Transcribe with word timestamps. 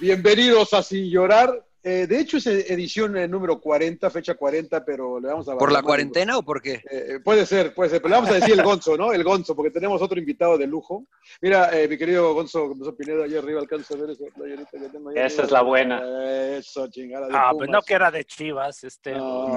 Bienvenidos 0.00 0.72
a 0.74 0.82
Sin 0.82 1.10
Llorar. 1.10 1.67
Eh, 1.90 2.06
de 2.06 2.20
hecho, 2.20 2.36
es 2.36 2.46
edición 2.46 3.16
eh, 3.16 3.26
número 3.26 3.58
40, 3.58 4.10
fecha 4.10 4.34
40, 4.34 4.84
pero 4.84 5.18
le 5.18 5.28
vamos 5.28 5.48
a... 5.48 5.56
¿Por 5.56 5.72
la 5.72 5.82
cuarentena 5.82 6.36
o 6.36 6.42
por 6.42 6.60
qué? 6.60 6.82
Eh, 6.90 7.18
puede 7.24 7.46
ser, 7.46 7.72
puede 7.72 7.88
ser, 7.88 8.02
pero 8.02 8.10
le 8.10 8.16
vamos 8.16 8.30
a 8.30 8.34
decir 8.34 8.52
el 8.52 8.62
Gonzo, 8.62 8.94
¿no? 8.98 9.10
El 9.14 9.24
Gonzo, 9.24 9.56
porque 9.56 9.70
tenemos 9.70 10.02
otro 10.02 10.18
invitado 10.18 10.58
de 10.58 10.66
lujo. 10.66 11.06
Mira, 11.40 11.74
eh, 11.78 11.88
mi 11.88 11.96
querido 11.96 12.34
Gonzo, 12.34 12.68
Gonzo 12.68 12.94
Pineda, 12.94 13.24
allá 13.24 13.38
arriba 13.38 13.60
alcanza 13.60 13.94
a 13.94 13.96
ver 13.96 14.10
esa 14.10 14.24
playerita 14.36 14.70
que 14.72 14.88
tengo 14.90 15.08
ahí 15.08 15.16
Esa 15.16 15.24
arriba. 15.24 15.44
es 15.44 15.50
la 15.50 15.62
buena. 15.62 16.02
Eh, 16.04 16.56
Eso, 16.58 16.88
chingada 16.88 17.26
de 17.28 17.32
Ah, 17.34 17.48
Pumas. 17.52 17.56
pues 17.56 17.70
no 17.70 17.80
que 17.82 17.94
era 17.94 18.10
de 18.10 18.24
Chivas, 18.26 18.84
este. 18.84 19.12
No, 19.12 19.56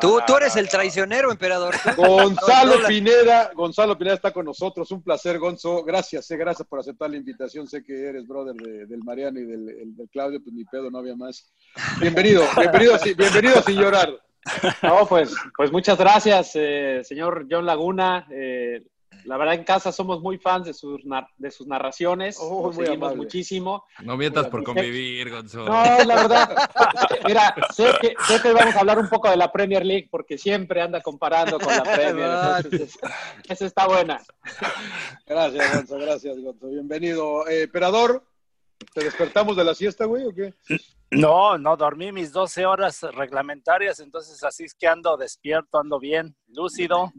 tú, 0.00 0.20
tú 0.26 0.36
eres 0.36 0.56
el 0.56 0.68
traicionero, 0.70 1.30
emperador. 1.30 1.74
Gonzalo 1.96 2.86
Pineda, 2.86 3.50
Gonzalo 3.54 3.98
Pineda 3.98 4.14
está 4.14 4.32
con 4.32 4.46
nosotros, 4.46 4.90
un 4.90 5.02
placer, 5.02 5.38
Gonzo. 5.38 5.82
Gracias, 5.84 6.30
eh, 6.30 6.36
gracias 6.38 6.66
por 6.66 6.80
aceptar 6.80 7.10
la 7.10 7.16
invitación. 7.16 7.66
Sé 7.66 7.82
que 7.84 8.06
eres 8.08 8.26
brother 8.26 8.54
de- 8.54 8.86
del 8.86 9.02
Mariano 9.04 9.38
y 9.40 9.44
del, 9.44 9.68
el- 9.68 9.96
del 9.96 10.08
Claudio, 10.08 10.42
pues 10.42 10.54
ni 10.54 10.64
pedo, 10.64 10.90
no 10.90 10.98
había 10.98 11.16
más. 11.16 11.52
Bienvenido, 12.00 12.44
bienvenido, 12.56 12.98
bienvenido 13.16 13.62
sin 13.62 13.76
llorar. 13.80 14.10
No, 14.82 15.06
pues, 15.06 15.34
pues 15.56 15.70
muchas 15.70 15.98
gracias, 15.98 16.52
eh, 16.54 17.02
señor 17.04 17.46
John 17.50 17.66
Laguna. 17.66 18.26
Eh, 18.30 18.82
la 19.24 19.36
verdad, 19.36 19.54
en 19.54 19.64
casa 19.64 19.92
somos 19.92 20.20
muy 20.22 20.38
fans 20.38 20.64
de 20.66 20.72
sus, 20.72 21.04
nar- 21.04 21.28
de 21.36 21.50
sus 21.50 21.66
narraciones. 21.66 22.38
Oh, 22.40 22.64
muy 22.72 22.74
seguimos 22.86 23.08
amable. 23.08 23.16
muchísimo. 23.16 23.84
No 24.02 24.16
mientas 24.16 24.46
por 24.48 24.62
convivir, 24.64 25.30
Gonzo. 25.30 25.64
No, 25.66 25.84
la 26.04 26.14
verdad. 26.14 26.70
Mira, 27.26 27.54
sé 27.74 27.88
que, 28.00 28.14
sé 28.26 28.40
que 28.40 28.52
vamos 28.52 28.74
a 28.74 28.80
hablar 28.80 28.98
un 28.98 29.08
poco 29.08 29.28
de 29.28 29.36
la 29.36 29.52
Premier 29.52 29.84
League 29.84 30.08
porque 30.10 30.38
siempre 30.38 30.80
anda 30.80 31.00
comparando 31.02 31.58
con 31.58 31.74
la 31.76 31.82
Premier. 31.82 32.30
Entonces, 32.64 32.98
esa 33.48 33.66
está 33.66 33.86
buena. 33.86 34.18
Gracias, 35.26 35.74
Gonzo, 35.76 35.98
gracias, 35.98 36.40
Gonzo. 36.40 36.68
Bienvenido. 36.68 37.46
Eh, 37.48 37.62
Emperador, 37.64 38.24
¿te 38.94 39.04
despertamos 39.04 39.56
de 39.56 39.64
la 39.64 39.74
siesta, 39.74 40.04
güey, 40.04 40.24
o 40.24 40.34
qué? 40.34 40.54
No, 41.10 41.56
no, 41.56 41.74
dormí 41.76 42.12
mis 42.12 42.32
12 42.32 42.66
horas 42.66 43.00
reglamentarias, 43.14 43.98
entonces 44.00 44.44
así 44.44 44.64
es 44.64 44.74
que 44.74 44.86
ando 44.86 45.16
despierto, 45.16 45.78
ando 45.78 45.98
bien, 45.98 46.36
lúcido, 46.48 47.12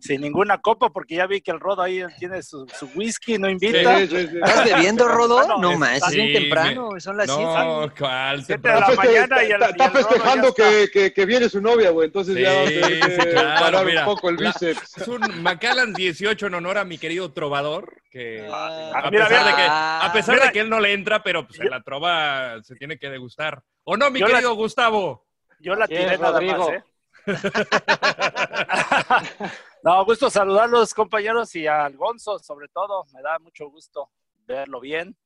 sin 0.00 0.22
ninguna 0.22 0.62
copa, 0.62 0.88
porque 0.90 1.16
ya 1.16 1.26
vi 1.26 1.42
que 1.42 1.50
el 1.50 1.60
Rodo 1.60 1.82
ahí 1.82 2.02
tiene 2.18 2.42
su, 2.42 2.66
su 2.78 2.86
whisky, 2.94 3.36
no 3.36 3.50
invita. 3.50 3.98
Sí, 3.98 4.06
sí, 4.06 4.28
sí. 4.28 4.36
¿Estás 4.42 4.64
bebiendo, 4.64 5.06
Rodo? 5.08 5.36
Bueno, 5.36 5.58
No 5.58 5.78
más, 5.78 6.02
es 6.08 6.14
bien 6.14 6.32
temprano, 6.32 6.88
son 6.98 7.18
las 7.18 7.26
siete. 7.26 7.42
No, 7.42 7.86
de 7.86 8.58
la 8.80 8.90
mañana 8.96 9.44
y 9.44 9.50
el- 9.52 9.62
está- 9.62 9.90
festejando 9.90 10.54
que, 10.54 10.88
que, 10.90 11.12
que 11.12 11.26
viene 11.26 11.48
su 11.50 11.60
novia, 11.60 11.90
güey, 11.90 12.06
entonces 12.06 12.36
ya 12.38 12.50
vamos 12.50 12.68
a 12.68 12.70
tener 12.70 12.94
Sí, 12.94 13.00
que 13.00 13.22
sí, 13.22 13.28
claro, 13.28 13.60
parar 13.60 13.84
mira. 13.86 14.00
un 14.08 14.14
poco 14.14 14.30
el 14.30 14.36
La- 14.36 14.52
bíceps. 14.52 14.96
Es 14.96 15.06
un 15.08 15.42
Macallan 15.42 15.92
18 15.92 16.46
en 16.46 16.54
honor 16.54 16.78
a 16.78 16.84
mi 16.86 16.96
querido 16.96 17.30
trovador, 17.34 18.00
que 18.14 18.46
Ah, 18.48 18.92
a 18.94 19.10
mira, 19.10 19.26
pesar, 19.26 19.44
mira. 19.44 19.46
de 19.56 19.56
que, 19.56 19.66
a 19.68 20.10
pesar 20.12 20.34
Mira. 20.36 20.46
de 20.46 20.52
que 20.52 20.60
él 20.60 20.70
no 20.70 20.78
le 20.78 20.92
entra, 20.92 21.20
pero 21.24 21.44
pues 21.44 21.58
en 21.58 21.68
la 21.68 21.82
trova 21.82 22.62
se 22.62 22.76
tiene 22.76 22.96
que 22.96 23.10
degustar. 23.10 23.60
¿O 23.82 23.96
no, 23.96 24.08
mi 24.08 24.20
la- 24.20 24.28
querido 24.28 24.54
Gustavo? 24.54 25.26
Yo 25.58 25.74
la 25.74 25.88
tiré 25.88 26.16
nada 26.16 26.30
Rodrigo. 26.38 26.70
más, 26.70 26.70
¿eh? 26.70 26.84
no, 29.82 30.04
gusto 30.04 30.30
saludarlos, 30.30 30.94
compañeros, 30.94 31.52
y 31.56 31.66
al 31.66 31.96
Gonzo, 31.96 32.38
sobre 32.38 32.68
todo, 32.68 33.04
me 33.12 33.20
da 33.20 33.40
mucho 33.40 33.66
gusto 33.68 34.08
verlo 34.46 34.78
bien. 34.78 35.16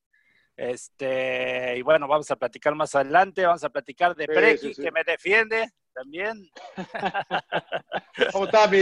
Este, 0.56 1.74
y 1.76 1.82
bueno, 1.82 2.08
vamos 2.08 2.30
a 2.30 2.36
platicar 2.36 2.74
más 2.74 2.94
adelante, 2.94 3.44
vamos 3.44 3.64
a 3.64 3.68
platicar 3.68 4.16
de 4.16 4.24
Sí, 4.24 4.32
Preki, 4.32 4.66
sí, 4.68 4.72
sí. 4.74 4.82
que 4.82 4.90
me 4.90 5.04
defiende 5.04 5.68
también. 5.92 6.50
¿Cómo 8.32 8.46
está 8.46 8.66
mi, 8.66 8.78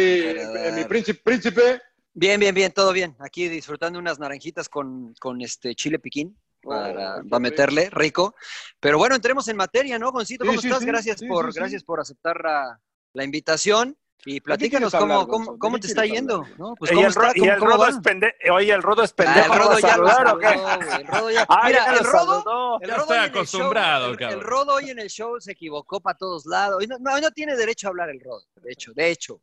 mi 0.74 0.84
príncipe, 0.84 1.20
príncipe? 1.24 1.82
Bien, 2.18 2.40
bien, 2.40 2.54
bien, 2.54 2.72
todo 2.72 2.94
bien. 2.94 3.14
Aquí 3.18 3.46
disfrutando 3.46 3.98
unas 3.98 4.18
naranjitas 4.18 4.70
con, 4.70 5.12
con 5.20 5.38
este 5.42 5.74
chile 5.74 5.98
piquín 5.98 6.34
para, 6.62 7.18
Oh, 7.18 7.28
para 7.28 7.40
meterle, 7.40 7.90
rico. 7.90 8.34
Pero 8.80 8.96
bueno, 8.96 9.14
entremos 9.14 9.46
en 9.48 9.56
materia, 9.58 9.98
¿no, 9.98 10.10
Goncito? 10.12 10.46
¿Cómo 10.46 10.58
sí, 10.58 10.68
estás? 10.68 10.80
sí, 10.80 10.86
gracias, 10.86 11.18
sí, 11.20 11.26
por, 11.28 11.44
sí, 11.46 11.52
sí. 11.52 11.58
gracias 11.58 11.84
por 11.84 12.00
aceptar 12.00 12.40
la, 12.42 12.80
la 13.12 13.22
invitación. 13.24 13.98
Y 14.24 14.40
platícanos 14.40 14.92
cómo, 14.92 15.12
hablar, 15.12 15.28
cómo, 15.28 15.58
cómo 15.58 15.76
qué 15.76 15.82
te 15.82 15.86
está 15.88 16.02
quieres 16.02 16.20
yendo. 16.20 16.36
hablar? 16.44 16.58
¿no? 16.58 16.74
Pues, 16.76 16.90
y 16.90 16.94
¿cómo 16.94 17.06
el, 17.06 17.14
Ro- 17.14 17.22
está? 17.26 17.36
y 17.36 17.40
¿Cómo- 17.40 17.52
el 17.52 17.58
cómo 17.58 17.70
Rodo 17.72 17.86
es 17.88 17.96
pende- 17.96 18.34
Oye, 18.50 18.72
el 18.72 18.82
Rodo 18.82 19.02
es 19.04 19.10
Ah, 19.12 19.14
pendejo. 19.16 19.52
el 19.52 19.58
Rodo 19.58 19.64
¿no 19.64 19.68
va 19.68 19.76
a 19.76 19.80
ya 19.80 19.96
lo 19.98 20.08
saludar 20.08 20.26
o 20.34 20.38
qué? 20.38 20.46
saludó, 20.46 20.76
güey, 20.86 21.00
el 21.02 21.06
Rodo 21.06 21.30
ya. 21.30 21.46
Ah, 21.50 21.62
Mira, 21.66 21.84
ya 21.84 21.92
el 21.92 22.04
Rodo, 22.04 22.78
el 22.80 22.90
Rodo 22.90 23.00
estoy 23.02 23.12
hoy 23.12 23.18
en 23.18 23.22
el 23.24 23.30
acostumbrado, 23.30 24.04
show- 24.06 24.10
el- 24.12 24.18
cabrón. 24.18 24.38
El 24.40 24.44
Rodo 24.46 24.74
hoy 24.74 24.90
en 24.90 24.98
el 24.98 25.10
show 25.10 25.38
se 25.40 25.52
equivocó 25.52 26.00
para 26.00 26.16
todos 26.16 26.46
lados. 26.46 26.82
No, 26.88 26.96
no, 26.98 27.12
hoy 27.12 27.20
no 27.20 27.30
tiene 27.30 27.54
derecho 27.56 27.86
a 27.86 27.90
hablar 27.90 28.08
el 28.08 28.20
Rodo, 28.20 28.42
de 28.62 28.72
hecho, 28.72 28.92
de 28.94 29.10
hecho. 29.10 29.38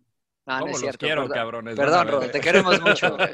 No, 0.46 0.54
no 0.56 0.60
¿Cómo 0.60 0.68
es 0.68 0.72
los 0.74 0.82
cierto, 0.82 1.06
quiero, 1.06 1.22
perdón. 1.22 1.38
cabrones? 1.38 1.76
Perdón. 1.76 2.08
Rodo, 2.08 2.30
te 2.30 2.42
queremos 2.42 2.82
mucho. 2.82 3.18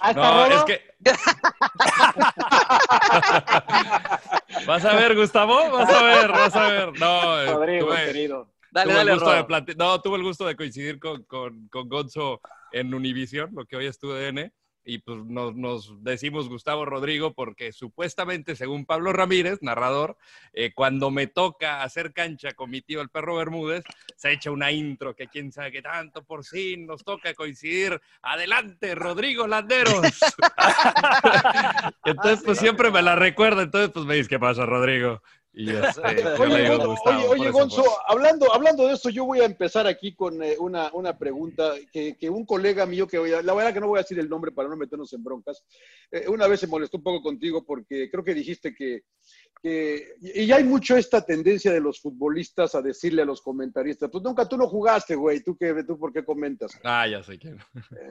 Ah, 0.00 0.10
¿está 0.10 0.22
No, 0.22 0.48
Rodo? 0.48 0.58
es 0.58 0.64
que. 0.64 0.82
vas 4.66 4.84
a 4.84 4.94
ver, 4.96 5.14
Gustavo, 5.16 5.70
vas 5.70 5.88
a 5.90 6.02
ver, 6.02 6.30
vas 6.30 6.56
a 6.56 6.66
ver. 6.68 6.98
No, 6.98 7.40
eh, 7.40 7.52
Rodrigo, 7.52 7.86
tuve- 7.88 8.06
querido. 8.06 8.52
Dale, 8.70 8.90
tuve 8.90 9.00
el 9.00 9.06
dale, 9.06 9.12
gusto 9.18 9.30
de 9.30 9.36
Rodo. 9.42 9.48
plati- 9.48 9.76
no, 9.76 10.00
tuve 10.00 10.16
el 10.16 10.22
gusto 10.22 10.46
de 10.46 10.56
coincidir 10.56 10.98
con, 10.98 11.24
con, 11.24 11.68
con 11.68 11.88
Gonzo 11.88 12.40
en 12.72 12.94
Univision, 12.94 13.50
lo 13.54 13.66
que 13.66 13.76
hoy 13.76 13.86
es 13.86 13.98
TUDN, 13.98 14.50
y 14.84 14.98
pues 14.98 15.18
nos, 15.24 15.54
nos 15.54 16.02
decimos 16.02 16.48
Gustavo 16.48 16.84
Rodrigo 16.84 17.34
porque 17.34 17.72
supuestamente, 17.72 18.56
según 18.56 18.84
Pablo 18.84 19.12
Ramírez, 19.12 19.58
narrador, 19.62 20.16
eh, 20.52 20.72
cuando 20.74 21.10
me 21.10 21.26
toca 21.26 21.82
hacer 21.82 22.12
cancha 22.12 22.52
con 22.52 22.70
mi 22.70 22.82
tío 22.82 23.00
el 23.00 23.08
perro 23.08 23.36
Bermúdez, 23.36 23.84
se 24.16 24.32
echa 24.32 24.50
una 24.50 24.72
intro 24.72 25.14
que 25.14 25.28
quién 25.28 25.52
sabe 25.52 25.72
qué 25.72 25.82
tanto, 25.82 26.24
por 26.24 26.44
fin 26.44 26.86
nos 26.86 27.04
toca 27.04 27.34
coincidir. 27.34 28.00
Adelante, 28.22 28.94
Rodrigo 28.94 29.46
Landeros. 29.46 30.02
entonces, 32.04 32.42
pues 32.44 32.58
siempre 32.58 32.90
me 32.90 33.02
la 33.02 33.16
recuerda, 33.16 33.62
entonces 33.62 33.90
pues 33.90 34.04
me 34.04 34.16
dice, 34.16 34.28
¿qué 34.28 34.38
pasa, 34.38 34.66
Rodrigo? 34.66 35.22
Y 35.54 35.68
este, 35.70 36.00
Oye, 36.40 36.48
le 36.48 36.62
digo 36.62 36.78
Gon- 36.78 36.86
Gustavo, 36.88 37.28
oye, 37.28 37.50
Gonzo, 37.50 37.84
hablando, 38.06 38.52
hablando 38.54 38.86
de 38.86 38.94
esto, 38.94 39.10
yo 39.10 39.26
voy 39.26 39.40
a 39.40 39.44
empezar 39.44 39.86
aquí 39.86 40.14
con 40.14 40.42
eh, 40.42 40.56
una, 40.58 40.90
una 40.94 41.18
pregunta 41.18 41.72
que, 41.92 42.16
que 42.16 42.30
un 42.30 42.46
colega 42.46 42.86
mío, 42.86 43.06
que 43.06 43.18
voy 43.18 43.32
a- 43.34 43.42
la 43.42 43.52
verdad 43.52 43.74
que 43.74 43.80
no 43.80 43.88
voy 43.88 43.98
a 43.98 44.02
decir 44.02 44.18
el 44.18 44.28
nombre 44.30 44.50
para 44.52 44.68
no 44.70 44.76
meternos 44.76 45.12
en 45.12 45.22
broncas, 45.22 45.62
eh, 46.10 46.24
una 46.28 46.46
vez 46.48 46.60
se 46.60 46.66
molestó 46.66 46.96
un 46.96 47.02
poco 47.02 47.22
contigo 47.22 47.64
porque 47.66 48.10
creo 48.10 48.24
que 48.24 48.32
dijiste 48.34 48.74
que, 48.74 49.02
que- 49.62 50.14
y 50.22 50.50
hay 50.52 50.64
mucho 50.64 50.96
esta 50.96 51.20
tendencia 51.24 51.70
de 51.70 51.80
los 51.80 52.00
futbolistas 52.00 52.74
a 52.74 52.80
decirle 52.80 53.20
a 53.22 53.26
los 53.26 53.42
comentaristas, 53.42 54.08
pues 54.10 54.24
nunca 54.24 54.48
tú 54.48 54.56
no 54.56 54.66
jugaste, 54.68 55.14
güey, 55.16 55.42
¿tú, 55.42 55.54
qué, 55.56 55.74
tú 55.86 55.98
por 55.98 56.14
qué 56.14 56.24
comentas? 56.24 56.72
Ah, 56.82 57.06
ya 57.06 57.22
sé 57.22 57.38
quién. 57.38 57.58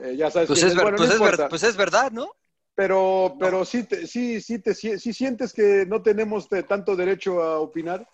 Eh, 0.04 0.14
ya 0.16 0.30
sabes 0.30 0.46
Pues 0.46 0.60
quién 0.60 0.68
es, 0.70 0.74
ver- 0.76 0.84
Bueno, 0.84 0.96
pues 0.98 1.08
no 1.18 1.26
es 1.26 1.38
ver- 1.38 1.48
pues 1.48 1.62
es 1.64 1.76
verdad, 1.76 2.12
¿no? 2.12 2.30
Pero, 2.74 3.36
pero 3.38 3.64
sí, 3.64 3.84
te, 3.84 4.06
sí, 4.06 4.40
sí, 4.40 4.60
te, 4.60 4.74
sí, 4.74 4.98
sientes 4.98 5.52
que 5.52 5.84
no 5.86 6.02
tenemos 6.02 6.48
tanto 6.66 6.96
derecho 6.96 7.42
a 7.42 7.60
opinar. 7.60 8.08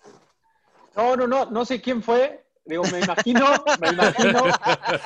No, 0.95 1.15
no, 1.15 1.27
no, 1.27 1.45
no 1.49 1.65
sé 1.65 1.81
quién 1.81 2.03
fue. 2.03 2.43
Digo, 2.65 2.83
me 2.91 2.99
imagino, 2.99 3.45
me 3.81 3.89
imagino, 3.89 4.43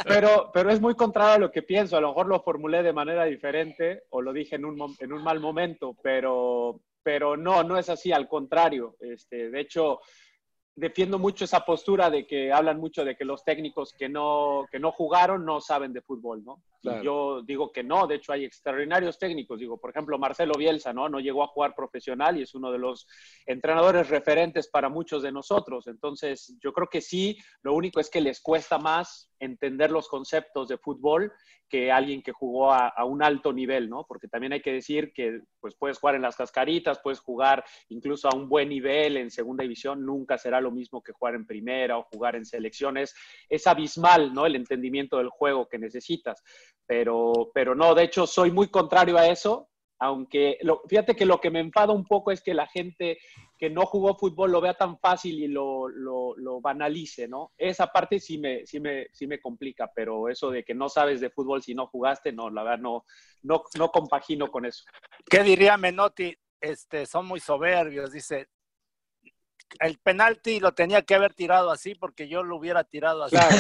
pero, 0.06 0.52
pero 0.54 0.70
es 0.70 0.82
muy 0.82 0.96
contrario 0.96 1.36
a 1.36 1.38
lo 1.40 1.52
que 1.52 1.62
pienso. 1.62 1.96
A 1.96 2.02
lo 2.02 2.10
mejor 2.10 2.28
lo 2.28 2.42
formulé 2.42 2.84
de 2.84 2.92
manera 2.92 3.24
diferente 3.26 4.04
o 4.10 4.22
lo 4.22 4.34
dije 4.34 4.56
en 4.56 4.66
un, 4.66 4.96
en 5.00 5.14
un 5.14 5.24
mal 5.24 5.40
momento, 5.40 5.96
pero, 6.02 6.82
pero 7.04 7.38
no, 7.38 7.64
no 7.64 7.78
es 7.78 7.90
así, 7.90 8.12
al 8.12 8.28
contrario. 8.28 8.98
Este, 9.00 9.50
de 9.50 9.60
hecho, 9.62 10.02
defiendo 10.76 11.20
mucho 11.20 11.46
esa 11.46 11.64
postura 11.64 12.10
de 12.10 12.26
que 12.26 12.52
hablan 12.52 12.80
mucho 12.80 13.06
de 13.06 13.16
que 13.16 13.24
los 13.24 13.46
técnicos 13.46 13.94
que 13.94 14.10
no, 14.10 14.66
que 14.72 14.80
no 14.80 14.92
jugaron 14.92 15.46
no 15.46 15.62
saben 15.62 15.94
de 15.94 16.02
fútbol, 16.02 16.44
¿no? 16.44 16.62
Claro. 16.84 17.02
yo 17.02 17.42
digo 17.42 17.72
que 17.72 17.82
no, 17.82 18.08
de 18.08 18.16
hecho 18.16 18.34
hay 18.34 18.44
extraordinarios 18.44 19.18
técnicos, 19.18 19.58
digo, 19.58 19.78
por 19.78 19.92
ejemplo, 19.92 20.20
Marcelo 20.20 20.54
Bielsa, 20.58 20.92
¿no? 20.92 21.08
No 21.08 21.22
llegó 21.22 21.42
a 21.42 21.48
jugar 21.48 21.74
profesional 21.74 22.38
y 22.38 22.42
es 22.42 22.54
uno 22.56 22.74
de 22.74 22.78
los 22.78 23.08
entrenadores 23.46 24.10
referentes 24.10 24.68
para 24.68 24.90
muchos 24.90 25.24
de 25.24 25.32
nosotros. 25.32 25.88
Entonces, 25.88 26.58
yo 26.62 26.74
creo 26.74 26.90
que 26.90 27.00
sí, 27.00 27.38
lo 27.62 27.74
único 27.74 28.02
es 28.02 28.10
que 28.10 28.20
les 28.20 28.42
cuesta 28.42 28.78
más 28.80 29.32
entender 29.40 29.92
los 29.92 30.10
conceptos 30.10 30.68
de 30.68 30.78
fútbol 30.78 31.32
que 31.70 31.92
alguien 31.92 32.22
que 32.22 32.32
jugó 32.32 32.72
a, 32.72 32.90
a 32.90 33.04
un 33.04 33.24
alto 33.24 33.52
nivel, 33.52 33.90
¿no? 33.90 34.06
Porque 34.08 34.28
también 34.28 34.54
hay 34.54 34.62
que 34.62 34.74
decir 34.74 35.12
que 35.12 35.42
pues 35.60 35.76
puedes 35.76 35.98
jugar 35.98 36.16
en 36.16 36.22
las 36.22 36.36
cascaritas, 36.36 37.00
puedes 37.02 37.20
jugar 37.20 37.64
incluso 37.90 38.28
a 38.28 38.36
un 38.36 38.48
buen 38.48 38.70
nivel 38.70 39.18
en 39.18 39.32
segunda 39.32 39.64
división, 39.64 40.06
nunca 40.06 40.38
será 40.38 40.62
lo 40.62 40.70
mismo 40.70 41.02
que 41.02 41.14
jugar 41.14 41.36
en 41.36 41.48
primera 41.48 41.98
o 41.98 42.04
jugar 42.04 42.36
en 42.36 42.46
selecciones. 42.46 43.16
Es 43.50 43.66
abismal, 43.66 44.34
¿no? 44.34 44.46
El 44.46 44.56
entendimiento 44.56 45.18
del 45.18 45.30
juego 45.30 45.68
que 45.68 45.80
necesitas. 45.80 46.44
Pero, 46.86 47.52
pero 47.54 47.76
no, 47.76 47.96
de 47.96 48.04
hecho, 48.04 48.28
soy 48.28 48.52
muy 48.52 48.68
contrario 48.70 49.18
a 49.18 49.28
eso, 49.28 49.70
aunque 50.00 50.58
lo- 50.64 50.82
fíjate 50.88 51.16
que 51.16 51.26
lo 51.26 51.40
que 51.40 51.50
me 51.50 51.60
enfada 51.62 51.94
un 51.94 52.06
poco 52.06 52.32
es 52.32 52.42
que 52.42 52.54
la 52.54 52.68
gente 52.68 53.20
que 53.58 53.70
no 53.70 53.86
jugó 53.86 54.18
fútbol 54.18 54.52
lo 54.52 54.60
vea 54.60 54.74
tan 54.74 55.00
fácil 55.00 55.42
y 55.42 55.48
lo, 55.48 55.88
lo, 55.88 56.36
lo 56.36 56.60
banalice, 56.60 57.28
¿no? 57.28 57.54
Esa 57.58 57.88
parte 57.88 58.20
sí 58.20 58.38
me, 58.38 58.66
sí, 58.66 58.80
me, 58.82 59.08
sí 59.14 59.28
me 59.28 59.40
complica, 59.40 59.90
pero 59.96 60.28
eso 60.28 60.52
de 60.52 60.64
que 60.66 60.74
no 60.74 60.90
sabes 60.90 61.22
de 61.22 61.30
fútbol 61.30 61.64
si 61.64 61.74
no 61.74 61.88
jugaste, 61.88 62.34
no, 62.34 62.50
la 62.50 62.64
verdad 62.64 62.80
no, 62.80 63.06
no, 63.44 63.64
no 63.78 63.90
compagino 63.90 64.52
con 64.52 64.66
eso. 64.66 64.84
¿Qué 65.30 65.42
diría 65.44 65.78
Menotti? 65.78 66.36
Este, 66.60 67.06
son 67.06 67.26
muy 67.26 67.40
soberbios, 67.40 68.12
dice. 68.12 68.48
El 69.80 69.98
penalti 69.98 70.60
lo 70.60 70.72
tenía 70.74 71.02
que 71.02 71.16
haber 71.16 71.34
tirado 71.34 71.72
así 71.72 71.96
porque 71.96 72.28
yo 72.28 72.44
lo 72.44 72.58
hubiera 72.58 72.84
tirado 72.84 73.24
así. 73.24 73.36
Claro, 73.36 73.58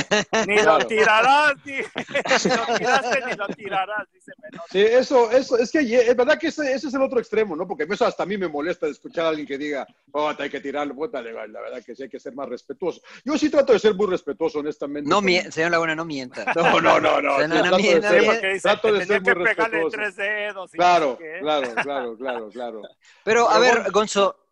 Ni 0.47 0.55
claro. 0.57 0.79
lo 0.79 0.87
tirarás, 0.87 1.53
ni, 1.65 1.73
ni 1.73 2.55
lo 2.55 2.65
tiraste 2.77 3.25
ni 3.25 3.33
lo 3.33 3.47
tirarás, 3.47 4.11
dice 4.13 4.31
Menotti. 4.41 4.69
Sí, 4.71 4.79
eso, 4.81 5.31
eso, 5.31 5.57
es 5.57 5.71
que 5.71 5.79
es 5.79 6.15
verdad 6.15 6.37
que 6.37 6.47
ese, 6.47 6.71
ese 6.73 6.87
es 6.87 6.93
el 6.93 7.01
otro 7.01 7.19
extremo, 7.19 7.55
¿no? 7.55 7.67
Porque 7.67 7.85
eso 7.89 8.05
hasta 8.05 8.23
a 8.23 8.25
mí 8.25 8.37
me 8.37 8.47
molesta 8.47 8.85
de 8.85 8.91
escuchar 8.93 9.25
a 9.25 9.29
alguien 9.29 9.47
que 9.47 9.57
diga, 9.57 9.85
oh, 10.11 10.31
hay 10.37 10.49
que 10.49 10.59
tirarlo, 10.61 10.95
puta, 10.95 11.21
la 11.21 11.31
verdad 11.61 11.83
que 11.85 11.95
sí 11.95 12.03
hay 12.03 12.09
que 12.09 12.19
ser 12.19 12.33
más 12.33 12.47
respetuoso. 12.49 13.01
Yo 13.25 13.37
sí 13.37 13.49
trato 13.49 13.73
de 13.73 13.79
ser 13.79 13.93
muy 13.95 14.07
respetuoso, 14.07 14.59
honestamente. 14.59 15.09
No 15.09 15.21
mie- 15.21 15.49
señor 15.51 15.71
Laguna, 15.71 15.95
no 15.95 16.05
mienta. 16.05 16.45
No, 16.55 16.79
no, 16.79 16.99
no, 16.99 17.21
no. 17.21 17.21
No, 17.21 17.37
sí, 17.41 17.47
no, 17.47 17.61
trato 17.61 17.77
de 17.77 17.83
ser- 17.83 18.01
mienta. 18.01 18.25
Porque 18.25 18.47
dice, 18.47 18.61
trato 18.61 18.87
de 18.93 18.99
tenía 19.05 19.07
ser 19.07 19.21
muy 19.37 19.45
respetuoso. 19.45 19.89
tres 19.89 20.15
dedos. 20.15 20.73
y 20.73 20.77
Claro, 20.77 21.17
claro, 21.41 21.73
claro, 21.83 22.17
claro, 22.17 22.49
claro, 22.49 22.81
Pero, 23.23 23.49
a 23.49 23.59
Pero 23.59 23.83
ver. 23.83 23.91
Gonzo, 23.91 24.42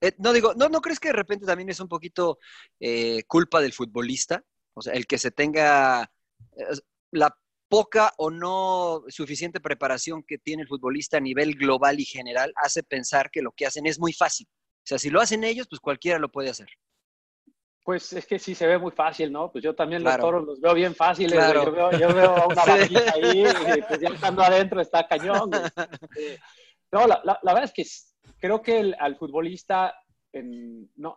eh, 0.00 0.12
no 0.18 0.32
digo, 0.32 0.54
¿no, 0.54 0.68
¿no 0.68 0.80
crees 0.80 1.00
que 1.00 1.08
de 1.08 1.14
repente 1.14 1.46
también 1.46 1.68
es 1.70 1.80
un 1.80 1.88
poquito 1.88 2.38
eh, 2.80 3.22
culpa 3.26 3.60
del 3.60 3.72
futbolista? 3.72 4.42
O 4.74 4.82
sea, 4.82 4.92
el 4.94 5.06
que 5.06 5.18
se 5.18 5.30
tenga 5.30 6.10
eh, 6.56 6.64
la 7.12 7.34
poca 7.68 8.12
o 8.18 8.30
no 8.30 9.02
suficiente 9.08 9.58
preparación 9.60 10.22
que 10.22 10.38
tiene 10.38 10.62
el 10.62 10.68
futbolista 10.68 11.16
a 11.16 11.20
nivel 11.20 11.54
global 11.56 11.98
y 11.98 12.04
general 12.04 12.52
hace 12.62 12.82
pensar 12.82 13.30
que 13.30 13.42
lo 13.42 13.52
que 13.52 13.66
hacen 13.66 13.86
es 13.86 13.98
muy 13.98 14.12
fácil. 14.12 14.46
O 14.50 14.86
sea, 14.86 14.98
si 14.98 15.10
lo 15.10 15.20
hacen 15.20 15.42
ellos, 15.44 15.66
pues 15.68 15.80
cualquiera 15.80 16.18
lo 16.18 16.30
puede 16.30 16.50
hacer. 16.50 16.68
Pues 17.82 18.12
es 18.12 18.26
que 18.26 18.38
sí 18.38 18.54
se 18.54 18.66
ve 18.66 18.78
muy 18.78 18.90
fácil, 18.92 19.32
¿no? 19.32 19.50
Pues 19.50 19.62
yo 19.64 19.74
también 19.74 20.02
Claro. 20.02 20.22
los 20.22 20.26
toros 20.26 20.46
los 20.46 20.60
veo 20.60 20.74
bien 20.74 20.94
fáciles. 20.94 21.32
Claro. 21.32 21.64
Yo, 21.64 21.72
veo, 21.72 21.90
yo 21.92 22.14
veo 22.14 22.46
una 22.48 22.64
Sí. 22.88 22.96
ahí 22.96 23.44
y 23.78 23.82
pues 23.82 24.00
ya 24.00 24.08
estando 24.08 24.42
adentro 24.42 24.80
está 24.80 25.06
cañón. 25.06 25.50
güey. 25.50 25.62
No, 26.92 27.04
la, 27.06 27.20
la- 27.24 27.38
la 27.42 27.52
verdad 27.52 27.64
es 27.64 27.72
que 27.72 27.84
creo 28.38 28.62
que 28.62 28.78
el- 28.80 28.96
al 28.98 29.16
futbolista, 29.16 29.94
en- 30.32 30.90
no, 30.96 31.16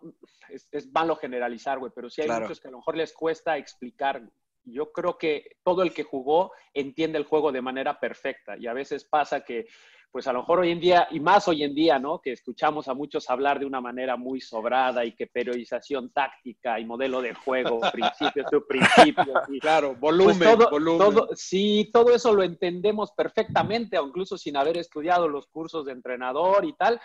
es, 0.50 0.68
es 0.71 0.92
malo 0.92 1.16
generalizar, 1.16 1.80
güey, 1.80 1.92
pero 1.95 2.10
sí 2.10 2.21
hay 2.21 2.27
Claro. 2.27 2.42
muchos 2.45 2.60
que 2.60 2.68
a 2.68 2.71
lo 2.71 2.77
mejor 2.77 2.95
les 2.98 3.13
cuesta 3.13 3.57
explicar. 3.57 4.21
Yo 4.66 4.92
creo 4.92 5.18
que 5.18 5.57
todo 5.63 5.81
el 5.83 5.94
que 5.94 6.04
jugó 6.04 6.51
entiende 6.74 7.18
el 7.18 7.24
juego 7.25 7.51
de 7.51 7.62
manera 7.62 8.00
perfecta 8.00 8.56
y 8.57 8.68
a 8.68 8.74
veces 8.74 9.04
pasa 9.06 9.42
que 9.44 9.68
pues 10.12 10.26
a 10.28 10.34
lo 10.34 10.40
mejor 10.40 10.60
hoy 10.60 10.72
en 10.72 10.80
día, 10.80 11.08
y 11.12 11.20
más 11.20 11.48
hoy 11.48 11.64
en 11.64 11.76
día, 11.76 12.00
¿no? 12.00 12.20
Que 12.20 12.32
escuchamos 12.32 12.88
a 12.88 12.94
muchos 12.96 13.30
hablar 13.30 13.60
de 13.60 13.66
una 13.66 13.80
manera 13.80 14.18
muy 14.18 14.42
sobrada 14.42 15.06
y 15.06 15.14
que 15.14 15.28
periodización 15.28 16.12
táctica 16.12 16.80
y 16.80 16.86
modelo 16.86 17.22
de 17.22 17.34
juego, 17.36 17.80
principios, 17.94 18.48
subprincipios. 18.52 19.28
y- 19.50 19.60
Claro, 19.60 19.90
pues 19.90 20.00
volumen, 20.00 20.40
todo- 20.58 20.70
volumen. 20.72 20.98
todo- 21.00 21.30
sí, 21.36 21.90
todo 21.94 22.14
eso 22.14 22.34
lo 22.34 22.42
entendemos 22.44 23.12
perfectamente, 23.12 24.00
o 24.00 24.08
incluso 24.08 24.38
sin 24.38 24.58
haber 24.58 24.78
estudiado 24.78 25.28
los 25.28 25.48
cursos 25.48 25.86
de 25.86 25.92
entrenador 25.92 26.66
y 26.66 26.74
tal, 26.74 27.00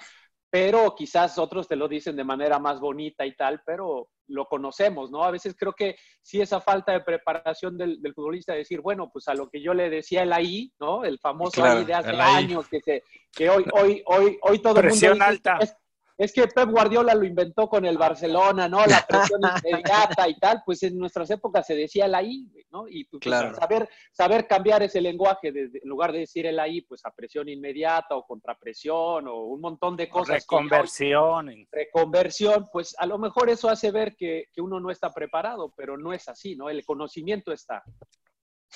pero 0.54 0.94
quizás 0.94 1.36
otros 1.36 1.66
te 1.66 1.74
lo 1.74 1.88
dicen 1.88 2.14
de 2.14 2.22
manera 2.22 2.60
más 2.60 2.78
bonita 2.78 3.26
y 3.26 3.34
tal, 3.34 3.60
pero 3.66 4.10
lo 4.28 4.46
conocemos, 4.46 5.10
¿no? 5.10 5.24
A 5.24 5.32
veces 5.32 5.56
creo 5.58 5.72
que 5.72 5.96
sí 6.22 6.40
esa 6.40 6.60
falta 6.60 6.92
de 6.92 7.00
preparación 7.00 7.76
del, 7.76 8.00
del 8.00 8.14
futbolista, 8.14 8.52
de 8.52 8.60
decir, 8.60 8.80
bueno, 8.80 9.10
pues 9.12 9.26
a 9.26 9.34
lo 9.34 9.50
que 9.50 9.60
yo 9.60 9.74
le 9.74 9.90
decía 9.90 10.22
el 10.22 10.32
ahí, 10.32 10.72
¿no? 10.78 11.04
El 11.04 11.18
famoso 11.18 11.60
Claro, 11.60 11.80
ahí 11.80 11.84
de 11.84 11.94
hace 11.94 12.12
años, 12.12 12.68
que, 12.68 12.80
se, 12.80 13.02
que 13.32 13.50
hoy, 13.50 13.64
hoy, 13.72 14.04
hoy, 14.06 14.38
hoy 14.42 14.58
todo 14.60 14.78
el 14.78 14.82
mundo 14.84 14.90
Presión 14.90 15.14
dice, 15.14 15.24
alta. 15.24 15.58
Es, 15.60 15.76
es 16.16 16.32
que 16.32 16.46
Pep 16.46 16.70
Guardiola 16.70 17.14
lo 17.14 17.24
inventó 17.24 17.68
con 17.68 17.84
el 17.84 17.98
Barcelona, 17.98 18.68
¿no? 18.68 18.84
La 18.86 19.04
presión 19.06 19.40
inmediata 19.64 20.28
y 20.28 20.38
tal, 20.38 20.62
pues 20.64 20.82
en 20.84 20.96
nuestras 20.96 21.28
épocas 21.30 21.66
se 21.66 21.74
decía 21.74 22.06
el 22.06 22.14
ahí, 22.14 22.48
¿no? 22.70 22.86
Y 22.88 23.04
pues, 23.06 23.20
Claro. 23.20 23.54
saber, 23.56 23.88
saber 24.12 24.46
cambiar 24.46 24.82
ese 24.82 25.00
lenguaje, 25.00 25.50
desde- 25.50 25.80
en 25.82 25.88
lugar 25.88 26.12
de 26.12 26.20
decir 26.20 26.46
el 26.46 26.60
ahí, 26.60 26.82
pues 26.82 27.04
a 27.04 27.10
presión 27.10 27.48
inmediata 27.48 28.14
o 28.14 28.24
contrapresión 28.26 29.26
o 29.26 29.44
un 29.46 29.60
montón 29.60 29.96
de 29.96 30.08
cosas. 30.08 30.30
hoy- 30.36 30.40
Reconversión. 30.40 31.66
reconversión, 31.72 32.68
pues 32.72 32.94
a 32.98 33.06
lo 33.06 33.18
mejor 33.18 33.50
eso 33.50 33.68
hace 33.68 33.90
ver 33.90 34.14
que, 34.16 34.44
que 34.52 34.60
uno 34.60 34.78
no 34.80 34.90
está 34.90 35.12
preparado, 35.12 35.72
pero 35.76 35.96
no 35.96 36.12
es 36.12 36.28
así, 36.28 36.54
¿no? 36.54 36.68
El 36.70 36.84
conocimiento 36.84 37.52
está. 37.52 37.82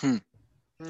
Hmm. 0.02 0.16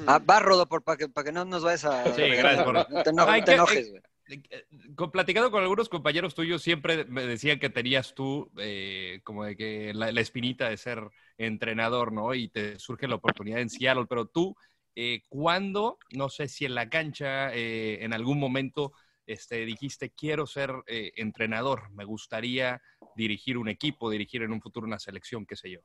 Ah, 0.07 0.19
va, 0.19 0.39
Rodo, 0.39 0.67
para 0.67 0.97
que, 0.97 1.09
pa' 1.09 1.23
que 1.23 1.31
no 1.31 1.45
nos 1.45 1.63
vayas 1.63 1.85
a... 1.85 2.05
Sí, 2.13 2.21
gracias 2.21 2.63
por- 2.63 2.73
No 2.73 3.03
te, 3.03 3.09
eno- 3.09 3.25
Ay, 3.27 3.41
no 3.41 3.45
te 3.45 3.51
que- 3.51 3.55
enojes, 3.55 3.89
güey. 3.89 4.01
Eh, 4.29 4.65
con- 4.95 5.11
platicando 5.11 5.49
con 5.51 5.63
algunos 5.63 5.89
compañeros 5.89 6.35
tuyos, 6.35 6.61
siempre 6.61 7.05
me 7.05 7.25
decían 7.25 7.59
que 7.59 7.69
tenías 7.69 8.13
tú 8.13 8.51
eh, 8.59 9.21
como 9.23 9.43
de 9.43 9.55
que 9.55 9.93
la, 9.93 10.11
la 10.11 10.21
espinita 10.21 10.69
de 10.69 10.77
ser 10.77 11.09
entrenador, 11.37 12.11
¿no? 12.13 12.33
Y 12.35 12.49
te 12.49 12.77
surge 12.79 13.07
la 13.07 13.15
oportunidad 13.15 13.59
en 13.59 13.69
Seattle, 13.69 14.05
pero 14.07 14.27
tú, 14.27 14.55
eh, 14.95 15.23
¿cuándo, 15.29 15.97
no 16.11 16.29
sé 16.29 16.47
si 16.47 16.65
en 16.65 16.75
la 16.75 16.89
cancha, 16.89 17.53
eh, 17.55 18.03
en 18.03 18.13
algún 18.13 18.39
momento, 18.39 18.93
este, 19.25 19.65
dijiste, 19.65 20.11
quiero 20.11 20.45
ser 20.45 20.71
eh, 20.87 21.11
entrenador, 21.15 21.89
me 21.91 22.05
gustaría 22.05 22.81
dirigir 23.15 23.57
un 23.57 23.69
equipo, 23.69 24.09
dirigir 24.11 24.43
en 24.43 24.51
un 24.51 24.61
futuro 24.61 24.85
una 24.85 24.99
selección, 24.99 25.45
qué 25.45 25.55
sé 25.55 25.71
yo? 25.71 25.79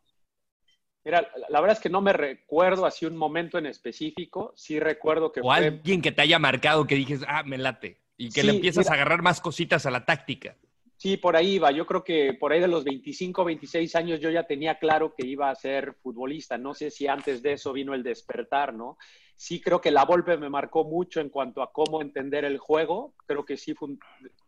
Mira, 1.04 1.22
la, 1.36 1.46
la 1.50 1.60
verdad 1.60 1.76
es 1.76 1.82
que 1.82 1.90
no 1.90 2.00
me 2.00 2.12
recuerdo 2.12 2.86
así 2.86 3.06
un 3.06 3.16
momento 3.16 3.58
en 3.58 3.66
específico, 3.66 4.52
sí 4.56 4.80
recuerdo 4.80 5.32
que 5.32 5.44
O 5.44 5.52
fue... 5.54 5.72
alguien 5.72 6.02
que 6.02 6.10
te 6.12 6.22
haya 6.22 6.38
marcado, 6.40 6.86
que 6.88 6.96
dijes, 6.96 7.20
ah, 7.28 7.42
me 7.44 7.58
late, 7.58 8.02
y 8.16 8.30
que 8.30 8.42
le 8.42 8.52
empiezas 8.52 8.87
mira. 8.87 8.92
a 8.92 8.94
agarrar 8.94 9.23
más 9.23 9.40
cositas 9.40 9.87
a 9.87 9.90
la 9.90 10.04
táctica. 10.04 10.56
Sí, 10.97 11.16
por 11.16 11.37
ahí 11.37 11.54
iba. 11.56 11.71
Yo 11.73 11.87
creo 11.87 12.04
que 12.04 12.35
por 12.35 12.52
ahí 12.52 12.61
de 12.61 12.68
los 12.68 12.85
25, 12.85 13.44
26 13.44 13.94
años 13.97 14.21
yo 14.21 14.30
ya 14.30 14.47
tenía 14.47 14.78
claro 14.78 15.12
que 15.14 15.26
iba 15.26 15.50
a 15.50 15.54
ser 15.54 15.94
futbolista. 15.94 16.56
No 16.56 16.73
sé 16.73 16.90
si 16.90 17.06
antes 17.09 17.42
de 17.42 17.54
eso 17.54 17.73
vino 17.73 17.94
el 17.94 18.02
despertar, 18.02 18.73
¿no? 18.73 18.97
Sí 19.37 19.61
creo 19.61 19.80
que 19.80 19.90
la 19.90 20.04
Volpe 20.04 20.38
me 20.38 20.49
marcó 20.49 20.85
mucho 20.85 21.21
en 21.21 21.28
cuanto 21.28 21.62
a 21.62 21.73
cómo 21.73 22.00
entender 22.00 22.44
el 22.44 22.59
juego. 22.59 23.14
Creo 23.26 23.44
que 23.44 23.56
sí 23.56 23.75
fue 23.75 23.88
un- 23.88 24.00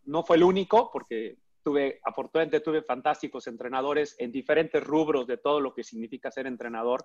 no 0.04 0.22
fue 0.22 0.36
el 0.36 0.44
único, 0.44 0.88
porque 0.92 1.36
tuve, 1.64 2.00
afortunadamente 2.04 2.60
tuve 2.60 2.80
fantásticos 2.82 3.48
entrenadores 3.48 4.14
en 4.20 4.30
diferentes 4.30 4.82
rubros 4.82 5.26
de 5.26 5.38
todo 5.38 5.60
lo 5.60 5.74
que 5.74 5.82
significa 5.82 6.30
ser 6.30 6.46
entrenador, 6.46 7.04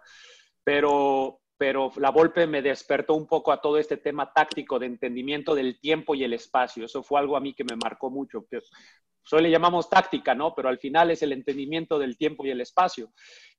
pero, 0.63 1.40
pero 1.61 1.91
la 1.97 2.09
Volpe 2.09 2.47
me 2.47 2.63
despertó 2.63 3.13
un 3.13 3.27
poco 3.27 3.51
a 3.51 3.61
todo 3.61 3.77
este 3.77 3.97
tema 3.97 4.33
táctico 4.33 4.79
de 4.79 4.87
entendimiento 4.87 5.53
del 5.53 5.79
tiempo 5.79 6.15
y 6.15 6.23
el 6.23 6.33
espacio. 6.33 6.85
Eso 6.85 7.03
fue 7.03 7.19
algo 7.19 7.37
a 7.37 7.39
mí 7.39 7.53
que 7.53 7.63
me 7.63 7.75
marcó 7.75 8.09
mucho. 8.09 8.43
pues 8.49 8.63
le 9.29 9.51
llamamos 9.51 9.87
táctica, 9.87 10.33
¿no? 10.33 10.55
Pero 10.55 10.69
al 10.69 10.79
final 10.79 11.11
es 11.11 11.21
el 11.21 11.33
entendimiento 11.33 11.99
del 11.99 12.17
tiempo 12.17 12.43
y 12.43 12.49
el 12.49 12.61
espacio. 12.61 13.11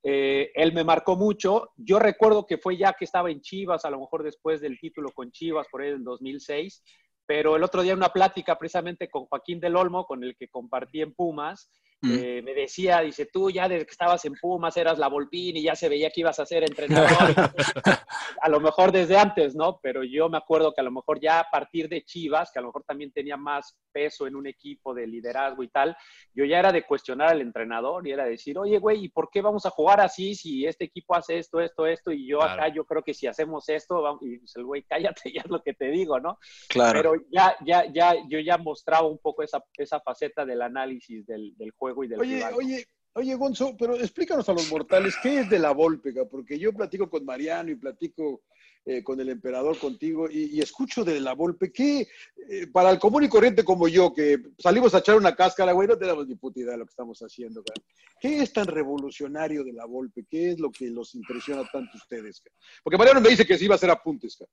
Eh, 0.03 0.51
él 0.57 0.73
me 0.73 0.83
marcó 0.83 1.15
mucho. 1.15 1.71
Yo 1.77 2.01
recuerdo 2.01 2.45
que 2.45 2.59
fue 2.59 2.77
ya 2.77 2.93
que 2.93 3.05
estaba 3.05 3.31
en 3.31 3.41
Chivas, 3.41 3.85
a 3.85 3.91
lo 3.91 4.01
mejor 4.01 4.25
después 4.25 4.61
del 4.61 4.81
título 4.81 5.11
con 5.15 5.31
Chivas, 5.31 5.69
por 5.71 5.83
ahí 5.83 5.91
en 5.91 6.03
2006, 6.03 6.83
pero 7.25 7.55
el 7.55 7.63
otro 7.63 7.83
día 7.83 7.95
una 7.95 8.09
plática 8.09 8.59
precisamente 8.59 9.09
con 9.09 9.27
Joaquín 9.27 9.61
del 9.61 9.77
Olmo, 9.77 10.07
con 10.07 10.25
el 10.25 10.35
que 10.37 10.49
compartí 10.49 11.03
en 11.03 11.15
Pumas, 11.15 11.71
eh, 12.05 12.43
me 12.43 12.53
decía, 12.53 13.01
dice, 13.01 13.27
tú 13.27 13.51
ya 13.51 13.69
desde 13.69 13.87
que 13.87 13.93
estabas 13.93 14.25
en 14.25 14.35
Pumas 14.35 14.77
eras 14.77 14.99
la 14.99 15.09
Volpín 15.09 15.57
y 15.57 15.63
ya 15.63 15.77
se 15.77 15.89
veía 15.89 16.11
que 16.11 16.23
ibas 16.23 16.41
a 16.41 16.47
ser 16.47 16.65
entrenador. 16.65 17.09
a 18.43 18.49
lo 18.49 18.61
mejor 18.61 18.91
desde 18.91 19.17
antes, 19.17 19.55
¿no? 19.55 19.79
Pero 19.81 20.03
yo 20.03 20.29
me 20.29 20.39
acuerdo 20.39 20.73
que 20.75 20.81
a 20.81 20.85
lo 20.85 20.91
mejor 20.91 21.21
ya 21.21 21.39
a 21.39 21.51
partir 21.51 21.89
de 21.89 22.05
Chivas, 22.05 22.51
que 22.51 22.59
a 22.59 22.63
lo 22.63 22.69
mejor 22.69 22.83
también 22.85 23.13
tenía 23.13 23.37
más 23.37 23.77
peso 23.93 24.27
en 24.27 24.35
un 24.35 24.49
equipo 24.49 24.95
de 24.95 25.07
liderazgo 25.07 25.63
y 25.63 25.69
tal, 25.69 25.97
yo 26.35 26.45
ya 26.45 26.59
era 26.59 26.73
de 26.73 26.85
cuestionar 26.85 27.29
al 27.29 27.41
entrenador 27.41 28.07
y 28.07 28.11
era 28.11 28.25
decir, 28.25 28.59
oye, 28.59 28.79
güey, 28.79 29.05
¿y 29.05 29.09
por 29.09 29.31
qué 29.31 29.41
vamos 29.41 29.65
a 29.67 29.71
jugar 29.71 30.01
así 30.01 30.35
si 30.35 30.67
este 30.67 30.87
equipo 30.87 31.15
hace 31.15 31.39
esto, 31.39 31.61
esto, 31.61 31.87
esto? 31.87 32.11
Y 32.11 32.27
yo 32.27 32.43
acá, 32.43 32.69
yo 32.69 32.85
creo 32.85 33.03
que 33.03 33.15
si 33.15 33.29
hacemos 33.29 33.69
esto, 33.69 34.03
vamos, 34.03 34.23
y 34.23 34.39
pues 34.39 34.57
el 34.57 34.65
güey, 34.65 34.83
cállate, 34.83 35.31
ya 35.33 35.43
es 35.43 35.51
lo 35.51 35.63
que 35.63 35.75
te 35.75 35.87
digo, 35.87 36.19
¿no? 36.19 36.39
Claro. 36.69 36.99
Pero 37.01 37.15
ya, 37.31 37.57
ya, 37.65 37.85
ya, 37.93 38.17
yo 38.29 38.41
ya 38.41 38.59
mostraba 38.59 39.07
un 39.07 39.19
poco 39.19 39.43
esa, 39.43 39.63
esa 39.77 40.01
faceta 40.01 40.45
del 40.45 40.63
análisis 40.63 41.25
del, 41.27 41.57
del 41.57 41.71
juego 41.71 41.92
y 42.05 42.09
del 42.09 42.21
Oye, 42.21 42.45
oye, 42.55 42.87
oye, 43.15 43.35
Gonzo, 43.35 43.77
pero 43.79 43.97
explícanos 43.97 44.49
a 44.49 44.53
los 44.53 44.71
mortales, 44.71 45.15
¿qué 45.23 45.41
es 45.41 45.51
de 45.51 45.59
la 45.59 45.73
Volpega? 45.73 46.25
Porque 46.25 46.59
yo 46.59 46.73
platico 46.73 47.09
con 47.09 47.25
Mariano 47.25 47.71
y 47.71 47.77
platico 47.77 48.43
eh, 48.85 49.05
con 49.05 49.21
el 49.21 49.29
emperador 49.29 49.79
contigo 49.79 50.29
y, 50.29 50.57
y 50.57 50.61
escucho 50.61 51.05
de 51.05 51.21
la 51.21 51.35
Volpe, 51.35 51.71
¿qué? 51.71 52.09
eh, 52.49 52.67
para 52.67 52.91
el 52.91 52.99
común 52.99 53.25
y 53.25 53.29
corriente 53.29 53.65
como 53.65 53.87
yo, 53.89 54.13
que 54.13 54.39
salimos 54.59 54.95
a 54.95 54.99
echar 54.99 55.17
una 55.17 55.35
cáscara, 55.35 55.73
güey, 55.73 55.87
no 55.87 55.97
tenemos 55.97 56.27
ni 56.27 56.35
puta 56.35 56.61
idea 56.61 56.73
de 56.73 56.79
lo 56.79 56.87
que 56.87 56.91
estamos 56.91 57.21
haciendo, 57.21 57.63
cara. 57.63 57.87
¿Qué 58.21 58.41
es 58.41 58.53
tan 58.53 58.67
revolucionario 58.67 59.65
de 59.65 59.73
la 59.73 59.85
Volpe? 59.85 60.25
¿Qué 60.29 60.51
es 60.51 60.61
lo 60.61 60.71
que 60.71 60.91
los 60.91 61.15
impresiona 61.15 61.63
tanto 61.73 61.93
a 61.95 61.97
ustedes? 61.97 62.41
cara? 62.41 62.57
Porque 62.83 62.99
Mariano 62.99 63.21
me 63.21 63.29
dice 63.29 63.47
que 63.47 63.57
sí 63.57 63.67
iba 63.67 63.75
a 63.75 63.77
hacer 63.77 63.91
apuntes, 63.91 64.37
cara, 64.37 64.51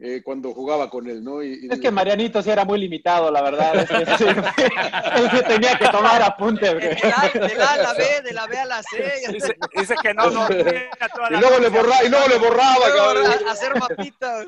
eh, 0.00 0.22
cuando 0.24 0.52
jugaba 0.52 0.90
con 0.90 1.08
él, 1.08 1.22
¿no? 1.22 1.42
Y- 1.42 1.66
y- 1.66 1.68
Es 1.72 1.80
que 1.80 1.90
Marianito 1.90 2.42
sí 2.42 2.50
era 2.50 2.64
muy 2.64 2.78
limitado, 2.78 3.30
la 3.30 3.42
verdad. 3.42 3.76
Es 3.76 3.88
que 3.88 4.16
sí, 4.16 4.24
él 5.16 5.30
sí 5.30 5.42
tenía 5.46 5.76
que 5.78 5.88
tomar 5.88 6.22
apuntes. 6.22 6.74
De 6.74 6.80
la, 6.80 7.46
de 7.48 7.54
la 7.54 7.72
a 7.72 7.76
la 7.78 7.92
B, 7.94 8.04
de 8.24 8.32
la 8.32 8.46
B 8.46 8.58
a 8.58 8.64
la 8.66 8.82
C. 8.82 9.12
Dice, 9.32 9.56
dice 9.76 9.94
que 10.02 10.14
no 10.14 10.24
toda 10.30 10.48
y 11.30 11.34
luego 11.40 11.58
le 11.58 11.68
borraba, 11.68 12.04
y 12.04 12.08
luego 12.08 12.28
le 12.28 12.38
borraba, 12.38 12.88
Luego, 12.88 12.96
cabrón. 13.06 13.26
a- 13.46 13.50
hacer 13.52 13.78
mapita. 13.78 14.44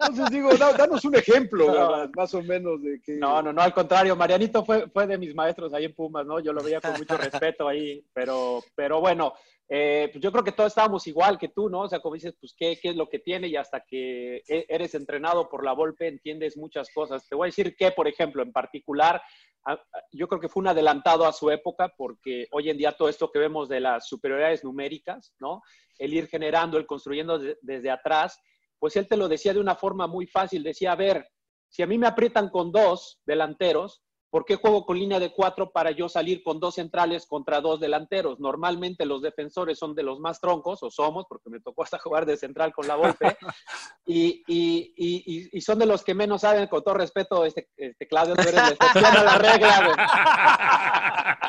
Entonces 0.00 0.30
digo, 0.30 0.54
da- 0.54 0.72
danos 0.72 1.04
un 1.04 1.14
ejemplo, 1.16 1.66
¿verdad? 1.72 2.10
más 2.14 2.34
o 2.34 2.42
menos 2.42 2.82
de 2.82 3.00
que... 3.00 3.12
No, 3.16 3.42
no, 3.42 3.52
no, 3.52 3.62
al 3.62 3.72
contrario, 3.74 4.16
Marianito 4.16 4.64
fue, 4.64 4.88
fue 4.90 5.06
de 5.06 5.18
mis 5.18 5.34
maestros 5.34 5.72
ahí 5.74 5.84
en 5.84 5.94
Pumas, 5.94 6.26
¿no? 6.26 6.40
Yo 6.40 6.52
lo 6.52 6.62
veía 6.62 6.80
con 6.80 6.92
mucho 6.94 7.16
respeto 7.16 7.68
ahí, 7.68 8.04
pero, 8.12 8.62
pero 8.74 9.00
bueno, 9.00 9.34
eh, 9.72 10.08
pues 10.12 10.20
yo 10.20 10.32
creo 10.32 10.42
que 10.42 10.50
todos 10.50 10.72
estábamos 10.72 11.06
igual 11.06 11.38
que 11.38 11.46
tú, 11.48 11.70
¿no? 11.70 11.82
O 11.82 11.88
sea, 11.88 12.00
como 12.00 12.16
dices, 12.16 12.34
pues, 12.40 12.52
¿qué, 12.58 12.76
qué 12.82 12.88
es 12.90 12.96
lo 12.96 13.08
que 13.08 13.20
tiene? 13.20 13.46
Y 13.46 13.54
hasta 13.54 13.80
que 13.88 14.38
e- 14.48 14.66
eres 14.68 14.96
entrenado 14.96 15.48
por 15.48 15.64
la 15.64 15.72
Volpe, 15.72 16.08
entiendes 16.08 16.56
muchas 16.56 16.90
cosas. 16.92 17.28
Te 17.28 17.36
voy 17.36 17.46
a 17.46 17.50
decir 17.50 17.76
que, 17.76 17.92
por 17.92 18.08
ejemplo, 18.08 18.42
en 18.42 18.50
particular, 18.50 19.22
yo 20.10 20.26
creo 20.26 20.40
que 20.40 20.48
fue 20.48 20.62
un 20.62 20.68
adelantado 20.68 21.24
a 21.24 21.32
su 21.32 21.50
época, 21.50 21.92
porque 21.96 22.48
hoy 22.50 22.68
en 22.68 22.78
día 22.78 22.92
todo 22.96 23.08
esto 23.08 23.30
que 23.30 23.38
vemos 23.38 23.68
de 23.68 23.78
las 23.78 24.08
superioridades 24.08 24.64
numéricas, 24.64 25.34
¿no? 25.38 25.62
El 25.98 26.14
ir 26.14 26.26
generando, 26.26 26.76
el 26.76 26.86
construyendo 26.86 27.38
de- 27.38 27.56
desde 27.62 27.90
atrás, 27.90 28.40
pues 28.80 28.96
él 28.96 29.06
te 29.06 29.16
lo 29.16 29.28
decía 29.28 29.52
de 29.54 29.60
una 29.60 29.76
forma 29.76 30.08
muy 30.08 30.26
fácil. 30.26 30.64
Decía, 30.64 30.92
a 30.92 30.96
ver, 30.96 31.28
si 31.68 31.82
a 31.82 31.86
mí 31.86 31.96
me 31.96 32.08
aprietan 32.08 32.48
con 32.48 32.72
dos 32.72 33.20
delanteros, 33.24 34.02
¿por 34.30 34.44
qué 34.44 34.56
juego 34.56 34.84
con 34.86 34.98
línea 34.98 35.18
de 35.18 35.32
cuatro 35.32 35.70
para 35.70 35.90
yo 35.90 36.08
salir 36.08 36.42
con 36.42 36.60
dos 36.60 36.76
centrales 36.76 37.26
contra 37.26 37.60
dos 37.60 37.80
delanteros? 37.80 38.38
Normalmente 38.40 39.04
los 39.04 39.22
defensores 39.22 39.78
son 39.78 39.94
de 39.94 40.02
los 40.04 40.20
más 40.20 40.40
troncos, 40.40 40.82
o 40.82 40.90
somos, 40.90 41.26
porque 41.28 41.50
me 41.50 41.60
tocó 41.60 41.82
hasta 41.82 41.98
jugar 41.98 42.26
de 42.26 42.36
central 42.36 42.72
con 42.72 42.86
la 42.86 42.96
Volpe, 42.96 43.36
y, 44.06 44.42
y- 44.46 44.94
y- 44.96 45.22
y- 45.26 45.48
y 45.52 45.60
son 45.60 45.78
de 45.78 45.86
los 45.86 46.02
que 46.04 46.14
menos 46.14 46.42
saben, 46.42 46.68
con 46.68 46.82
todo 46.82 46.94
respeto, 46.94 47.44
este, 47.44 47.68
este 47.76 48.06
Claudio, 48.08 48.34
tú 48.36 48.42
eres 48.42 48.54
la 48.54 48.68
excepción 48.68 49.16
a 49.16 49.24
la 49.24 49.38
regla, 49.38 49.84
güey. 49.84 49.96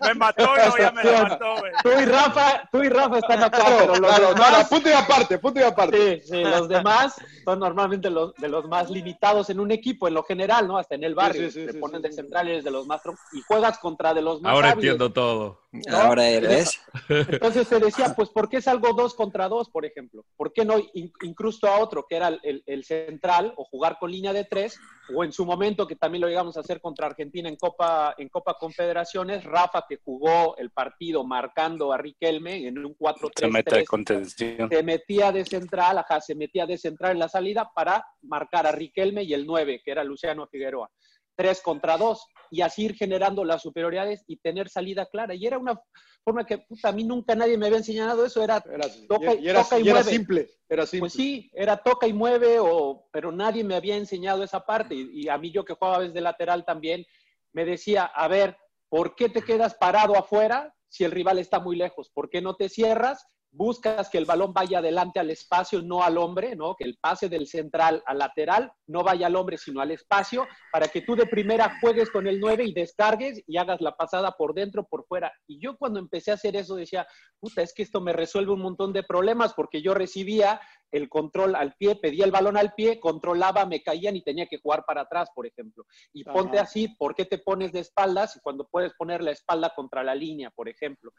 Me 0.00 0.14
mató, 0.14 0.44
no, 0.46 0.78
ya 0.78 0.92
me 0.92 1.04
la 1.04 1.22
mató, 1.24 1.56
güey. 1.58 1.72
Tú 1.82 1.88
y 1.90 2.04
Rafa, 2.04 2.68
tú 2.70 2.82
y 2.82 2.88
Rafa 2.88 3.18
están 3.18 3.42
acá, 3.42 3.58
Claro, 3.58 3.76
pero 3.78 3.94
los 3.96 4.00
claro, 4.00 4.28
demás... 4.34 4.48
claro, 4.50 4.68
punto 4.68 4.88
y 4.88 4.92
aparte, 4.92 5.38
punto 5.38 5.60
y 5.60 5.62
aparte. 5.62 6.22
Sí, 6.22 6.28
sí, 6.28 6.44
los 6.44 6.68
demás 6.68 7.14
son 7.44 7.58
normalmente 7.58 8.10
los, 8.10 8.34
de 8.36 8.48
los 8.48 8.66
más 8.68 8.90
limitados 8.90 9.50
en 9.50 9.60
un 9.60 9.70
equipo, 9.70 10.08
en 10.08 10.14
lo 10.14 10.22
general, 10.22 10.66
¿no? 10.68 10.78
Hasta 10.78 10.94
en 10.94 11.04
el 11.04 11.14
barrio. 11.14 11.50
Sí, 11.50 11.66
sí, 11.66 11.72
sí, 11.72 11.78
ponen 11.84 12.02
de 12.02 12.12
centrales 12.12 12.64
de 12.64 12.70
los 12.70 12.86
más 12.86 13.02
y 13.32 13.40
juegas 13.42 13.78
contra 13.78 14.14
de 14.14 14.22
los 14.22 14.40
más 14.40 14.52
Ahora 14.52 14.70
hábiles. 14.70 14.92
entiendo 14.92 15.12
todo. 15.12 15.60
Ahora 15.90 16.28
eres. 16.28 16.80
Entonces 17.08 17.68
te 17.68 17.80
decía, 17.80 18.14
pues, 18.14 18.28
¿por 18.30 18.48
qué 18.48 18.62
salgo 18.62 18.92
dos 18.92 19.14
contra 19.14 19.48
dos, 19.48 19.68
por 19.70 19.84
ejemplo? 19.84 20.24
¿Por 20.36 20.52
qué 20.52 20.64
no 20.64 20.76
in- 20.94 21.12
incrusto 21.22 21.66
a 21.66 21.78
otro, 21.80 22.06
que 22.08 22.16
era 22.16 22.28
el, 22.28 22.40
el- 22.44 22.62
el 22.66 22.84
central, 22.84 23.52
o 23.56 23.64
jugar 23.64 23.98
con 23.98 24.10
línea 24.10 24.32
de 24.32 24.44
tres? 24.44 24.78
O 25.14 25.24
en 25.24 25.32
su 25.32 25.44
momento, 25.44 25.86
que 25.86 25.96
también 25.96 26.22
lo 26.22 26.28
llegamos 26.28 26.56
a 26.56 26.60
hacer 26.60 26.80
contra 26.80 27.06
Argentina 27.08 27.48
en 27.48 27.56
Copa, 27.56 28.14
en 28.18 28.28
Copa 28.28 28.56
Confederaciones, 28.58 29.44
Rafa, 29.44 29.84
que 29.88 29.98
jugó 30.02 30.56
el 30.56 30.70
partido 30.70 31.24
marcando 31.24 31.92
a 31.92 31.98
Riquelme 31.98 32.66
en 32.66 32.78
un 32.78 32.96
4-3-3. 32.96 33.30
Se 33.36 33.48
mete 33.48 33.76
de 33.76 33.84
contención. 33.84 34.68
se 34.70 34.82
metía 34.82 35.32
de 35.32 35.44
central, 35.44 35.98
ajá, 35.98 36.20
se 36.20 36.34
metía 36.34 36.66
de 36.66 36.78
central 36.78 37.12
en 37.12 37.18
la 37.18 37.28
salida 37.28 37.70
para 37.74 38.06
marcar 38.22 38.66
a 38.66 38.72
Riquelme 38.72 39.24
y 39.24 39.34
el 39.34 39.44
9, 39.46 39.82
que 39.84 39.90
era 39.90 40.04
Luciano 40.04 40.46
Figueroa. 40.46 40.88
Tres 41.36 41.60
contra 41.62 41.96
dos, 41.96 42.26
y 42.50 42.60
así 42.60 42.84
ir 42.84 42.94
generando 42.94 43.44
las 43.44 43.62
superioridades 43.62 44.22
y 44.28 44.36
tener 44.36 44.68
salida 44.68 45.06
clara. 45.06 45.34
Y 45.34 45.46
era 45.46 45.58
una 45.58 45.80
forma 46.24 46.46
que, 46.46 46.58
puta, 46.58 46.90
a 46.90 46.92
mí 46.92 47.02
nunca 47.04 47.34
nadie 47.34 47.58
me 47.58 47.66
había 47.66 47.78
enseñado 47.78 48.24
eso, 48.24 48.42
era 48.42 48.62
Era, 48.64 48.88
toca, 49.08 49.34
y 49.34 49.48
era, 49.48 49.62
toca 49.62 49.78
y, 49.78 49.82
y 49.82 49.88
era 49.88 49.94
mueve. 50.00 50.10
simple, 50.10 50.50
era 50.68 50.86
simple. 50.86 51.00
Pues 51.00 51.12
sí, 51.12 51.50
era 51.52 51.76
toca 51.76 52.06
y 52.06 52.12
mueve, 52.12 52.58
o, 52.60 53.08
pero 53.12 53.32
nadie 53.32 53.64
me 53.64 53.74
había 53.74 53.96
enseñado 53.96 54.44
esa 54.44 54.64
parte. 54.64 54.94
Y, 54.94 55.24
y 55.24 55.28
a 55.28 55.36
mí 55.38 55.50
yo 55.50 55.64
que 55.64 55.74
jugaba 55.74 56.00
desde 56.00 56.20
lateral 56.20 56.64
también, 56.64 57.04
me 57.52 57.64
decía, 57.64 58.04
a 58.04 58.28
ver, 58.28 58.56
¿por 58.88 59.16
qué 59.16 59.28
te 59.28 59.42
quedas 59.42 59.74
parado 59.74 60.16
afuera 60.16 60.72
si 60.88 61.02
el 61.02 61.10
rival 61.10 61.38
está 61.38 61.58
muy 61.58 61.74
lejos? 61.76 62.10
¿Por 62.10 62.30
qué 62.30 62.40
no 62.40 62.54
te 62.54 62.68
cierras? 62.68 63.26
Buscas 63.56 64.10
que 64.10 64.18
el 64.18 64.24
balón 64.24 64.52
vaya 64.52 64.78
adelante 64.78 65.20
al 65.20 65.30
espacio, 65.30 65.80
no 65.80 66.02
al 66.02 66.18
hombre, 66.18 66.56
¿no? 66.56 66.74
Que 66.74 66.82
el 66.82 66.98
pase 67.00 67.28
del 67.28 67.46
central 67.46 68.02
al 68.04 68.18
lateral 68.18 68.72
no 68.88 69.04
vaya 69.04 69.28
al 69.28 69.36
hombre, 69.36 69.58
sino 69.58 69.80
al 69.80 69.92
espacio, 69.92 70.48
para 70.72 70.88
que 70.88 71.02
tú 71.02 71.14
de 71.14 71.26
primera 71.26 71.78
juegues 71.80 72.10
con 72.10 72.26
el 72.26 72.40
9 72.40 72.64
y 72.64 72.74
descargues 72.74 73.44
y 73.46 73.56
hagas 73.56 73.80
la 73.80 73.96
pasada 73.96 74.32
por 74.32 74.54
dentro, 74.54 74.88
por 74.88 75.06
fuera. 75.06 75.32
Y 75.46 75.60
yo 75.60 75.76
cuando 75.76 76.00
empecé 76.00 76.32
a 76.32 76.34
hacer 76.34 76.56
eso 76.56 76.74
decía, 76.74 77.06
puta, 77.38 77.62
es 77.62 77.72
que 77.72 77.84
esto 77.84 78.00
me 78.00 78.12
resuelve 78.12 78.52
un 78.52 78.60
montón 78.60 78.92
de 78.92 79.04
problemas 79.04 79.54
porque 79.54 79.82
yo 79.82 79.94
recibía 79.94 80.60
el 80.94 81.08
control 81.08 81.56
al 81.56 81.74
pie, 81.74 81.96
pedía 81.96 82.24
el 82.24 82.30
balón 82.30 82.56
al 82.56 82.72
pie, 82.72 83.00
controlaba, 83.00 83.66
me 83.66 83.82
caían 83.82 84.14
y 84.14 84.22
tenía 84.22 84.46
que 84.46 84.58
jugar 84.58 84.84
para 84.86 85.00
atrás, 85.02 85.28
por 85.34 85.44
ejemplo. 85.44 85.86
Y 86.12 86.22
Ajá. 86.22 86.32
ponte 86.32 86.58
así, 86.60 86.86
¿por 86.86 87.16
qué 87.16 87.24
te 87.24 87.38
pones 87.38 87.72
de 87.72 87.80
espaldas 87.80 88.38
cuando 88.44 88.68
puedes 88.68 88.94
poner 88.94 89.20
la 89.20 89.32
espalda 89.32 89.72
contra 89.74 90.04
la 90.04 90.14
línea, 90.14 90.50
por 90.50 90.68
ejemplo? 90.68 91.12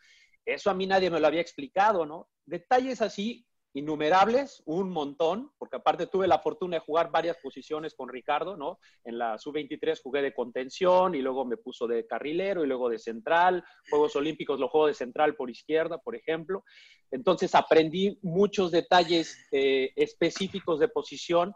Eso 0.46 0.70
a 0.70 0.74
mí 0.74 0.88
nadie 0.88 1.10
me 1.10 1.20
lo 1.20 1.28
había 1.28 1.42
explicado, 1.42 2.06
¿no? 2.06 2.30
Detalles 2.46 3.02
así, 3.02 3.46
innumerables, 3.76 4.64
un 4.66 4.90
montón, 4.90 5.52
porque 5.58 5.76
aparte 5.76 6.08
tuve 6.08 6.28
la 6.28 6.40
fortuna 6.40 6.78
de 6.78 6.86
jugar 6.86 7.12
varias 7.12 7.36
posiciones 7.44 7.94
con 7.94 8.08
Ricardo, 8.08 8.56
¿no? 8.56 8.80
En 9.04 9.18
la 9.18 9.38
sub-23 9.38 10.02
jugué 10.02 10.22
de 10.22 10.34
contención 10.34 11.14
y 11.14 11.22
luego 11.22 11.44
me 11.44 11.58
puso 11.58 11.86
de 11.86 12.08
carrilero 12.08 12.64
y 12.64 12.68
luego 12.68 12.88
de 12.88 12.98
central. 12.98 13.66
Juegos 13.90 14.16
Olímpicos 14.16 14.62
lo 14.62 14.70
juego 14.70 14.88
de 14.88 14.94
central 14.94 15.36
por 15.36 15.50
izquierda, 15.50 15.98
por 15.98 16.16
ejemplo. 16.16 16.64
Entonces 17.12 17.54
aprendí 17.54 18.18
muchos 18.22 18.72
detalles 18.72 19.38
eh, 19.52 19.92
específicos 19.98 20.80
de 20.80 20.88
posición 20.88 21.54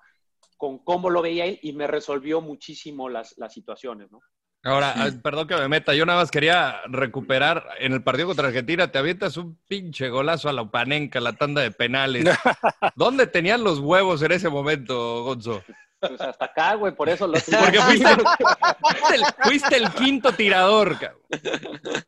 con 0.57 0.79
cómo 0.79 1.09
lo 1.09 1.21
veía 1.21 1.45
él 1.45 1.57
y 1.61 1.71
me 1.71 1.87
resolvió 1.87 2.41
muchísimo 2.41 3.07
las, 3.07 3.33
las 3.37 3.53
situaciones, 3.53 4.11
¿no? 4.11 4.19
Ahora, 4.63 4.93
ah, 4.97 5.09
perdón 5.23 5.47
que 5.47 5.55
me 5.55 5.69
meta, 5.69 5.93
yo 5.93 6.05
nada 6.05 6.19
más 6.19 6.31
quería 6.31 6.81
recuperar 6.87 7.65
en 7.79 7.93
el 7.93 8.03
partido 8.03 8.27
contra 8.27 8.47
Argentina, 8.47 8.91
te 8.91 8.97
avientas 8.97 9.37
un 9.37 9.57
pinche 9.67 10.09
golazo 10.09 10.49
a 10.49 10.53
la 10.53 10.63
Upanenca, 10.63 11.21
la 11.21 11.33
tanda 11.33 11.61
de 11.61 11.71
penales. 11.71 12.25
¿Dónde 12.95 13.25
tenían 13.25 13.63
los 13.63 13.79
huevos 13.79 14.21
en 14.21 14.33
ese 14.33 14.49
momento, 14.49 15.23
Gonzo? 15.23 15.63
Pues 16.01 16.19
hasta 16.19 16.45
acá, 16.45 16.75
güey, 16.75 16.93
por 16.93 17.07
eso 17.09 17.25
lo 17.27 17.33
Porque 17.59 17.79
fuiste, 17.81 18.15
fuiste 18.15 19.15
el, 19.15 19.23
fuiste 19.43 19.75
el 19.77 19.91
quinto 19.91 20.33
tirador, 20.33 20.97
cabrón. 20.99 21.21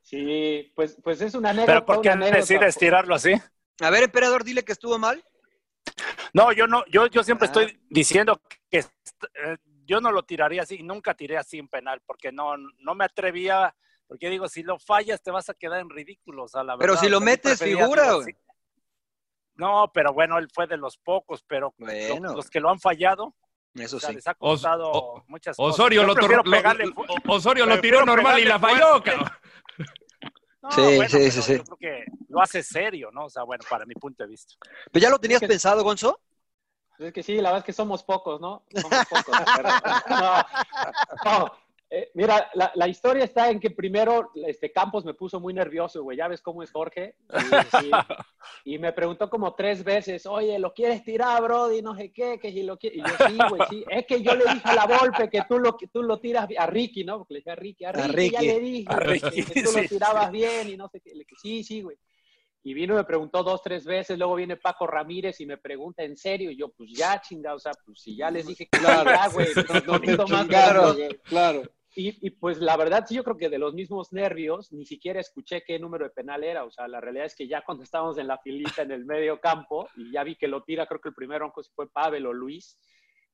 Sí, 0.01 0.71
pues, 0.75 0.97
pues 1.01 1.21
es 1.21 1.33
una 1.35 1.51
anécdota. 1.51 1.71
Pero 1.73 1.85
¿por 1.85 2.01
qué 2.01 2.15
decides 2.31 2.77
tirarlo 2.77 3.15
así? 3.15 3.33
A 3.79 3.89
ver, 3.89 4.03
emperador, 4.03 4.43
dile 4.43 4.63
que 4.63 4.73
estuvo 4.73 4.97
mal. 4.97 5.23
No, 6.33 6.51
yo 6.51 6.67
no, 6.67 6.83
yo, 6.91 7.07
yo 7.07 7.23
siempre 7.23 7.47
Ah. 7.47 7.51
estoy 7.51 7.79
diciendo 7.89 8.41
que 8.69 8.79
eh, 8.79 9.57
yo 9.91 9.99
no 9.99 10.09
lo 10.13 10.23
tiraría 10.23 10.61
así, 10.61 10.81
nunca 10.83 11.13
tiré 11.13 11.37
así 11.37 11.59
en 11.59 11.67
penal, 11.67 12.01
porque 12.05 12.31
no, 12.31 12.55
no 12.57 12.95
me 12.95 13.03
atrevía, 13.03 13.75
porque 14.07 14.29
digo, 14.29 14.47
si 14.47 14.63
lo 14.63 14.79
fallas 14.79 15.21
te 15.21 15.31
vas 15.31 15.49
a 15.49 15.53
quedar 15.53 15.81
en 15.81 15.89
ridículo, 15.89 16.43
o 16.43 16.47
sea, 16.47 16.63
la 16.63 16.77
Pero 16.77 16.93
verdad, 16.93 17.03
si 17.03 17.09
lo 17.09 17.19
metes, 17.19 17.59
figura. 17.61 18.13
No, 19.55 19.91
pero 19.93 20.13
bueno, 20.13 20.37
él 20.37 20.47
fue 20.53 20.65
de 20.65 20.77
los 20.77 20.97
pocos, 20.97 21.43
pero 21.45 21.73
Bueno. 21.77 22.33
los 22.33 22.49
que 22.49 22.59
lo 22.61 22.69
han 22.69 22.79
fallado, 22.79 23.35
Eso 23.73 23.97
O 23.97 23.99
sea, 24.01 24.09
sí. 24.09 24.15
les 24.15 24.27
ha 24.27 24.31
Os- 24.31 24.37
costado 24.61 24.91
o- 24.91 25.23
muchas 25.27 25.55
cosas. 25.55 25.73
Osorio 25.79 26.01
Yo 26.01 26.07
lo, 26.07 26.43
pegarle 26.43 26.91
Osorio 27.27 27.65
lo 27.65 27.79
tiró 27.79 28.05
normal 28.05 28.37
y 28.39 28.43
la 28.45 28.59
falló, 28.59 29.01
cabrón. 29.03 29.29
No, 30.61 30.71
Sí, 30.71 30.81
bueno, 30.81 31.09
sí, 31.09 31.31
sí, 31.31 31.41
sí. 31.41 31.57
Yo 31.57 31.63
creo 31.63 31.77
que 31.77 32.05
lo 32.29 32.41
hace 32.41 32.61
serio, 32.63 33.09
¿no? 33.11 33.25
O 33.25 33.29
sea, 33.29 33.43
bueno, 33.43 33.63
para 33.69 33.85
mi 33.85 33.93
punto 33.95 34.23
de 34.23 34.29
vista. 34.29 34.53
¿Pero 34.91 35.01
ya 35.03 35.09
lo 35.09 35.19
tenías 35.19 35.39
que- 35.39 35.47
pensado, 35.47 35.83
Gonzo? 35.83 36.19
Pues 37.01 37.07
Es 37.07 37.13
que 37.15 37.23
sí, 37.23 37.35
la 37.37 37.49
verdad 37.49 37.57
es 37.59 37.63
que 37.65 37.73
somos 37.73 38.03
pocos, 38.03 38.39
¿no? 38.39 38.63
Somos 38.75 39.05
pocos. 39.07 39.37
pero- 39.57 39.69
no, 40.09 40.45
no. 41.25 41.51
Eh, 41.93 42.09
mira, 42.13 42.49
la, 42.53 42.71
la 42.75 42.87
historia 42.87 43.25
está 43.25 43.49
en 43.49 43.59
que 43.59 43.69
primero 43.71 44.31
este 44.35 44.71
Campos 44.71 45.03
me 45.03 45.13
puso 45.13 45.39
muy 45.41 45.53
nervioso, 45.53 46.03
güey. 46.03 46.15
Ya 46.15 46.27
ves 46.29 46.41
cómo 46.41 46.61
es 46.63 46.71
Jorge. 46.71 47.15
Y, 47.81 47.85
y- 47.87 48.75
y 48.75 48.77
me 48.79 48.93
preguntó 48.93 49.29
como 49.29 49.55
tres 49.55 49.83
veces, 49.83 50.25
oye, 50.27 50.57
¿lo 50.59 50.73
quieres 50.73 51.03
tirar, 51.03 51.41
Brody? 51.41 51.81
No 51.81 51.93
sé 51.95 52.13
qué, 52.13 52.39
que 52.39 52.51
si 52.51 52.61
lo 52.63 52.77
quieres. 52.77 52.99
Y 52.99 53.01
yo, 53.01 53.27
sí, 53.27 53.37
güey, 53.49 53.61
sí. 53.69 53.83
Es 53.89 54.05
que 54.05 54.21
yo 54.21 54.35
le 54.35 54.45
dije 54.53 54.69
a 54.69 54.75
la 54.75 54.85
Volpe 54.85 55.27
que 55.29 55.41
tú 55.49 55.57
lo, 55.59 55.75
que 55.75 55.87
tú 55.87 56.03
lo 56.03 56.19
tiras 56.19 56.47
a 56.57 56.65
Ricky, 56.67 57.03
¿no? 57.03 57.17
Porque 57.17 57.33
le 57.33 57.39
dije 57.39 57.51
a 57.51 57.55
Ricky, 57.55 57.83
a 57.83 57.91
Ricky, 57.91 58.29
ya 58.31 58.39
Ricky. 58.39 58.45
le 58.47 58.59
dije 58.59 58.85
A 58.87 58.95
que- 58.97 59.03
Ricky, 59.05 59.43
que, 59.43 59.61
tú 59.63 59.69
sí. 59.71 59.81
lo 59.81 59.87
tirabas 59.89 60.31
bien 60.31 60.69
y 60.69 60.77
no 60.77 60.87
sé 60.87 61.01
qué. 61.01 61.09
Le 61.13 61.25
dije, 61.25 61.35
sí, 61.41 61.63
sí, 61.63 61.81
güey. 61.81 61.97
Y 62.63 62.73
vino 62.75 62.93
y 62.93 62.97
me 62.97 63.03
preguntó 63.03 63.41
dos, 63.43 63.61
tres 63.63 63.85
veces, 63.85 64.17
luego 64.19 64.35
viene 64.35 64.55
Paco 64.55 64.85
Ramírez 64.85 65.39
y 65.41 65.45
me 65.47 65.57
pregunta 65.57 66.03
en 66.03 66.15
serio, 66.15 66.51
y 66.51 66.57
yo, 66.57 66.69
pues 66.69 66.91
ya, 66.93 67.19
chingada, 67.19 67.55
o 67.55 67.59
sea, 67.59 67.71
pues 67.85 67.99
si 68.01 68.15
ya 68.15 68.29
les 68.29 68.45
dije 68.45 68.67
que 68.71 68.77
Claro. 68.79 69.09
ya, 69.09 69.27
güey, 69.29 69.47
pues, 69.53 69.85
no 69.87 69.97
No 70.27 70.27
más 70.27 70.47
güey, 70.95 71.09
claro. 71.23 71.63
y, 71.95 72.27
y, 72.27 72.29
pues 72.31 72.59
la 72.59 72.77
verdad, 72.77 73.05
sí, 73.07 73.15
yo 73.15 73.23
creo 73.23 73.35
que 73.37 73.49
de 73.49 73.57
los 73.57 73.73
mismos 73.73 74.13
nervios, 74.13 74.71
ni 74.71 74.85
siquiera 74.85 75.19
escuché 75.19 75.63
qué 75.65 75.79
número 75.79 76.05
de 76.05 76.11
penal 76.11 76.43
era. 76.43 76.63
O 76.63 76.71
sea, 76.71 76.87
la 76.87 77.01
realidad 77.01 77.25
es 77.25 77.35
que 77.35 77.47
ya 77.47 77.63
cuando 77.63 77.83
estábamos 77.83 78.17
en 78.19 78.27
la 78.27 78.37
filita 78.37 78.83
en 78.83 78.91
el 78.91 79.05
medio 79.05 79.39
campo 79.41 79.89
y 79.97 80.11
ya 80.11 80.23
vi 80.23 80.35
que 80.35 80.47
lo 80.47 80.61
tira, 80.63 80.85
creo 80.85 81.01
que 81.01 81.09
el 81.09 81.15
primero 81.15 81.45
no 81.47 81.53
fue 81.75 81.89
Pavel 81.91 82.27
o 82.27 82.33
Luis. 82.33 82.77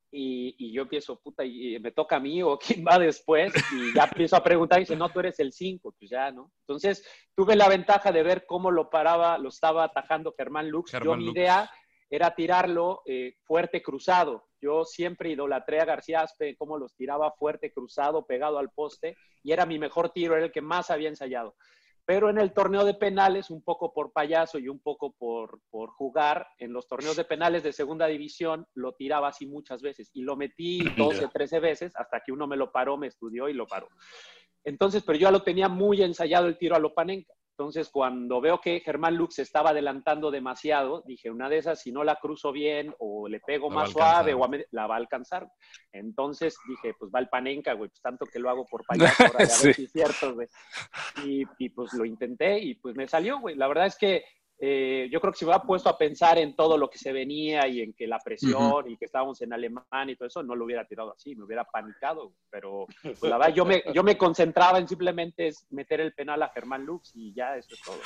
Y, 0.10 0.56
y 0.58 0.72
yo 0.72 0.84
empiezo, 0.84 1.20
puta, 1.20 1.44
y, 1.44 1.78
me 1.80 1.92
toca 1.92 2.16
a 2.16 2.20
mí 2.20 2.42
o 2.42 2.58
quién 2.82 2.86
va 2.86 2.98
después. 2.98 3.54
Y 3.74 3.94
ya 3.94 4.06
empiezo 4.06 4.36
a 4.36 4.44
preguntar 4.44 4.80
y 4.80 4.84
dice, 4.84 4.96
no, 4.96 5.10
tú 5.10 5.20
eres 5.20 5.40
el 5.40 5.52
5, 5.52 5.96
pues 5.98 6.10
ya, 6.10 6.32
¿no? 6.32 6.52
Entonces 6.62 7.06
tuve 7.36 7.56
la 7.56 7.70
ventaja 7.70 8.12
de 8.12 8.24
ver 8.24 8.46
cómo 8.46 8.72
lo 8.72 8.90
paraba, 8.90 9.38
lo 9.38 9.50
estaba 9.50 9.84
atajando 9.84 10.34
Germán 10.36 10.70
Lux. 10.70 10.92
yo 10.92 11.16
mi 11.16 11.26
Lux. 11.26 11.38
idea 11.38 11.70
era 12.10 12.34
tirarlo 12.34 13.02
eh, 13.06 13.36
fuerte 13.44 13.82
cruzado. 13.82 14.48
Yo 14.62 14.86
siempre 14.86 15.30
idolatré 15.30 15.82
a 15.82 15.86
García 15.86 16.22
Aspe, 16.22 16.56
cómo 16.56 16.78
los 16.78 16.96
tiraba 16.96 17.32
fuerte 17.34 17.72
cruzado, 17.72 18.26
pegado 18.26 18.58
al 18.58 18.72
poste, 18.72 19.16
y 19.44 19.52
era 19.52 19.66
mi 19.66 19.78
mejor 19.78 20.12
tiro, 20.12 20.36
era 20.36 20.46
el 20.46 20.52
que 20.52 20.62
más 20.62 20.90
había 20.90 21.10
ensayado. 21.10 21.56
Pero 22.08 22.30
en 22.30 22.38
el 22.38 22.54
torneo 22.54 22.86
de 22.86 22.94
penales, 22.94 23.50
un 23.50 23.62
poco 23.62 23.94
por 23.94 24.14
payaso 24.14 24.58
y 24.58 24.70
un 24.70 24.80
poco 24.80 25.12
por, 25.12 25.60
por 25.70 25.90
jugar, 25.90 26.48
en 26.58 26.72
los 26.72 26.88
torneos 26.88 27.18
de 27.18 27.26
penales 27.26 27.64
de 27.64 27.74
segunda 27.74 28.08
división 28.08 28.66
lo 28.76 28.94
tiraba 28.94 29.28
así 29.28 29.46
muchas 29.46 29.82
veces 29.82 30.10
y 30.14 30.22
lo 30.22 30.38
metí 30.38 30.80
12, 30.96 31.28
13 31.28 31.60
veces 31.60 31.92
hasta 31.98 32.22
que 32.26 32.32
uno 32.32 32.48
me 32.48 32.56
lo 32.56 32.72
paró, 32.72 32.96
me 32.96 33.08
estudió 33.08 33.50
y 33.50 33.54
lo 33.54 33.68
paró. 33.68 33.90
Entonces, 34.64 35.04
pero 35.06 35.18
yo 35.18 35.28
ya 35.28 35.32
lo 35.32 35.44
tenía 35.44 35.68
muy 35.68 36.02
ensayado 36.02 36.48
el 36.48 36.58
tiro 36.58 36.78
a 36.78 36.80
Lopanenka. 36.80 37.34
Entonces, 37.60 37.90
cuando 37.90 38.40
veo 38.40 38.62
que 38.62 38.82
Germán 38.82 39.16
Lux 39.16 39.40
estaba 39.40 39.72
adelantando 39.72 40.30
demasiado, 40.30 41.02
dije, 41.08 41.32
una 41.32 41.50
de 41.50 41.58
esas, 41.58 41.82
si 41.82 41.92
no 41.92 42.04
la 42.04 42.18
cruzo 42.18 42.52
bien 42.52 42.94
o 43.00 43.28
le 43.28 43.40
pego 43.40 43.68
La 43.70 43.76
más 43.78 43.90
suave, 43.90 44.36
o 44.36 44.44
a 44.46 44.48
me- 44.48 44.66
la 44.70 44.86
va 44.86 44.94
a 44.94 45.00
alcanzar. 45.00 45.50
Entonces 45.92 46.56
dije, 46.70 46.94
pues 47.00 47.12
va 47.14 47.18
el 47.20 47.30
Panenka, 47.30 47.74
güey, 47.74 47.90
pues 47.90 48.00
tanto 48.00 48.28
que 48.28 48.38
lo 48.38 48.52
hago 48.52 48.64
por 48.68 48.86
payaso, 48.86 49.24
ahora 49.24 49.40
ver 49.64 49.74
si 49.74 49.86
es 49.86 49.92
cierto, 49.92 50.36
güey. 50.36 50.48
Y, 51.26 51.46
y, 51.58 51.70
pues 51.70 51.94
lo 51.94 52.06
intenté 52.06 52.60
y 52.60 52.76
pues 52.76 52.96
me 52.96 53.08
salió, 53.08 53.40
güey. 53.40 53.56
La 53.56 53.68
verdad 53.68 53.88
es 53.88 53.98
que 53.98 54.24
eh, 54.60 55.08
yo 55.12 55.20
creo 55.22 55.32
que 55.32 55.38
si 55.40 55.46
me 55.46 55.50
hubiera 55.52 55.64
puesto 55.64 55.88
a 55.90 55.98
pensar 55.98 56.38
en 56.40 56.56
todo 56.56 56.78
lo 56.78 56.90
que 56.90 56.98
se 56.98 57.12
venía 57.14 57.68
y 57.68 57.82
en 57.82 57.94
que 57.94 58.08
la 58.08 58.20
presión 58.20 58.90
y 58.90 58.98
que 58.98 59.06
estábamos 59.06 59.40
en 59.42 59.54
Alemania 59.54 60.14
y 60.14 60.16
todo 60.16 60.28
eso, 60.28 60.42
no 60.44 60.56
lo 60.56 60.66
hubiera 60.66 60.86
tirado 60.88 61.14
así, 61.14 61.36
me 61.36 61.44
hubiera 61.46 61.64
panicado. 61.66 62.34
Pero 62.50 62.86
pues, 63.02 63.22
la 63.24 63.38
verdad, 63.38 63.54
yo 63.54 63.66
me, 63.66 63.84
yo 63.94 64.04
me 64.04 64.18
concentraba 64.18 64.80
en 64.80 64.88
simplemente 64.88 65.52
meter 65.70 66.02
el 66.02 66.14
penal 66.14 66.42
a 66.42 66.50
Germán 66.50 66.86
Lux 66.86 67.12
y 67.16 67.34
ya 67.34 67.56
eso 67.56 67.74
es 67.74 67.82
todo. 67.82 67.98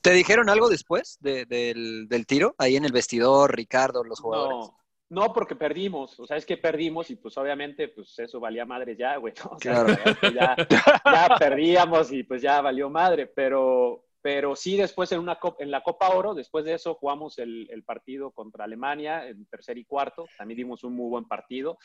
¿Te 0.00 0.12
dijeron 0.12 0.48
algo 0.48 0.68
después 0.68 1.18
de- 1.20 1.44
del, 1.46 2.06
del 2.08 2.26
tiro? 2.26 2.54
Ahí 2.58 2.76
en 2.76 2.84
el 2.84 2.92
vestidor, 2.92 3.54
Ricardo, 3.54 4.04
los 4.04 4.20
jugadores. 4.20 4.70
No, 5.10 5.26
no, 5.26 5.32
porque 5.32 5.56
perdimos. 5.56 6.18
O 6.20 6.26
sea, 6.26 6.36
es 6.36 6.46
que 6.46 6.56
perdimos 6.56 7.10
y 7.10 7.16
pues 7.16 7.36
obviamente 7.36 7.88
pues 7.88 8.16
eso 8.18 8.38
valía 8.38 8.64
madre 8.64 8.96
ya, 8.96 9.16
güey. 9.16 9.34
¿no? 9.44 9.50
O 9.50 9.58
sea, 9.58 9.84
Claro. 9.84 9.96
ya, 10.32 10.56
ya 11.04 11.36
perdíamos 11.38 12.12
y 12.12 12.22
pues 12.22 12.40
ya 12.40 12.60
valió 12.60 12.88
madre. 12.88 13.26
Pero, 13.26 14.04
pero 14.28 14.54
sí 14.54 14.76
después 14.76 15.10
en, 15.12 15.20
una 15.20 15.38
en 15.58 15.70
la 15.70 15.82
Copa 15.82 16.10
Oro, 16.10 16.34
después 16.34 16.62
de 16.66 16.74
eso 16.74 16.96
jugamos 16.96 17.38
el, 17.38 17.66
el 17.70 17.82
partido 17.82 18.30
contra 18.30 18.64
Alemania 18.64 19.26
en 19.26 19.46
tercer 19.46 19.78
y 19.78 19.86
cuarto. 19.86 20.26
También 20.36 20.58
dimos 20.58 20.84
un 20.84 20.94
muy 20.94 21.08
buen 21.08 21.24
partido. 21.24 21.78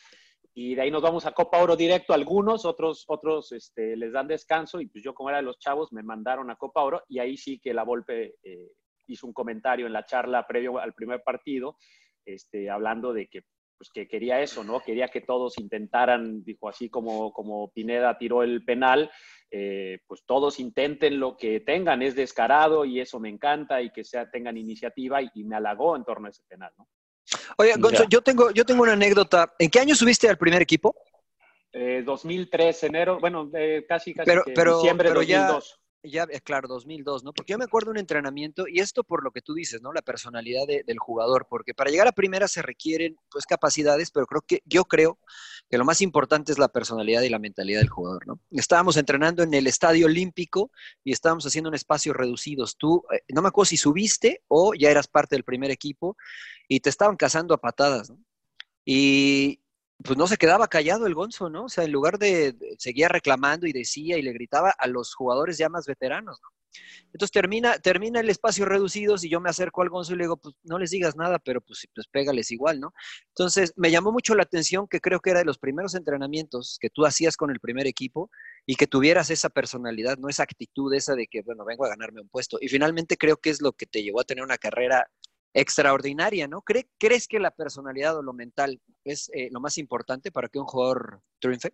Y 0.54 0.76
de 0.76 0.82
ahí 0.82 0.92
nos 0.92 1.02
vamos 1.02 1.26
a 1.26 1.32
Copa 1.32 1.64
Oro 1.64 1.78
directo 1.78 2.14
algunos, 2.14 2.66
otros, 2.66 3.06
otros 3.08 3.54
este, 3.54 3.96
les 3.96 4.12
dan 4.12 4.28
descanso 4.28 4.82
y 4.82 4.88
pues 4.88 5.02
yo 5.02 5.14
como 5.14 5.30
era 5.30 5.38
de 5.38 5.46
los 5.46 5.58
chavos 5.58 5.94
me 5.94 6.04
mandaron 6.04 6.52
a 6.52 6.58
Copa 6.58 6.84
Oro 6.84 7.04
y 7.08 7.20
ahí 7.20 7.38
sí 7.38 7.62
que 7.62 7.74
la 7.74 7.84
Volpe 7.84 8.36
eh, 8.44 8.74
hizo 9.08 9.26
un 9.26 9.32
comentario 9.32 9.88
en 9.88 9.94
la 9.94 10.04
charla 10.04 10.46
previo 10.46 10.80
al 10.80 10.94
primer 10.94 11.24
partido, 11.24 11.78
este, 12.26 12.70
hablando 12.70 13.14
de 13.14 13.28
que 13.28 13.44
pues 13.84 13.92
que 13.92 14.08
quería 14.08 14.40
eso, 14.42 14.64
¿no? 14.64 14.80
Quería 14.80 15.10
que 15.10 15.20
todos 15.20 15.58
intentaran, 15.58 16.42
dijo 16.46 16.70
así 16.70 16.90
como, 16.90 17.34
como 17.34 17.70
Pineda 17.72 18.18
tiró 18.18 18.42
el 18.42 18.64
penal, 18.64 19.12
eh, 19.52 20.00
pues 20.08 20.24
todos 20.26 20.62
intenten 20.62 21.20
lo 21.20 21.36
que 21.36 21.60
tengan, 21.60 22.02
es 22.02 22.16
descarado 22.16 22.86
y 22.86 23.02
eso 23.02 23.20
me 23.20 23.28
encanta 23.28 23.82
y 23.82 23.90
que 23.90 24.06
sea, 24.06 24.32
tengan 24.32 24.56
iniciativa 24.56 25.22
y, 25.22 25.28
y 25.36 25.44
me 25.44 25.58
halagó 25.58 25.98
en 25.98 26.06
torno 26.06 26.28
a 26.28 26.30
ese 26.30 26.44
penal, 26.48 26.72
¿no? 26.78 26.88
Oye, 27.58 27.74
Gonzo, 27.78 28.04
Ya. 28.04 28.10
yo 28.10 28.22
tengo, 28.22 28.52
yo 28.52 28.64
tengo 28.64 28.84
una 28.84 28.94
anécdota. 28.94 29.54
¿En 29.60 29.70
qué 29.70 29.82
año 29.82 29.96
subiste 29.96 30.30
al 30.30 30.38
primer 30.38 30.62
equipo? 30.62 30.96
Eh, 31.74 32.04
2003, 32.06 32.84
enero, 32.84 33.18
bueno, 33.20 33.50
eh, 33.54 33.86
casi, 33.86 34.14
casi 34.14 34.30
Pero, 34.30 34.44
que 34.46 34.54
pero, 34.54 34.76
diciembre 34.78 35.10
de 35.10 35.14
pero 35.14 35.24
ya, 35.24 35.48
2002. 35.48 35.82
Ya, 36.04 36.28
eh, 36.30 36.42
claro, 36.42 36.68
2002, 36.68 37.24
¿no? 37.24 37.34
Porque 37.34 37.54
yo 37.54 37.58
me 37.58 37.64
acuerdo 37.66 37.88
de 37.88 37.92
un 37.92 37.98
entrenamiento, 38.00 38.68
y 38.68 38.80
esto 38.80 39.04
por 39.04 39.24
lo 39.24 39.32
que 39.32 39.42
tú 39.42 39.54
dices, 39.54 39.82
¿no? 39.82 39.94
La 39.94 40.02
personalidad 40.02 40.68
de- 40.68 40.84
del 40.84 41.00
jugador, 41.00 41.48
porque 41.50 41.74
para 41.74 41.90
llegar 41.92 42.08
a 42.08 42.12
primera 42.12 42.48
se 42.48 42.62
requieren, 42.62 43.16
pues, 43.32 43.46
capacidades, 43.46 44.12
pero 44.12 44.26
creo 44.28 44.42
que, 44.42 44.62
yo 44.66 44.86
creo 44.86 45.18
que 45.70 45.78
lo 45.78 45.86
más 45.86 46.02
importante 46.02 46.52
es 46.52 46.60
la 46.60 46.68
personalidad 46.68 47.22
y 47.24 47.30
la 47.30 47.40
mentalidad 47.40 47.80
del 47.80 47.90
jugador, 47.90 48.28
¿no? 48.28 48.40
Estábamos 48.52 48.98
entrenando 48.98 49.44
en 49.44 49.54
el 49.54 49.68
Estadio 49.68 50.06
Olímpico 50.08 50.72
y 51.04 51.12
estábamos 51.14 51.46
haciendo 51.46 51.70
un 51.70 51.76
espacio 51.76 52.14
reducidos. 52.14 52.78
Tú, 52.78 53.04
eh, 53.14 53.22
no 53.34 53.42
me 53.42 53.48
acuerdo 53.50 53.70
si 53.70 53.78
subiste 53.78 54.44
o 54.48 54.74
ya 54.76 54.90
eras 54.92 55.08
parte 55.08 55.36
del 55.36 55.44
primer 55.44 55.72
equipo 55.72 56.18
y 56.68 56.80
te 56.82 56.90
estaban 56.90 57.16
cazando 57.18 57.54
a 57.54 57.62
patadas, 57.62 58.10
¿no? 58.10 58.18
Y 58.86 59.62
pues 60.04 60.18
no 60.18 60.28
se 60.28 60.38
quedaba 60.38 60.68
callado 60.68 61.08
el 61.08 61.16
Gonzo, 61.16 61.50
¿no? 61.50 61.66
O 61.66 61.70
sea, 61.70 61.84
en 61.84 61.92
lugar 61.92 62.18
de, 62.20 62.56
seguía 62.78 63.08
reclamando 63.08 63.68
y 63.68 63.74
decía 63.74 64.18
y 64.18 64.22
le 64.22 64.34
gritaba 64.34 64.74
a 64.78 64.88
los 64.88 65.14
jugadores 65.14 65.58
ya 65.58 65.70
más 65.70 65.86
veteranos, 65.86 66.40
¿no? 66.42 66.50
Entonces 67.14 67.32
termina, 67.32 67.78
termina 67.78 68.20
el 68.20 68.30
espacio 68.30 68.66
reducidos 68.66 69.24
y 69.24 69.30
yo 69.30 69.40
me 69.40 69.50
acerco 69.50 69.82
al 69.82 69.90
Gonzo 69.90 70.14
y 70.14 70.18
le 70.18 70.24
digo, 70.24 70.38
pues 70.38 70.56
no 70.64 70.80
les 70.80 70.90
digas 70.90 71.16
nada, 71.16 71.38
pero 71.40 71.62
pues, 71.62 71.88
pues 71.94 72.08
pégales 72.08 72.50
igual, 72.52 72.80
¿no? 72.80 72.94
Entonces 73.28 73.74
me 73.76 73.92
llamó 73.92 74.12
mucho 74.12 74.34
la 74.34 74.44
atención 74.44 74.88
que 74.88 75.00
creo 75.00 75.20
que 75.20 75.30
era 75.30 75.40
de 75.40 75.46
los 75.46 75.60
primeros 75.60 75.94
entrenamientos 75.94 76.78
que 76.82 76.90
tú 76.90 77.06
hacías 77.06 77.38
con 77.38 77.52
el 77.52 77.60
primer 77.60 77.86
equipo 77.86 78.32
y 78.66 78.76
que 78.76 78.88
tuvieras 78.88 79.30
esa 79.30 79.50
personalidad, 79.50 80.18
¿no? 80.18 80.30
Esa 80.30 80.44
actitud 80.44 80.94
esa 80.94 81.14
de 81.16 81.28
que, 81.28 81.42
bueno, 81.44 81.66
vengo 81.66 81.86
a 81.86 81.90
ganarme 81.90 82.22
un 82.22 82.30
puesto. 82.30 82.58
Y 82.60 82.68
finalmente 82.68 83.18
creo 83.18 83.38
que 83.38 83.52
es 83.52 83.62
lo 83.62 83.74
que 83.74 83.86
te 83.86 84.02
llevó 84.02 84.22
a 84.22 84.26
tener 84.26 84.44
una 84.44 84.58
carrera 84.58 85.08
extraordinaria, 85.54 86.48
¿no? 86.48 86.62
¿Cre- 86.62 86.88
¿Crees 86.98 87.28
que 87.28 87.40
la 87.40 87.52
personalidad 87.52 88.18
o 88.18 88.24
lo 88.24 88.34
mental 88.34 88.82
es 89.04 89.30
eh, 89.34 89.50
lo 89.52 89.60
más 89.60 89.78
importante 89.78 90.32
para 90.32 90.50
que 90.50 90.60
un 90.60 90.66
jugador 90.66 91.22
triunfe? 91.40 91.74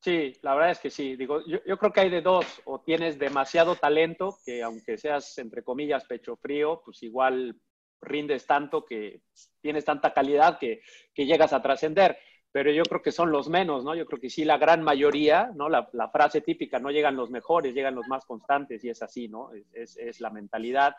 Sí, 0.00 0.32
la 0.42 0.54
verdad 0.54 0.70
es 0.70 0.78
que 0.78 0.90
sí. 0.90 1.16
Digo, 1.16 1.44
yo, 1.44 1.60
creo 1.78 1.92
que 1.92 2.00
hay 2.00 2.10
de 2.10 2.22
dos. 2.22 2.62
O 2.64 2.80
tienes 2.80 3.18
demasiado 3.18 3.76
talento, 3.76 4.38
que 4.44 4.62
aunque 4.62 4.96
seas, 4.96 5.36
entre 5.38 5.64
comillas, 5.64 6.04
pecho 6.04 6.36
frío, 6.36 6.82
pues 6.84 7.02
igual 7.02 7.56
rindes 8.00 8.46
tanto 8.46 8.84
que 8.84 9.22
tienes 9.60 9.84
tanta 9.84 10.14
calidad 10.14 10.58
que, 10.58 10.82
llegas 11.16 11.52
a 11.52 11.62
trascender. 11.62 12.16
Pero 12.52 12.70
yo 12.70 12.84
creo 12.84 13.02
que 13.02 13.12
son 13.12 13.30
los 13.30 13.48
menos, 13.48 13.84
¿no? 13.84 13.94
Yo 13.94 14.06
creo 14.06 14.20
que 14.20 14.30
sí, 14.30 14.44
la 14.44 14.56
gran 14.56 14.82
mayoría, 14.82 15.50
¿no? 15.54 15.68
La, 15.68 15.88
frase 16.10 16.40
típica, 16.40 16.78
no 16.78 16.90
llegan 16.90 17.16
los 17.16 17.30
mejores, 17.30 17.74
llegan 17.74 17.94
los 17.94 18.06
más 18.08 18.24
constantes, 18.24 18.82
y 18.84 18.90
es 18.90 19.02
así, 19.02 19.28
¿no? 19.28 19.50
Es 19.72 20.20
la 20.20 20.30
mentalidad 20.30 20.94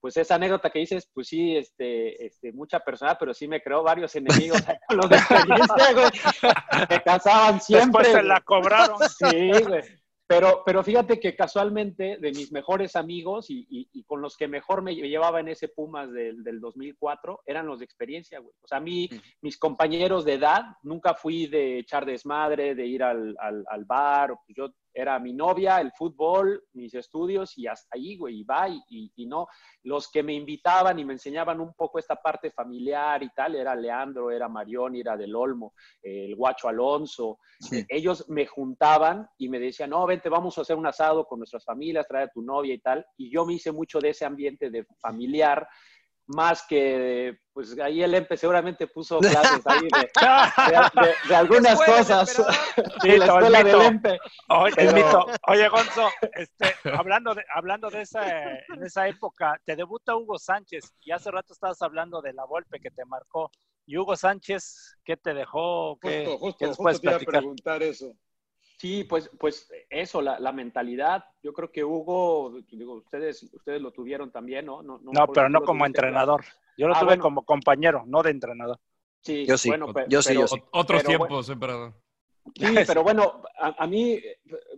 pues 0.00 0.16
esa 0.16 0.36
anécdota 0.36 0.70
que 0.70 0.78
dices, 0.80 1.08
pues 1.12 1.28
sí, 1.28 1.56
este, 1.56 2.24
este, 2.26 2.52
mucha 2.52 2.80
persona, 2.80 3.16
pero 3.18 3.34
sí 3.34 3.46
me 3.46 3.62
creó 3.62 3.82
varios 3.82 4.14
enemigos 4.16 4.62
los 4.90 5.08
de 5.08 5.16
experiencia, 5.16 5.92
güey. 5.92 6.10
Me 6.90 7.02
casaban 7.02 7.60
siempre. 7.60 8.04
Después 8.04 8.08
se 8.08 8.22
la 8.22 8.40
cobraron. 8.40 8.96
Sí, 9.08 9.50
güey. 9.66 9.82
Pero, 10.26 10.62
pero 10.64 10.84
fíjate 10.84 11.18
que 11.18 11.34
casualmente 11.34 12.16
de 12.20 12.30
mis 12.30 12.52
mejores 12.52 12.94
amigos 12.94 13.50
y, 13.50 13.66
y- 13.68 13.88
y 13.92 14.04
con 14.04 14.20
los 14.22 14.36
que 14.36 14.46
mejor 14.46 14.80
me 14.80 14.94
llevaba 14.94 15.40
en 15.40 15.48
ese 15.48 15.66
Pumas 15.66 16.12
del, 16.12 16.44
del 16.44 16.60
2004 16.60 17.40
eran 17.44 17.66
los 17.66 17.80
de 17.80 17.84
experiencia, 17.84 18.38
güey. 18.38 18.54
O 18.62 18.68
sea, 18.68 18.78
a 18.78 18.80
mí, 18.80 19.08
mis 19.42 19.58
compañeros 19.58 20.24
de 20.24 20.34
edad, 20.34 20.62
nunca 20.84 21.14
fui 21.14 21.48
de 21.48 21.80
echar 21.80 22.06
desmadre, 22.06 22.76
de 22.76 22.86
ir 22.86 23.02
al, 23.02 23.34
al, 23.40 23.64
al 23.68 23.84
bar. 23.84 24.36
Yo 24.46 24.68
Era 24.92 25.18
mi 25.18 25.32
novia, 25.32 25.80
el 25.80 25.92
fútbol, 25.92 26.64
mis 26.72 26.94
estudios 26.94 27.56
y 27.56 27.66
hasta 27.66 27.96
ahí, 27.96 28.16
güey, 28.16 28.40
y 28.40 28.44
va, 28.44 28.68
y, 28.68 29.12
y, 29.14 29.26
no. 29.26 29.46
Los 29.84 30.10
que 30.10 30.22
me 30.22 30.34
invitaban 30.34 30.98
y 30.98 31.04
me 31.04 31.12
enseñaban 31.12 31.60
un 31.60 31.74
poco 31.74 31.98
esta 31.98 32.16
parte 32.16 32.50
familiar 32.50 33.22
y 33.22 33.30
tal, 33.30 33.54
era 33.54 33.74
Leandro, 33.74 34.30
era 34.30 34.48
Marión, 34.48 34.96
era 34.96 35.16
Del 35.16 35.34
Olmo, 35.34 35.74
el 36.02 36.34
Guacho 36.34 36.68
Alonso. 36.68 37.38
Ellos 37.88 38.28
me 38.28 38.46
juntaban 38.46 39.28
y 39.38 39.48
me 39.48 39.58
decían, 39.58 39.90
no, 39.90 40.06
vente, 40.06 40.28
vamos 40.28 40.58
a 40.58 40.62
hacer 40.62 40.76
un 40.76 40.86
asado 40.86 41.26
con 41.26 41.38
nuestras 41.38 41.64
familias, 41.64 42.06
trae 42.08 42.24
a 42.24 42.30
tu 42.30 42.42
novia 42.42 42.74
y 42.74 42.80
tal. 42.80 43.06
Y 43.16 43.30
yo 43.30 43.44
me 43.44 43.54
hice 43.54 43.72
mucho 43.72 44.00
de 44.00 44.10
ese 44.10 44.24
ambiente 44.24 44.70
de 44.70 44.84
familiar 45.00 45.66
más 46.30 46.64
que, 46.66 47.38
pues 47.52 47.76
ahí 47.78 48.02
el 48.02 48.14
EMPE 48.14 48.36
seguramente 48.36 48.86
puso 48.86 49.18
clases 49.20 49.66
ahí 49.66 49.88
de, 51.28 51.34
algunas 51.34 51.78
cosas. 51.82 52.42
Sí, 53.02 53.16
la 53.16 53.26
escuela 53.26 53.64
del 53.64 53.80
EMPE. 53.80 54.18
Oye, 54.48 55.04
Oye, 55.48 55.68
Gonzo, 55.68 56.08
este, 56.34 56.74
hablando, 56.92 57.34
de, 57.34 57.42
hablando 57.54 57.90
de 57.90 58.02
esa, 58.02 58.52
en 58.52 58.84
esa 58.84 59.08
época, 59.08 59.60
te 59.64 59.74
debuta 59.74 60.16
Hugo 60.16 60.38
Sánchez 60.38 60.92
y 61.00 61.12
hace 61.12 61.30
rato 61.30 61.52
estabas 61.52 61.80
hablando 61.82 62.20
de 62.20 62.32
la 62.32 62.44
golpe 62.44 62.78
que 62.80 62.90
te 62.90 63.04
marcó. 63.04 63.50
¿Y 63.86 63.96
Hugo 63.96 64.14
Sánchez 64.14 64.96
qué 65.04 65.16
te 65.16 65.34
dejó? 65.34 65.98
¿Qué, 66.00 66.24
justo, 66.26 66.38
justo, 66.38 66.74
justo 66.74 67.00
te 67.00 67.06
iba 67.06 67.16
a 67.16 67.20
preguntar 67.20 67.82
eso. 67.82 68.14
Sí, 68.80 69.04
pues, 69.04 69.30
pues 69.38 69.70
eso, 69.90 70.22
la, 70.22 70.40
la, 70.40 70.52
mentalidad. 70.52 71.22
Yo 71.42 71.52
creo 71.52 71.70
que 71.70 71.84
Hugo, 71.84 72.62
digo, 72.70 72.94
ustedes, 72.94 73.42
ustedes 73.52 73.82
lo 73.82 73.90
tuvieron 73.90 74.30
también, 74.32 74.64
¿no? 74.64 74.82
No, 74.82 74.98
no, 75.02 75.26
pero 75.26 75.50
no 75.50 75.60
como 75.60 75.84
entrenador. 75.84 76.46
Yo 76.78 76.88
lo 76.88 76.96
ah, 76.96 77.00
tuve 77.00 77.18
como 77.18 77.44
compañero, 77.44 78.04
no 78.06 78.22
de 78.22 78.30
entrenador. 78.30 78.78
Sí, 79.20 79.44
yo 79.44 79.58
sí. 79.58 79.68
Bueno, 79.68 79.92
yo 80.08 80.22
sí, 80.22 80.32
yo 80.32 80.48
sí. 80.48 80.58
Otros 80.70 81.04
tiempos, 81.04 81.50
emperador. 81.50 81.92
Sí, 82.54 82.64
pero 82.86 83.02
bueno, 83.02 83.42
a, 83.58 83.84
a, 83.84 83.86
mí, 83.86 84.18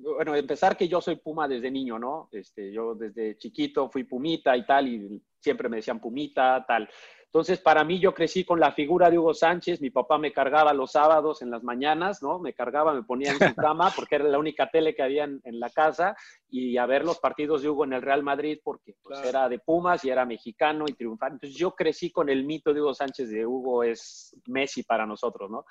bueno, 0.00 0.34
empezar 0.34 0.76
que 0.76 0.88
yo 0.88 1.00
soy 1.00 1.14
Puma 1.14 1.46
desde 1.46 1.70
niño, 1.70 1.96
¿no? 1.96 2.28
Este, 2.32 2.72
yo 2.72 2.96
desde 2.96 3.38
chiquito 3.38 3.88
fui 3.88 4.02
Pumita 4.02 4.56
y 4.56 4.66
tal, 4.66 4.88
y 4.88 5.22
siempre 5.38 5.68
me 5.68 5.76
decían 5.76 6.00
Pumita, 6.00 6.64
tal. 6.66 6.90
Entonces, 7.32 7.60
para 7.60 7.82
mí, 7.82 7.98
yo 7.98 8.12
crecí 8.12 8.44
con 8.44 8.60
la 8.60 8.72
figura 8.72 9.08
de 9.08 9.18
Hugo 9.18 9.32
Sánchez. 9.32 9.80
Mi 9.80 9.88
papá 9.88 10.18
me 10.18 10.34
cargaba 10.34 10.74
los 10.74 10.92
sábados 10.92 11.40
en 11.40 11.50
las 11.50 11.62
mañanas, 11.62 12.22
¿no? 12.22 12.38
Me 12.38 12.52
cargaba, 12.52 12.92
me 12.92 13.04
ponía 13.04 13.32
en 13.32 13.38
su 13.38 13.54
cama 13.56 13.90
porque 13.96 14.16
era 14.16 14.24
la 14.26 14.38
única 14.38 14.68
tele 14.68 14.94
que 14.94 15.02
había 15.02 15.24
en, 15.24 15.40
la 15.58 15.70
casa 15.70 16.14
y 16.50 16.76
a 16.76 16.84
ver 16.84 17.06
los 17.06 17.20
partidos 17.20 17.62
de 17.62 17.70
Hugo 17.70 17.84
en 17.84 17.94
el 17.94 18.02
Real 18.02 18.22
Madrid 18.22 18.58
porque 18.62 18.96
pues, 19.02 19.18
era 19.24 19.48
de 19.48 19.58
Pumas 19.60 20.04
y 20.04 20.10
era 20.10 20.26
mexicano 20.26 20.84
y 20.86 20.92
triunfante. 20.92 21.36
Entonces, 21.36 21.58
yo 21.58 21.74
crecí 21.74 22.10
con 22.10 22.28
el 22.28 22.44
mito 22.44 22.74
de 22.74 22.82
Hugo 22.82 22.92
Sánchez 22.92 23.30
de 23.30 23.46
Hugo 23.46 23.82
es 23.82 24.36
Messi 24.48 24.82
para 24.82 25.06
nosotros, 25.06 25.50
¿no? 25.50 25.64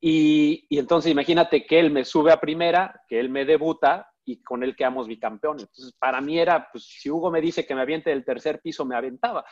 Y, 0.00 0.66
y 0.68 0.80
entonces, 0.80 1.12
imagínate 1.12 1.64
que 1.64 1.78
él 1.78 1.92
me 1.92 2.04
sube 2.04 2.32
a 2.32 2.40
primera, 2.40 3.02
que 3.06 3.20
él 3.20 3.30
me 3.30 3.44
debuta 3.44 4.08
y 4.24 4.42
con 4.42 4.64
él 4.64 4.74
quedamos 4.74 5.06
bicampeones. 5.06 5.62
Entonces, 5.62 5.94
para 5.96 6.20
mí 6.20 6.40
era, 6.40 6.68
pues, 6.72 6.86
si 6.86 7.08
Hugo 7.08 7.30
me 7.30 7.40
dice 7.40 7.64
que 7.64 7.76
me 7.76 7.82
aviente 7.82 8.10
del 8.10 8.24
tercer 8.24 8.60
piso, 8.60 8.84
me 8.84 8.96
aventaba. 8.96 9.44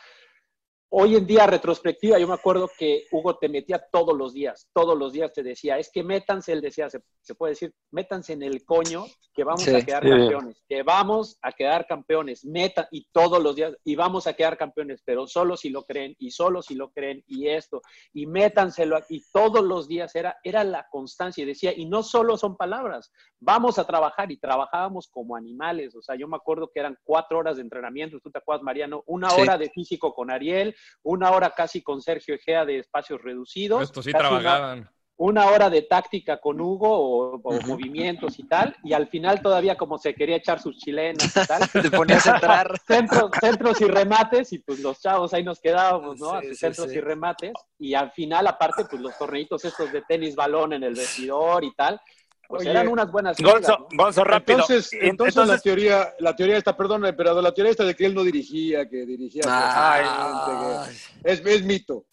Hoy 0.89 1.17
en 1.17 1.27
día, 1.27 1.45
retrospectiva, 1.45 2.17
yo 2.17 2.29
me 2.29 2.33
acuerdo 2.33 2.69
que 2.79 3.07
Hugo 3.11 3.37
te 3.37 3.49
metía 3.49 3.85
todos 3.91 4.17
los 4.17 4.33
días, 4.33 4.69
todos 4.73 4.97
los 4.97 5.11
días 5.11 5.33
te 5.33 5.43
decía, 5.43 5.77
es 5.77 5.91
que 5.91 6.01
métanse, 6.01 6.53
él 6.53 6.61
decía, 6.61 6.89
se, 6.89 7.35
puede 7.35 7.51
decir, 7.51 7.73
métanse 7.91 8.31
en 8.31 8.41
el 8.41 8.63
coño, 8.63 9.03
que 9.33 9.43
vamos 9.43 9.67
a 9.67 9.81
quedar 9.81 10.01
campeones, 10.01 10.63
que 10.67 10.83
vamos 10.83 11.37
a 11.41 11.51
quedar 11.51 11.87
campeones, 11.87 12.45
meta, 12.45 12.87
y 12.89 13.05
todos 13.11 13.43
los 13.43 13.57
días, 13.57 13.75
y 13.83 13.97
vamos 13.97 14.27
a 14.27 14.33
quedar 14.33 14.57
campeones, 14.57 15.01
pero 15.03 15.27
solo 15.27 15.57
si 15.57 15.69
lo 15.69 15.83
creen, 15.83 16.15
y 16.19 16.31
solo 16.31 16.61
si 16.61 16.73
lo 16.73 16.89
creen, 16.91 17.21
y 17.27 17.49
esto, 17.49 17.81
y 18.13 18.25
métanselo, 18.25 18.97
y 19.09 19.25
todos 19.33 19.65
los 19.65 19.89
días 19.89 20.15
era, 20.15 20.37
era 20.41 20.63
la 20.63 20.87
constancia, 20.89 21.43
y 21.43 21.47
decía, 21.47 21.73
y 21.75 21.85
no 21.85 22.01
solo 22.01 22.37
son 22.37 22.55
palabras, 22.55 23.11
vamos 23.41 23.77
a 23.77 23.85
trabajar, 23.85 24.31
y 24.31 24.37
trabajábamos 24.37 25.09
como 25.09 25.35
animales, 25.35 25.93
o 25.97 26.01
sea, 26.01 26.15
yo 26.15 26.29
me 26.29 26.37
acuerdo 26.37 26.71
que 26.73 26.79
eran 26.79 26.97
cuatro 27.03 27.39
horas 27.39 27.57
de 27.57 27.63
entrenamiento, 27.63 28.21
tú 28.21 28.31
te 28.31 28.39
acuerdas, 28.39 28.63
Mariano, 28.63 29.03
una 29.05 29.33
hora 29.33 29.57
de 29.57 29.69
físico 29.69 30.15
con 30.15 30.31
Ariel, 30.31 30.76
una 31.03 31.31
hora 31.31 31.51
casi 31.55 31.81
con 31.81 32.01
Sergio 32.01 32.35
Egea 32.35 32.65
de 32.65 32.79
espacios 32.79 33.21
reducidos. 33.21 33.83
Esto 33.83 34.01
sí 34.01 34.11
trabajaban. 34.11 34.89
Una, 35.19 35.47
hora 35.47 35.67
de 35.71 35.81
táctica 35.81 36.39
con 36.39 36.61
Hugo 36.61 37.39
o, 37.41 37.61
movimientos 37.65 38.37
y 38.37 38.43
tal, 38.47 38.75
y 38.83 38.93
al 38.93 39.07
final 39.07 39.41
todavía 39.41 39.75
como 39.75 39.97
se 39.97 40.13
quería 40.13 40.35
echar 40.35 40.61
sus 40.61 40.77
chilenas 40.77 41.35
y 41.35 41.47
tal. 41.47 41.61
Te 41.81 41.89
ponías 41.89 42.27
a 42.27 42.35
entrar. 42.35 42.79
Centros, 42.87 43.31
centros 43.41 43.81
y 43.81 43.85
remates, 43.85 44.53
y 44.53 44.59
pues 44.59 44.79
los 44.79 45.01
chavos 45.01 45.33
ahí 45.33 45.43
nos 45.43 45.59
quedábamos, 45.59 46.19
¿no? 46.19 46.39
centros 46.53 46.93
y 46.93 46.99
remates, 46.99 47.53
y 47.79 47.95
al 47.95 48.11
final 48.11 48.45
aparte 48.45 48.85
pues 48.85 49.01
los 49.01 49.17
torneitos 49.17 49.65
estos 49.65 49.91
de 49.91 50.03
tenis 50.03 50.35
balón 50.35 50.73
en 50.73 50.83
el 50.83 50.93
vestidor 50.93 51.63
y 51.63 51.73
tal, 51.73 51.99
pues 52.47 52.65
eran 52.65 52.87
unas 52.87 53.11
buenas 53.11 53.37
Gonzo, 53.37 54.23
rápido. 54.23 54.59
Entonces, 54.59 54.93
entonces, 54.93 55.47
la 55.47 55.57
teoría, 55.57 56.13
la 56.19 56.35
teoría 56.35 56.57
esta, 56.57 56.75
perdón, 56.75 57.03
pero 57.15 57.41
la 57.41 57.53
teoría 57.53 57.71
esta 57.71 57.83
de 57.83 57.95
que 57.95 58.05
él 58.05 58.13
no 58.15 58.23
dirigía, 58.23 58.87
que 58.87 59.05
dirigía. 59.05 59.43
Ah. 59.45 60.87
es, 61.23 61.45
es, 61.45 61.63
mito. 61.63 62.05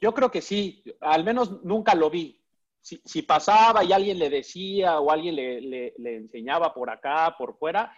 Yo 0.00 0.14
creo 0.14 0.30
que 0.30 0.40
sí, 0.40 0.82
al 1.00 1.24
menos 1.24 1.62
nunca 1.64 1.94
lo 1.94 2.08
vi. 2.08 2.40
Si, 2.80 3.00
si 3.04 3.22
pasaba 3.22 3.84
y 3.84 3.92
alguien 3.92 4.18
le 4.18 4.30
decía 4.30 5.00
o 5.00 5.10
alguien 5.10 5.36
le, 5.36 5.60
le, 5.60 5.94
le, 5.98 6.16
enseñaba 6.16 6.72
por 6.72 6.88
acá, 6.88 7.34
por 7.36 7.58
fuera, 7.58 7.92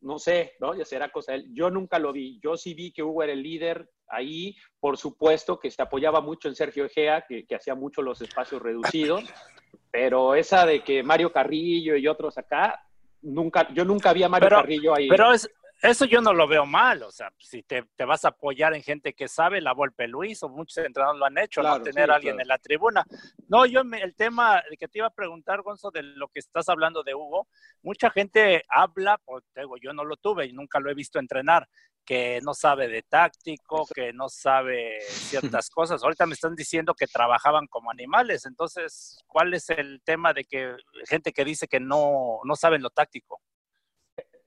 no 0.00 0.18
sé, 0.18 0.54
¿no? 0.60 0.74
Ya 0.74 0.84
será 0.84 1.10
cosa 1.10 1.32
de 1.32 1.38
él. 1.38 1.54
Yo 1.54 1.70
nunca 1.70 1.98
lo 1.98 2.12
vi. 2.12 2.38
Yo 2.42 2.56
sí 2.56 2.74
vi 2.74 2.92
que 2.92 3.02
Hugo 3.02 3.22
era 3.22 3.32
el 3.32 3.42
líder 3.42 3.88
ahí, 4.10 4.56
por 4.78 4.96
supuesto, 4.96 5.58
que 5.58 5.70
se 5.70 5.82
apoyaba 5.82 6.20
mucho 6.20 6.48
en 6.48 6.54
Sergio 6.54 6.84
Egea, 6.84 7.24
que, 7.26 7.46
que 7.46 7.54
hacía 7.54 7.74
mucho 7.74 8.02
los 8.02 8.20
espacios 8.20 8.60
reducidos. 8.62 9.24
Pero 9.90 10.34
esa 10.34 10.66
de 10.66 10.82
que 10.82 11.02
Mario 11.02 11.32
Carrillo 11.32 11.96
y 11.96 12.06
otros 12.06 12.38
acá, 12.38 12.80
nunca, 13.22 13.72
yo 13.74 13.84
nunca 13.84 14.12
vi 14.12 14.22
a 14.22 14.28
Mario 14.28 14.48
Carrillo 14.48 14.94
ahí. 14.94 15.08
Pero 15.08 15.32
es, 15.32 15.50
eso 15.82 16.04
yo 16.04 16.20
no 16.20 16.34
lo 16.34 16.46
veo 16.46 16.66
mal, 16.66 17.02
o 17.02 17.10
sea, 17.10 17.32
si 17.38 17.62
te, 17.62 17.84
te, 17.96 18.04
vas 18.04 18.26
a 18.26 18.28
apoyar 18.28 18.74
en 18.74 18.82
gente 18.82 19.14
que 19.14 19.28
sabe, 19.28 19.62
la 19.62 19.72
Volpe 19.72 20.06
Luis 20.06 20.42
o 20.42 20.50
muchos 20.50 20.76
entrenadores 20.84 21.18
lo 21.18 21.24
han 21.24 21.38
hecho, 21.38 21.62
no 21.62 21.80
tener 21.80 22.10
a 22.10 22.16
alguien 22.16 22.38
en 22.38 22.48
la 22.48 22.58
tribuna. 22.58 23.02
No, 23.48 23.64
yo 23.64 23.80
el 23.80 24.14
tema 24.14 24.62
que 24.78 24.88
te 24.88 24.98
iba 24.98 25.06
a 25.06 25.14
preguntar, 25.14 25.62
Gonzo, 25.62 25.90
de 25.90 26.02
lo 26.02 26.28
que 26.28 26.40
estás 26.40 26.68
hablando 26.68 27.02
de 27.02 27.14
Hugo, 27.14 27.48
mucha 27.82 28.10
gente 28.10 28.62
habla, 28.68 29.18
pues 29.24 29.42
digo, 29.56 29.76
yo 29.78 29.94
no 29.94 30.04
lo 30.04 30.16
tuve 30.16 30.46
y 30.46 30.52
nunca 30.52 30.80
lo 30.80 30.90
he 30.90 30.94
visto 30.94 31.18
entrenar, 31.18 31.66
que 32.04 32.40
no 32.42 32.54
sabe 32.54 32.88
de 32.88 33.02
táctico, 33.02 33.86
que 33.94 34.12
no 34.12 34.28
sabe 34.28 35.00
ciertas 35.00 35.70
cosas. 35.70 36.02
Ahorita 36.02 36.26
me 36.26 36.34
están 36.34 36.54
diciendo 36.54 36.94
que 36.94 37.06
trabajaban 37.06 37.66
como 37.66 37.90
animales, 37.90 38.46
entonces, 38.46 39.18
¿cuál 39.26 39.54
es 39.54 39.70
el 39.70 40.00
tema 40.04 40.32
de 40.32 40.44
que 40.44 40.74
gente 41.08 41.32
que 41.32 41.44
dice 41.44 41.68
que 41.68 41.80
no, 41.80 42.40
no 42.44 42.56
saben 42.56 42.82
lo 42.82 42.90
táctico? 42.90 43.40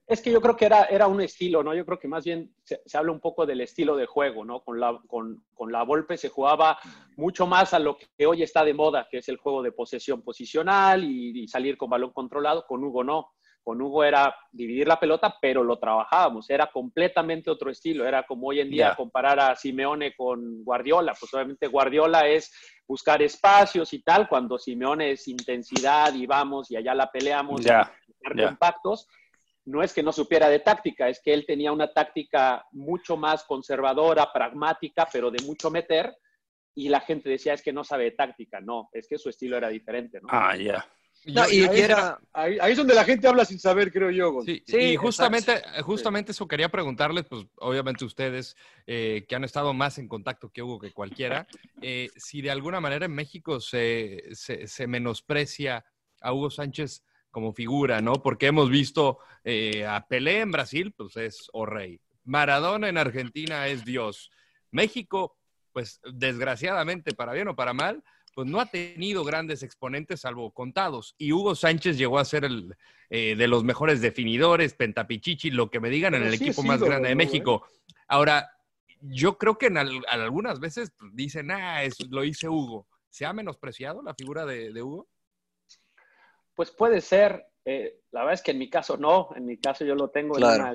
Es 0.06 0.20
que 0.20 0.30
yo 0.30 0.42
creo 0.42 0.54
que 0.54 0.66
era, 0.66 0.84
era 0.84 1.06
un 1.06 1.22
estilo, 1.22 1.62
¿no? 1.62 1.74
Yo 1.74 1.86
creo 1.86 1.98
que 1.98 2.08
más 2.08 2.24
bien 2.24 2.54
se, 2.62 2.78
habla 2.92 3.10
un 3.10 3.20
poco 3.20 3.46
del 3.46 3.62
estilo 3.62 3.96
de 3.96 4.04
juego, 4.04 4.44
¿no? 4.44 4.62
Con 4.62 4.78
la, 4.78 5.00
con, 5.06 5.46
con 5.54 5.72
la 5.72 5.82
Volpe 5.82 6.18
se 6.18 6.28
jugaba 6.28 6.78
mucho 7.16 7.46
más 7.46 7.72
a 7.72 7.78
lo 7.78 7.96
que 7.96 8.26
hoy 8.26 8.42
está 8.42 8.64
de 8.64 8.74
moda, 8.74 9.08
que 9.10 9.18
es 9.18 9.28
el 9.30 9.38
juego 9.38 9.62
de 9.62 9.72
posesión 9.72 10.20
posicional 10.20 11.04
y, 11.04 11.44
y 11.44 11.48
salir 11.48 11.78
con 11.78 11.88
balón 11.88 12.12
controlado. 12.12 12.66
Con 12.66 12.84
Hugo 12.84 13.02
no 13.02 13.32
con 13.64 13.80
Hugo 13.80 14.04
era 14.04 14.36
dividir 14.52 14.86
la 14.86 15.00
pelota, 15.00 15.36
pero 15.40 15.64
lo 15.64 15.78
trabajábamos, 15.78 16.48
era 16.50 16.70
completamente 16.70 17.50
otro 17.50 17.70
estilo, 17.70 18.06
era 18.06 18.24
como 18.24 18.48
hoy 18.48 18.60
en 18.60 18.70
día 18.70 18.94
comparar 18.94 19.40
a 19.40 19.56
Simeone 19.56 20.14
con 20.14 20.62
Guardiola, 20.62 21.14
pues 21.18 21.32
obviamente 21.32 21.66
Guardiola 21.66 22.28
es 22.28 22.52
buscar 22.86 23.22
espacios 23.22 23.92
y 23.94 24.02
tal, 24.02 24.28
cuando 24.28 24.58
Simeone 24.58 25.12
es 25.12 25.26
intensidad 25.28 26.12
y 26.12 26.26
vamos 26.26 26.70
y 26.70 26.76
allá 26.76 26.94
la 26.94 27.10
peleamos, 27.10 27.62
yeah. 27.62 27.90
compactos, 28.20 29.08
no 29.64 29.82
es 29.82 29.94
que 29.94 30.02
no 30.02 30.12
supiera 30.12 30.50
de 30.50 30.58
táctica, 30.58 31.08
es 31.08 31.22
que 31.24 31.32
él 31.32 31.46
tenía 31.46 31.72
una 31.72 31.90
táctica 31.90 32.66
mucho 32.72 33.16
más 33.16 33.44
conservadora, 33.44 34.30
pragmática, 34.30 35.08
pero 35.10 35.30
de 35.30 35.42
mucho 35.42 35.70
meter, 35.70 36.14
y 36.74 36.90
la 36.90 37.00
gente 37.00 37.30
decía, 37.30 37.54
es 37.54 37.62
que 37.62 37.72
no 37.72 37.82
sabe 37.82 38.04
de 38.04 38.10
táctica, 38.10 38.60
no, 38.60 38.90
es 38.92 39.08
que 39.08 39.16
su 39.16 39.30
estilo 39.30 39.56
era 39.56 39.68
diferente, 39.68 40.20
¿no? 40.20 40.28
Ah, 40.30 40.54
ya. 40.54 40.86
No, 41.26 41.48
y, 41.50 41.62
ahí, 41.64 41.80
era... 41.80 42.18
ahí, 42.32 42.58
es 42.72 42.76
donde 42.76 42.94
la 42.94 43.04
gente 43.04 43.26
habla 43.26 43.44
sin 43.44 43.58
saber, 43.58 43.92
creo 43.92 44.10
yo. 44.10 44.42
Sí, 44.44 44.62
sí, 44.66 44.76
y 44.76 44.96
justamente, 44.96 45.62
justamente 45.82 46.32
eso 46.32 46.46
quería 46.46 46.68
preguntarles, 46.68 47.24
pues 47.24 47.46
obviamente 47.56 48.04
ustedes 48.04 48.56
eh, 48.86 49.24
que 49.28 49.34
han 49.34 49.44
estado 49.44 49.72
más 49.72 49.98
en 49.98 50.08
contacto 50.08 50.50
que 50.50 50.62
Hugo 50.62 50.78
que 50.78 50.92
cualquiera, 50.92 51.46
eh, 51.82 52.10
si 52.16 52.42
de 52.42 52.50
alguna 52.50 52.80
manera 52.80 53.06
en 53.06 53.14
México 53.14 53.60
se, 53.60 54.24
se, 54.32 54.66
se, 54.66 54.86
menosprecia 54.86 55.84
a 56.20 56.32
Hugo 56.32 56.50
Sánchez 56.50 57.04
como 57.30 57.52
figura, 57.52 58.00
¿no? 58.00 58.14
Porque 58.14 58.46
hemos 58.46 58.70
visto 58.70 59.18
eh, 59.42 59.84
a 59.86 60.06
Pelé 60.06 60.40
en 60.40 60.52
Brasil, 60.52 60.94
pues 60.96 61.16
es 61.16 61.48
o 61.52 61.66
rey. 61.66 62.00
Maradona 62.24 62.88
en 62.88 62.96
Argentina 62.96 63.66
es 63.66 63.84
Dios. 63.84 64.30
México, 64.70 65.36
pues 65.72 66.00
desgraciadamente, 66.12 67.12
para 67.12 67.32
bien 67.32 67.48
o 67.48 67.56
para 67.56 67.74
mal, 67.74 68.02
pues 68.34 68.48
no 68.48 68.60
ha 68.60 68.66
tenido 68.66 69.24
grandes 69.24 69.62
exponentes 69.62 70.20
salvo 70.20 70.52
contados. 70.52 71.14
Y 71.18 71.32
Hugo 71.32 71.54
Sánchez 71.54 71.96
llegó 71.96 72.18
a 72.18 72.24
ser 72.24 72.44
el 72.44 72.74
eh, 73.10 73.36
de 73.36 73.48
los 73.48 73.64
mejores 73.64 74.00
definidores, 74.00 74.74
pentapichichi, 74.74 75.50
lo 75.50 75.70
que 75.70 75.78
me 75.78 75.90
digan 75.90 76.14
en 76.14 76.24
el 76.24 76.34
equipo 76.34 76.62
más 76.62 76.80
grande 76.82 77.10
de 77.10 77.14
México. 77.14 77.66
Ahora, 78.08 78.50
yo 79.00 79.38
creo 79.38 79.56
que 79.56 79.66
en 79.66 79.76
algunas 79.76 80.58
veces 80.58 80.92
dicen, 81.12 81.50
ah, 81.50 81.84
es, 81.84 81.94
lo 82.10 82.24
hice 82.24 82.48
Hugo. 82.48 82.88
¿Se 83.10 83.24
ha 83.24 83.32
menospreciado 83.32 84.02
la 84.02 84.14
figura 84.14 84.44
de, 84.44 84.82
Hugo? 84.82 85.06
Pues 86.54 86.70
puede 86.70 87.00
ser, 87.00 87.46
Eh, 87.66 88.00
la 88.10 88.20
verdad 88.20 88.34
es 88.34 88.42
que 88.42 88.50
en 88.50 88.58
mi 88.58 88.68
caso 88.68 88.98
no, 88.98 89.30
en 89.36 89.46
mi 89.46 89.56
caso 89.56 89.86
yo 89.86 89.94
lo 89.94 90.08
tengo 90.08 90.34
Claro. 90.34 90.54
en 90.54 90.60
una 90.60 90.74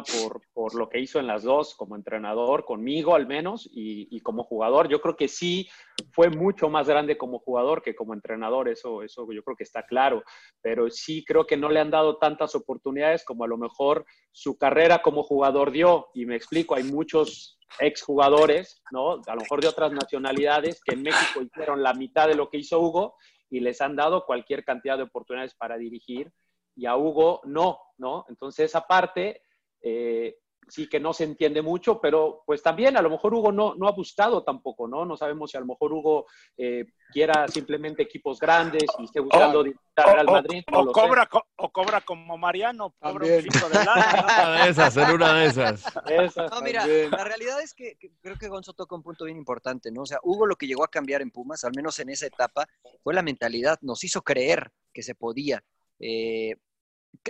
por, 0.00 0.40
por 0.54 0.74
lo 0.74 0.88
que 0.88 1.00
hizo 1.00 1.18
en 1.18 1.26
las 1.26 1.42
dos, 1.42 1.74
como 1.74 1.96
entrenador, 1.96 2.64
conmigo 2.64 3.14
al 3.14 3.26
menos, 3.26 3.68
y, 3.70 4.08
y 4.16 4.20
como 4.20 4.44
jugador. 4.44 4.88
Yo 4.88 5.02
creo 5.02 5.16
que 5.16 5.28
sí 5.28 5.68
fue 6.12 6.30
mucho 6.30 6.70
más 6.70 6.88
grande 6.88 7.18
como 7.18 7.40
jugador 7.40 7.82
que 7.82 7.94
como 7.94 8.14
entrenador, 8.14 8.68
eso, 8.68 9.02
eso 9.02 9.30
yo 9.30 9.42
creo 9.42 9.56
que 9.56 9.64
está 9.64 9.84
claro, 9.84 10.22
pero 10.62 10.88
sí 10.88 11.24
creo 11.26 11.46
que 11.46 11.58
no 11.58 11.68
le 11.68 11.80
han 11.80 11.90
dado 11.90 12.16
tantas 12.16 12.54
oportunidades 12.54 13.24
como 13.24 13.44
a 13.44 13.48
lo 13.48 13.58
mejor 13.58 14.06
su 14.30 14.56
carrera 14.56 15.02
como 15.02 15.22
jugador 15.22 15.72
dio, 15.72 16.08
y 16.14 16.24
me 16.24 16.36
explico, 16.36 16.74
hay 16.74 16.84
muchos 16.84 17.58
exjugadores, 17.78 18.82
¿no? 18.90 19.20
A 19.26 19.34
lo 19.34 19.40
mejor 19.40 19.60
de 19.60 19.68
otras 19.68 19.92
nacionalidades 19.92 20.80
que 20.82 20.94
en 20.94 21.02
México 21.02 21.42
hicieron 21.42 21.82
la 21.82 21.94
mitad 21.94 22.28
de 22.28 22.34
lo 22.34 22.48
que 22.48 22.58
hizo 22.58 22.80
Hugo 22.80 23.16
y 23.50 23.60
les 23.60 23.80
han 23.80 23.96
dado 23.96 24.24
cualquier 24.24 24.64
cantidad 24.64 24.96
de 24.96 25.04
oportunidades 25.04 25.54
para 25.54 25.76
dirigir 25.76 26.32
y 26.74 26.86
a 26.86 26.96
Hugo 26.96 27.40
no, 27.44 27.78
¿no? 27.98 28.24
Entonces 28.28 28.66
esa 28.66 28.86
parte 28.86 29.42
eh, 29.82 30.36
sí 30.68 30.88
que 30.88 31.00
no 31.00 31.12
se 31.12 31.24
entiende 31.24 31.60
mucho, 31.60 32.00
pero 32.00 32.44
pues 32.46 32.62
también 32.62 32.96
a 32.96 33.02
lo 33.02 33.10
mejor 33.10 33.34
Hugo 33.34 33.50
no, 33.50 33.74
no 33.74 33.88
ha 33.88 33.92
buscado 33.92 34.42
tampoco, 34.44 34.86
¿no? 34.86 35.04
No 35.04 35.16
sabemos 35.16 35.50
si 35.50 35.56
a 35.56 35.60
lo 35.60 35.66
mejor 35.66 35.92
Hugo 35.92 36.26
eh, 36.56 36.84
quiera 37.12 37.46
simplemente 37.48 38.04
equipos 38.04 38.38
grandes 38.38 38.84
y 38.98 39.04
esté 39.04 39.18
buscando 39.20 39.58
O- 39.58 39.62
dirigitar 39.64 40.14
Real 40.14 40.28
o- 40.28 40.32
Madrid. 40.32 40.62
no 40.70 40.78
o, 40.78 40.84
lo 40.84 40.94
sé. 40.94 41.00
cobra, 41.00 41.26
co- 41.26 41.44
o 41.56 41.70
cobra 41.72 42.00
como 42.00 42.38
Mariano, 42.38 42.94
cobra 42.98 43.26
un 43.26 43.42
chico 43.42 43.68
de 43.68 43.84
lana. 43.84 44.24
Una 44.24 44.64
de 44.64 44.70
esas, 44.70 44.96
en 44.96 45.10
una 45.10 45.34
de 45.34 45.46
esas. 45.46 45.84
Esa. 46.06 46.46
No, 46.46 46.60
mira, 46.62 46.80
También. 46.82 47.10
la 47.10 47.24
realidad 47.24 47.60
es 47.60 47.74
que, 47.74 47.96
que 47.96 48.12
creo 48.22 48.38
que 48.38 48.48
Gonzo 48.48 48.72
toca 48.72 48.94
un 48.94 49.02
punto 49.02 49.24
bien 49.24 49.36
importante, 49.36 49.90
¿no? 49.90 50.02
O 50.02 50.06
sea, 50.06 50.18
Hugo 50.22 50.46
lo 50.46 50.54
que 50.56 50.68
llegó 50.68 50.84
a 50.84 50.88
cambiar 50.88 51.22
en 51.22 51.32
Pumas, 51.32 51.64
al 51.64 51.72
menos 51.74 51.98
en 51.98 52.08
esa 52.08 52.26
etapa, 52.26 52.66
fue 53.02 53.12
la 53.14 53.22
mentalidad. 53.22 53.78
Nos 53.82 54.04
hizo 54.04 54.22
creer 54.22 54.70
que 54.94 55.02
se 55.02 55.16
podía. 55.16 55.62
Eh, 55.98 56.54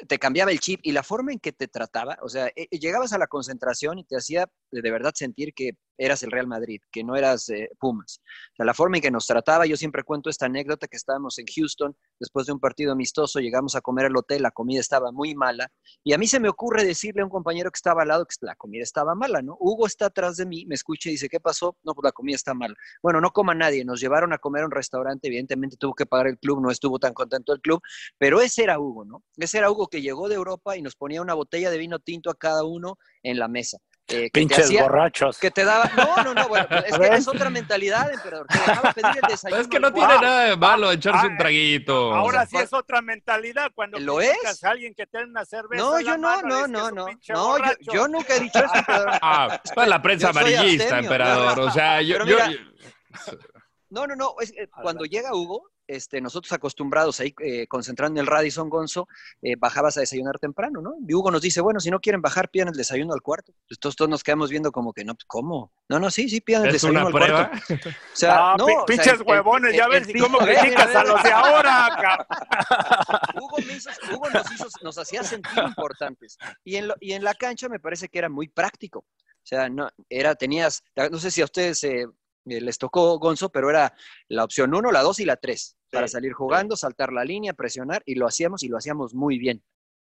te 0.08 0.18
cambiaba 0.18 0.50
el 0.50 0.60
chip 0.60 0.80
y 0.82 0.92
la 0.92 1.02
forma 1.02 1.32
en 1.32 1.38
que 1.38 1.52
te 1.52 1.68
trataba, 1.68 2.18
o 2.22 2.28
sea, 2.28 2.48
eh, 2.56 2.68
llegabas 2.70 3.12
a 3.12 3.18
la 3.18 3.26
concentración 3.26 3.98
y 3.98 4.04
te 4.04 4.16
hacía 4.16 4.48
de 4.70 4.82
de 4.82 4.90
verdad 4.90 5.12
sentir 5.14 5.52
que 5.54 5.72
eras 6.04 6.22
el 6.22 6.30
Real 6.30 6.46
Madrid, 6.46 6.80
que 6.90 7.04
no 7.04 7.16
eras 7.16 7.48
eh, 7.48 7.70
Pumas. 7.78 8.20
O 8.52 8.56
sea, 8.56 8.66
la 8.66 8.74
forma 8.74 8.96
en 8.96 9.02
que 9.02 9.10
nos 9.10 9.26
trataba, 9.26 9.66
yo 9.66 9.76
siempre 9.76 10.02
cuento 10.02 10.30
esta 10.30 10.46
anécdota 10.46 10.88
que 10.88 10.96
estábamos 10.96 11.38
en 11.38 11.46
Houston, 11.46 11.96
después 12.18 12.46
de 12.46 12.52
un 12.52 12.60
partido 12.60 12.92
amistoso, 12.92 13.40
llegamos 13.40 13.76
a 13.76 13.80
comer 13.80 14.06
al 14.06 14.16
hotel, 14.16 14.42
la 14.42 14.50
comida 14.50 14.80
estaba 14.80 15.12
muy 15.12 15.34
mala, 15.34 15.70
y 16.02 16.12
a 16.12 16.18
mí 16.18 16.26
se 16.26 16.40
me 16.40 16.48
ocurre 16.48 16.84
decirle 16.84 17.22
a 17.22 17.24
un 17.24 17.30
compañero 17.30 17.70
que 17.70 17.76
estaba 17.76 18.02
al 18.02 18.08
lado 18.08 18.26
que 18.26 18.34
la 18.40 18.56
comida 18.56 18.82
estaba 18.82 19.14
mala, 19.14 19.42
¿no? 19.42 19.56
Hugo 19.60 19.86
está 19.86 20.06
atrás 20.06 20.36
de 20.36 20.46
mí, 20.46 20.64
me 20.66 20.74
escucha 20.74 21.08
y 21.08 21.12
dice, 21.12 21.28
¿qué 21.28 21.40
pasó? 21.40 21.76
No, 21.84 21.94
pues 21.94 22.04
la 22.04 22.12
comida 22.12 22.36
está 22.36 22.54
mala. 22.54 22.74
Bueno, 23.02 23.20
no 23.20 23.30
coma 23.30 23.54
nadie, 23.54 23.84
nos 23.84 24.00
llevaron 24.00 24.32
a 24.32 24.38
comer 24.38 24.62
a 24.62 24.66
un 24.66 24.72
restaurante, 24.72 25.28
evidentemente 25.28 25.76
tuvo 25.76 25.94
que 25.94 26.06
pagar 26.06 26.26
el 26.26 26.38
club, 26.38 26.60
no 26.60 26.70
estuvo 26.70 26.98
tan 26.98 27.14
contento 27.14 27.52
el 27.52 27.60
club, 27.60 27.80
pero 28.18 28.40
ese 28.40 28.64
era 28.64 28.78
Hugo, 28.78 29.04
¿no? 29.04 29.22
Ese 29.36 29.58
era 29.58 29.70
Hugo 29.70 29.88
que 29.88 30.02
llegó 30.02 30.28
de 30.28 30.34
Europa 30.34 30.76
y 30.76 30.82
nos 30.82 30.96
ponía 30.96 31.22
una 31.22 31.34
botella 31.34 31.70
de 31.70 31.78
vino 31.78 31.98
tinto 31.98 32.30
a 32.30 32.34
cada 32.34 32.64
uno 32.64 32.98
en 33.22 33.38
la 33.38 33.48
mesa. 33.48 33.78
Eh, 34.08 34.22
que 34.24 34.30
te 34.30 34.40
Pinches 34.40 34.64
hacía- 34.66 34.82
borrachos. 34.82 35.38
que 35.38 35.50
te 35.50 35.64
daba. 35.64 35.88
No, 35.96 36.22
no, 36.24 36.34
no, 36.34 36.48
bueno, 36.48 36.66
pues, 36.68 36.84
es 36.86 36.98
que 36.98 37.14
es 37.14 37.28
otra 37.28 37.50
mentalidad, 37.50 38.12
emperador. 38.12 38.46
Te 38.48 38.58
dejaba 38.58 38.92
pedir 38.92 39.10
el 39.22 39.28
desayuno. 39.28 39.60
Es 39.62 39.68
que 39.68 39.80
no 39.80 39.92
tiene 39.92 40.14
nada 40.20 40.44
de 40.44 40.56
malo 40.56 40.90
echarse 40.92 41.26
Ah, 41.26 41.30
un 41.30 41.36
traguito. 41.38 42.12
Ahora 42.14 42.44
sí 42.46 42.56
es 42.58 42.72
otra 42.72 43.00
mentalidad 43.00 43.70
cuando 43.74 43.98
¿Lo 44.00 44.20
es? 44.20 44.64
a 44.64 44.70
alguien 44.70 44.92
que 44.94 45.06
tiene 45.06 45.26
una 45.26 45.44
cerveza 45.44 45.82
No, 45.82 46.00
yo 46.00 46.18
no, 46.18 46.28
mano, 46.28 46.48
no, 46.48 46.64
que 46.66 46.70
no, 46.94 47.08
es 47.08 47.16
no. 47.28 47.58
No, 47.58 47.64
yo, 47.92 48.08
nunca 48.08 48.34
he 48.36 48.40
dicho 48.40 48.58
eso, 48.58 48.74
emperador. 48.74 49.10
Ah, 49.22 49.60
pues 49.74 49.88
la 49.88 50.02
prensa 50.02 50.28
amarillista, 50.30 50.98
emperador. 50.98 51.56
no, 51.58 51.62
no. 51.64 51.68
O 51.68 51.70
sea, 51.70 52.02
yo, 52.02 52.18
No, 53.90 54.06
no, 54.06 54.16
no. 54.16 54.34
es- 54.40 54.52
eh, 54.52 54.68
cuando 54.82 55.04
llega 55.04 55.34
Hugo, 55.34 55.70
este, 55.86 56.20
nosotros 56.20 56.52
acostumbrados 56.52 57.20
ahí, 57.20 57.34
eh, 57.40 57.66
concentrando 57.66 58.18
en 58.20 58.24
el 58.24 58.26
Radisson 58.30 58.70
Gonzo, 58.70 59.08
eh, 59.42 59.56
bajabas 59.56 59.96
a 59.96 60.00
desayunar 60.00 60.38
temprano, 60.38 60.80
¿no? 60.80 60.94
Y 61.06 61.14
Hugo 61.14 61.30
nos 61.30 61.42
dice, 61.42 61.60
bueno, 61.60 61.80
si 61.80 61.90
no 61.90 62.00
quieren 62.00 62.22
bajar, 62.22 62.48
pidan 62.50 62.68
el 62.68 62.74
desayuno 62.74 63.12
al 63.14 63.20
cuarto. 63.22 63.52
Pues 63.68 63.78
todos, 63.78 63.96
todos 63.96 64.08
nos 64.08 64.22
quedamos 64.22 64.50
viendo 64.50 64.72
como 64.72 64.92
que, 64.92 65.04
no, 65.04 65.14
pues, 65.14 65.24
¿cómo? 65.26 65.72
No, 65.88 65.98
no, 65.98 66.10
sí, 66.10 66.28
sí, 66.28 66.40
pidan 66.40 66.62
el 66.62 66.68
¿Es 66.68 66.74
desayuno 66.74 67.00
una 67.00 67.06
al 67.08 67.12
prueba? 67.12 67.50
cuarto. 67.50 67.88
O 67.88 67.92
sea, 68.14 68.36
No, 68.36 68.56
no, 68.58 68.66
pi- 68.66 68.72
o 68.72 68.76
sea, 68.76 68.84
pinches 68.86 69.06
el- 69.14 69.20
el- 69.20 69.22
huevones, 69.26 69.76
ya 69.76 69.88
ves, 69.88 70.08
el 70.08 70.16
y 70.16 70.20
cómo 70.20 70.38
criticas 70.38 70.94
a 70.94 71.04
los 71.04 71.22
de 71.22 71.30
ahora, 71.32 71.88
cabrón. 72.00 73.42
Hugo, 73.42 73.56
me 73.66 73.72
hizo- 73.74 73.90
Hugo 74.14 74.30
nos, 74.30 74.50
hizo- 74.52 74.68
nos 74.82 74.98
hacía 74.98 75.22
sentir 75.22 75.62
importantes. 75.64 76.38
Y 76.64 76.76
en, 76.76 76.88
lo- 76.88 76.94
y 77.00 77.12
en 77.12 77.24
la 77.24 77.34
cancha 77.34 77.68
me 77.68 77.80
parece 77.80 78.08
que 78.08 78.18
era 78.18 78.28
muy 78.28 78.48
práctico. 78.48 79.00
O 79.00 79.44
sea, 79.44 79.68
no, 79.68 79.88
era, 80.08 80.34
tenías, 80.36 80.84
no 81.10 81.18
sé 81.18 81.30
si 81.32 81.40
a 81.42 81.44
ustedes 81.46 81.82
eh, 81.82 82.06
les 82.44 82.78
tocó 82.78 83.18
Gonzo, 83.18 83.50
pero 83.50 83.70
era 83.70 83.94
la 84.28 84.44
opción 84.44 84.74
1, 84.74 84.90
la 84.92 85.02
2 85.02 85.20
y 85.20 85.24
la 85.24 85.36
3 85.36 85.76
para 85.90 86.08
salir 86.08 86.32
jugando, 86.32 86.76
saltar 86.76 87.12
la 87.12 87.24
línea, 87.24 87.52
presionar, 87.52 88.02
y 88.06 88.14
lo 88.14 88.26
hacíamos 88.26 88.62
y 88.62 88.68
lo 88.68 88.78
hacíamos 88.78 89.14
muy 89.14 89.38
bien. 89.38 89.62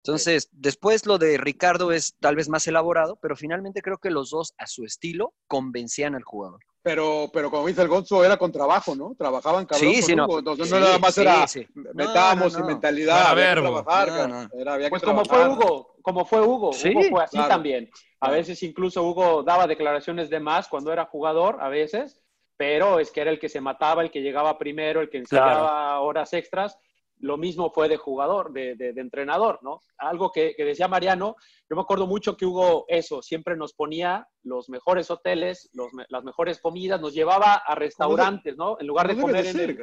Entonces, 0.05 0.49
después 0.53 1.07
lo 1.07 1.19
de 1.19 1.39
Ricardo 1.39 1.93
es 1.93 2.15
tal 2.21 2.37
vez 2.37 2.49
más 2.49 2.67
elaborado, 2.67 3.17
pero 3.21 3.37
finalmente 3.37 3.83
creo 3.83 3.99
que 3.99 4.11
los 4.11 4.31
dos 4.31 4.55
a 4.59 4.67
su 4.67 4.85
estilo 4.85 5.35
convencían 5.47 6.15
al 6.15 6.23
jugador. 6.23 6.61
Pero, 6.83 7.29
pero 7.33 7.51
como 7.51 7.67
dice 7.67 7.83
el 7.83 7.89
Gonzo, 7.89 8.25
era 8.25 8.37
con 8.39 8.51
trabajo, 8.51 8.95
¿no? 8.95 9.15
Trabajaban 9.19 9.67
cabrón 9.67 9.91
Sí, 9.93 10.01
con 10.01 10.07
sí, 10.07 10.17
no. 10.17 10.39
Entonces, 10.39 10.69
Sí, 10.69 10.73
no 10.75 10.81
nada 10.81 10.99
más 10.99 11.15
sí, 11.15 11.21
era 11.21 11.47
sí. 11.49 11.67
metamos 11.95 12.53
No, 12.55 12.59
no, 12.61 12.65
y 12.65 12.69
mentalidad, 12.69 13.27
había 13.27 13.55
que 13.55 13.61
trabajar. 13.61 14.49
Era- 14.53 14.75
había 14.75 14.89
Pues 14.89 15.03
que 15.03 15.07
como 15.07 15.25
fue 15.25 15.39
trabajar. 15.39 15.59
Hugo, 15.59 15.88
como 16.03 16.25
fue 16.25 16.41
Hugo. 16.41 16.73
Sí, 16.73 16.91
Hugo 16.91 17.03
fue 17.11 17.25
así 17.25 17.37
claro. 17.37 17.49
también. 17.51 17.91
A 18.21 18.31
veces 18.31 18.63
incluso 18.63 19.03
Hugo 19.03 19.43
daba 19.43 19.67
declaraciones 19.67 20.29
de 20.31 20.41
más 20.41 20.69
cuando 20.69 20.93
era 20.93 21.07
jugador, 21.07 21.59
a 21.61 21.69
veces, 21.69 22.21
pero 22.57 22.99
es 22.99 23.11
que 23.13 23.21
era 23.21 23.31
el 23.31 23.39
que 23.39 23.49
se 23.49 23.61
mataba, 23.61 24.03
el 24.03 24.11
que 24.11 24.23
llegaba 24.23 24.59
primero, 24.59 25.01
el 25.01 25.11
que 25.11 25.19
ensayaba 25.19 26.01
horas 26.01 26.33
extras. 26.33 26.79
Lo 27.21 27.37
mismo 27.37 27.71
fue 27.73 27.89
de 27.89 27.97
jugador, 27.97 28.53
de, 28.53 28.77
de- 28.77 28.93
de 28.93 29.01
entrenador, 29.01 29.59
¿no? 29.63 29.81
Algo 29.97 30.31
que, 30.31 30.55
que 30.57 30.65
decía 30.65 30.87
Mariano, 30.87 31.35
yo 31.69 31.75
me 31.75 31.83
acuerdo 31.83 32.07
mucho 32.07 32.37
que 32.37 32.47
Hugo 32.47 32.85
eso, 32.87 33.23
siempre 33.23 33.57
nos 33.57 33.73
ponía 33.75 34.29
los 34.45 34.69
mejores 34.69 35.11
hoteles, 35.11 35.69
los 35.73 35.89
las 36.11 36.23
mejores 36.23 36.61
comidas, 36.61 37.01
nos 37.01 37.15
llevaba 37.15 37.55
a 37.55 37.75
restaurantes, 37.75 38.57
¿no? 38.57 38.77
En 38.79 38.87
lugar 38.87 39.09
de 39.09 39.21
comer 39.21 39.47
en 39.47 39.59
el. 39.59 39.77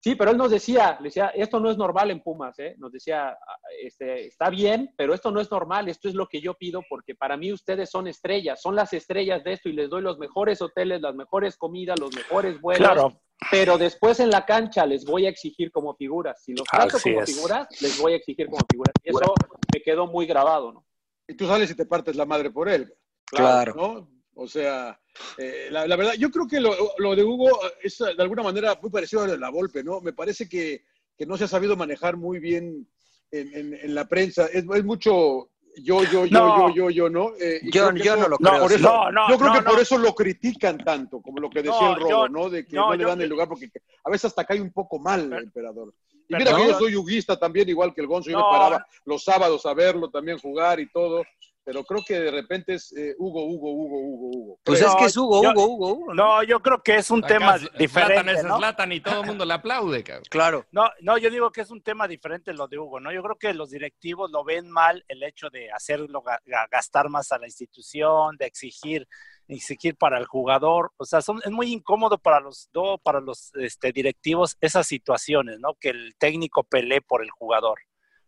Sí, 0.00 0.14
pero 0.14 0.30
él 0.30 0.36
nos 0.36 0.50
decía, 0.52 0.96
le 1.00 1.08
decía, 1.08 1.28
esto 1.34 1.58
no 1.58 1.70
es 1.70 1.76
normal 1.76 2.10
en 2.12 2.22
Pumas, 2.22 2.56
¿eh? 2.60 2.76
Nos 2.78 2.92
decía, 2.92 3.30
"Ah, 3.30 3.56
este, 3.82 4.26
está 4.26 4.48
bien, 4.48 4.94
pero 4.96 5.12
esto 5.12 5.32
no 5.32 5.40
es 5.40 5.50
normal, 5.50 5.88
esto 5.88 6.08
es 6.08 6.14
lo 6.14 6.28
que 6.28 6.40
yo 6.40 6.54
pido 6.54 6.82
porque 6.88 7.16
para 7.16 7.36
mí 7.36 7.52
ustedes 7.52 7.90
son 7.90 8.06
estrellas, 8.06 8.62
son 8.62 8.76
las 8.76 8.92
estrellas 8.92 9.42
de 9.42 9.54
esto 9.54 9.68
y 9.68 9.72
les 9.72 9.90
doy 9.90 10.02
los 10.02 10.18
mejores 10.18 10.62
hoteles, 10.62 11.00
las 11.00 11.16
mejores 11.16 11.56
comidas, 11.56 11.98
los 11.98 12.14
mejores 12.14 12.60
vuelos. 12.60 12.86
Claro. 12.86 13.20
Pero 13.50 13.76
después 13.78 14.20
en 14.20 14.30
la 14.30 14.44
cancha 14.46 14.86
les 14.86 15.04
voy 15.04 15.26
a 15.26 15.28
exigir 15.28 15.70
como 15.72 15.94
figuras. 15.94 16.42
Si 16.42 16.52
los 16.54 16.64
trato 16.64 16.96
Así 16.96 17.10
como 17.10 17.22
es. 17.22 17.34
figuras, 17.34 17.68
les 17.80 18.00
voy 18.00 18.12
a 18.12 18.16
exigir 18.16 18.46
como 18.46 18.64
figuras. 18.70 18.94
Y 19.04 19.10
eso 19.10 19.34
me 19.74 19.80
quedó 19.82 20.06
muy 20.06 20.26
grabado, 20.26 20.72
¿no? 20.72 20.84
Y 21.28 21.34
tú 21.34 21.46
sales 21.46 21.70
y 21.70 21.74
te 21.76 21.86
partes 21.86 22.16
la 22.16 22.24
madre 22.24 22.50
por 22.50 22.68
él. 22.68 22.92
Claro. 23.26 23.74
¿no? 23.76 24.17
O 24.40 24.46
sea, 24.46 24.96
eh, 25.36 25.66
la, 25.70 25.84
la 25.88 25.96
verdad, 25.96 26.12
yo 26.14 26.30
creo 26.30 26.46
que 26.46 26.60
lo, 26.60 26.72
lo 26.98 27.16
de 27.16 27.24
Hugo 27.24 27.58
es 27.82 27.98
de 27.98 28.22
alguna 28.22 28.44
manera 28.44 28.78
muy 28.80 28.88
parecido 28.88 29.22
a 29.22 29.26
lo 29.26 29.32
de 29.32 29.38
la 29.38 29.50
Volpe, 29.50 29.82
¿no? 29.82 30.00
Me 30.00 30.12
parece 30.12 30.48
que, 30.48 30.84
que 31.16 31.26
no 31.26 31.36
se 31.36 31.42
ha 31.44 31.48
sabido 31.48 31.76
manejar 31.76 32.16
muy 32.16 32.38
bien 32.38 32.88
en, 33.32 33.54
en- 33.54 33.74
en 33.74 33.94
la 33.96 34.06
prensa. 34.06 34.46
Es, 34.46 34.64
es 34.72 34.84
mucho 34.84 35.50
yo, 35.82 36.02
yo, 36.04 36.24
yo, 36.24 36.38
No. 36.38 36.68
yo, 36.68 36.74
yo, 36.74 36.90
yo, 36.90 37.10
¿no? 37.10 37.32
Eh, 37.40 37.60
Yo- 37.64 37.90
eso- 37.90 38.16
no 38.16 38.28
lo 38.28 38.36
No, 38.38 38.50
creo. 38.50 38.62
por 38.62 38.72
eso- 38.72 38.88
no, 38.88 39.10
no, 39.10 39.28
yo 39.28 39.38
creo 39.38 39.52
no, 39.52 39.58
que 39.58 39.62
por 39.70 39.80
eso 39.80 39.98
lo 39.98 40.14
critican 40.14 40.78
tanto, 40.78 41.20
como 41.20 41.40
lo 41.40 41.50
que 41.50 41.62
decía 41.62 41.80
No, 41.80 41.94
el 41.94 42.00
robo, 42.00 42.28
¿no? 42.28 42.48
De 42.48 42.64
que 42.64 42.76
no, 42.76 42.86
no, 42.90 42.94
le 42.94 43.02
yo- 43.02 43.08
dan 43.08 43.20
el 43.20 43.28
lugar 43.28 43.48
porque 43.48 43.68
a 44.04 44.10
veces 44.10 44.26
hasta 44.26 44.44
cae 44.44 44.60
un 44.60 44.72
poco 44.72 45.00
mal 45.00 45.32
el 45.32 45.42
emperador. 45.44 45.92
Y 46.28 46.36
mira 46.36 46.54
que 46.54 46.68
yo 46.68 46.78
soy 46.78 46.92
yuguista 46.92 47.36
también, 47.38 47.68
igual 47.68 47.92
que 47.92 48.02
el 48.02 48.06
Gonzo, 48.06 48.30
yo 48.30 48.38
No. 48.38 48.52
me 48.52 48.56
paraba 48.58 48.86
los 49.04 49.24
sábados 49.24 49.66
a 49.66 49.74
verlo 49.74 50.10
también 50.10 50.38
jugar 50.38 50.78
y 50.78 50.88
todo, 50.90 51.24
pero 51.70 51.84
creo 51.84 52.02
que 52.02 52.18
de 52.18 52.30
repente 52.30 52.72
es 52.76 52.90
eh, 52.96 53.14
Hugo, 53.18 53.44
Hugo, 53.44 53.70
Hugo, 53.72 53.98
Hugo, 54.00 54.28
Hugo. 54.38 54.58
Pues 54.64 54.80
No, 54.80 54.88
es 54.88 54.94
que 54.96 55.04
es 55.04 55.16
Hugo, 55.18 55.42
yo- 55.42 55.50
Hugo, 55.50 55.66
Hugo, 55.66 55.92
Hugo. 55.92 56.14
¿no? 56.14 56.24
No, 56.36 56.42
yo 56.42 56.60
creo 56.62 56.82
que 56.82 56.96
es 56.96 57.10
un 57.10 57.18
Acá 57.22 57.28
tema 57.34 57.58
diferente, 57.78 58.32
es 58.32 58.44
¿no? 58.44 58.56
Zlatan 58.56 58.90
y 58.92 59.00
todo 59.00 59.20
el 59.20 59.26
mundo 59.26 59.44
le 59.44 59.52
aplaude, 59.52 60.02
cabrón. 60.02 60.24
Claro. 60.30 60.64
No, 60.72 60.88
no, 61.02 61.18
yo 61.18 61.28
digo 61.28 61.50
que 61.52 61.60
es 61.60 61.70
un 61.70 61.82
tema 61.82 62.08
diferente 62.08 62.54
lo 62.54 62.68
de 62.68 62.78
Hugo, 62.78 63.00
¿no? 63.00 63.12
Yo 63.12 63.22
creo 63.22 63.36
que 63.36 63.52
los 63.52 63.68
directivos 63.68 64.30
lo 64.30 64.44
ven 64.44 64.70
mal 64.70 65.04
el 65.08 65.22
hecho 65.22 65.50
de 65.50 65.70
hacerlo 65.70 66.22
ga- 66.22 66.40
ga- 66.46 66.68
gastar 66.70 67.10
más 67.10 67.32
a 67.32 67.38
la 67.38 67.44
institución, 67.46 68.36
de 68.38 68.46
exigir, 68.46 69.06
exigir 69.46 69.94
para 69.96 70.16
el 70.18 70.24
jugador. 70.24 70.92
O 70.96 71.04
sea, 71.04 71.20
son, 71.20 71.38
es 71.44 71.50
muy 71.50 71.70
incómodo 71.70 72.16
para 72.16 72.40
los 72.40 72.70
dos, 72.72 72.98
para 73.02 73.20
los 73.20 73.54
este, 73.56 73.92
directivos 73.92 74.56
esas 74.62 74.86
situaciones, 74.86 75.60
¿no? 75.60 75.74
Que 75.74 75.90
el 75.90 76.14
técnico 76.18 76.64
pelee 76.64 77.02
por 77.02 77.22
el 77.22 77.30
jugador. 77.30 77.78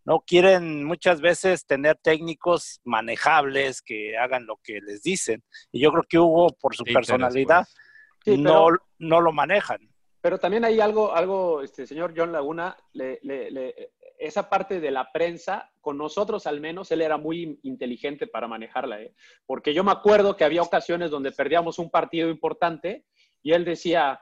¿No? 0.05 0.21
Quieren 0.27 0.85
muchas 0.85 1.21
veces 1.21 1.67
tener 1.67 1.97
técnicos 1.97 2.81
manejables 2.85 3.83
que 3.83 4.17
hagan 4.17 4.47
lo 4.47 4.57
que 4.63 4.81
les 4.81 5.03
dicen. 5.03 5.43
Y 5.73 5.81
yo 5.81 5.91
creo 5.93 6.05
que 6.09 6.19
Hugo, 6.19 6.49
por 6.61 6.75
su 6.75 6.85
personalidad, 6.85 7.67
Sí, 8.25 8.37
no, 8.37 8.67
pero- 8.67 8.83
no 8.99 9.21
lo 9.21 9.33
manejan. 9.33 9.81
Pero 10.21 10.39
también 10.39 10.65
hay 10.67 10.79
algo, 10.81 11.15
algo, 11.15 11.63
este 11.63 11.87
señor 11.87 12.13
John 12.15 12.33
Laguna, 12.33 12.77
le- 12.93 13.19
le- 13.23 13.51
le- 13.51 13.93
esa 14.19 14.51
parte 14.51 14.79
de 14.81 14.91
la 14.91 15.11
prensa, 15.11 15.71
con 15.81 15.97
nosotros 15.97 16.47
al 16.47 16.61
menos, 16.61 16.93
él 16.93 17.01
era 17.01 17.17
muy 17.17 17.59
inteligente 17.63 18.27
para 18.27 18.47
manejarla, 18.47 19.01
¿eh? 19.01 19.15
porque 19.47 19.73
yo 19.73 19.83
me 19.83 19.93
acuerdo 19.93 20.37
que 20.37 20.45
había 20.45 20.61
ocasiones 20.61 21.11
donde 21.11 21.33
perdíamos 21.33 21.79
un 21.79 21.91
partido 21.91 22.29
importante 22.29 23.07
y 23.43 23.53
él 23.53 23.65
decía, 23.65 24.21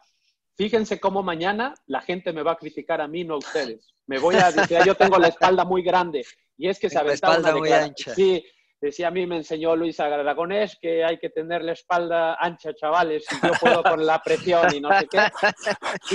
fíjense 0.59 0.99
cómo 0.99 1.23
mañana 1.23 1.73
la 1.87 2.01
gente 2.03 2.33
me 2.33 2.43
va 2.43 2.53
a 2.53 2.57
criticar 2.57 3.01
a 3.01 3.07
mí, 3.09 3.23
no 3.25 3.35
a 3.35 3.39
ustedes. 3.39 3.95
Me 4.07 4.19
voy 4.19 4.35
a, 4.37 4.51
decía, 4.51 4.85
yo 4.85 4.95
tengo 4.97 5.17
la 5.19 5.29
espalda 5.29 5.65
muy 5.65 5.83
grande. 5.83 6.25
Y 6.57 6.69
es 6.69 6.79
que 6.81 6.91
se 6.91 6.99
aventaba 6.99 7.35
espalda 7.35 7.51
una 7.51 7.59
muy 7.61 7.69
declara- 7.69 7.85
ancha. 7.85 8.15
Sí, 8.15 8.45
decía 8.81 9.09
a 9.09 9.11
mí, 9.13 9.27
me 9.27 9.37
enseñó 9.37 9.77
Luis 9.77 10.01
Aragonés 10.01 10.77
que 10.81 11.05
hay 11.05 11.19
que 11.19 11.31
tener 11.31 11.63
la 11.63 11.73
espalda 11.73 12.35
ancha, 12.41 12.75
chavales, 12.75 13.25
y 13.31 13.47
yo 13.47 13.53
puedo 13.61 13.83
con 13.85 14.05
la 14.05 14.21
presión 14.21 14.75
y 14.75 14.81
no 14.81 14.89
sé 14.99 15.07
qué. 15.09 15.19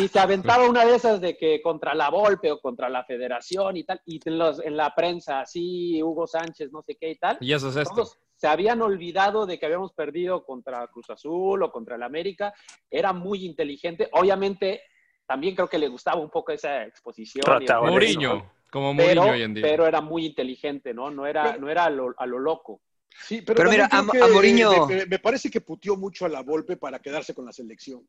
Y 0.02 0.08
se 0.10 0.20
aventaba 0.20 0.68
una 0.68 0.86
de 0.86 0.96
esas 0.96 1.22
de 1.22 1.38
que 1.38 1.62
contra 1.62 1.94
la 1.94 2.10
Volpe 2.10 2.52
o 2.52 2.60
contra 2.60 2.90
la 2.90 3.06
Federación 3.06 3.78
y 3.78 3.86
tal, 3.86 4.02
y 4.06 4.20
en, 4.26 4.38
los- 4.38 4.60
en 4.60 4.76
la 4.76 4.94
prensa, 4.94 5.40
así, 5.40 6.04
Hugo 6.04 6.28
Sánchez, 6.28 6.70
no 6.72 6.82
sé 6.82 6.98
qué 7.00 7.12
y 7.12 7.16
tal. 7.18 7.38
Y 7.40 7.54
eso 7.54 7.70
es 7.70 7.78
esto. 7.78 7.96
Todos 7.96 8.20
se 8.44 8.48
habían 8.50 8.82
olvidado 8.82 9.46
de 9.46 9.58
que 9.58 9.66
habíamos 9.66 9.94
perdido 9.94 10.44
contra 10.44 10.86
Cruz 10.90 11.10
Azul 11.10 11.64
o 11.64 11.72
contra 11.72 11.96
el 11.96 12.04
América. 12.04 12.54
Era 12.92 13.14
muy 13.14 13.46
inteligente. 13.46 14.10
Obviamente, 14.12 14.82
también 15.26 15.56
creo 15.56 15.70
que 15.70 15.78
le 15.78 15.88
gustaba 15.88 16.20
un 16.20 16.30
poco 16.30 16.52
esa 16.52 16.84
exposición. 16.84 17.46
Mourinho, 17.84 18.52
como 18.70 18.94
pero, 18.98 19.22
Mourinho 19.22 19.32
hoy 19.38 19.44
en 19.44 19.54
día. 19.54 19.64
pero 19.64 19.88
era 19.88 20.02
muy 20.02 20.26
inteligente, 20.26 20.94
¿no? 20.94 21.10
No 21.10 21.26
era, 21.26 21.56
no 21.56 21.70
era 21.70 21.86
a, 21.86 21.90
lo, 21.90 22.14
a 22.18 22.26
lo 22.26 22.38
loco. 22.38 22.82
Sí, 23.18 23.42
pero, 23.44 23.60
Pero 23.60 23.70
mira, 23.70 23.88
a- 23.90 24.04
Mourinho- 24.04 24.88
Me, 24.90 25.06
me 25.06 25.20
parece 25.20 25.50
que 25.50 25.62
puteó 25.62 25.96
mucho 25.96 26.26
a 26.26 26.30
la 26.30 26.42
Volpe 26.42 26.76
para 26.76 27.00
quedarse 27.00 27.34
con 27.34 27.46
la 27.46 27.54
selección. 27.54 28.06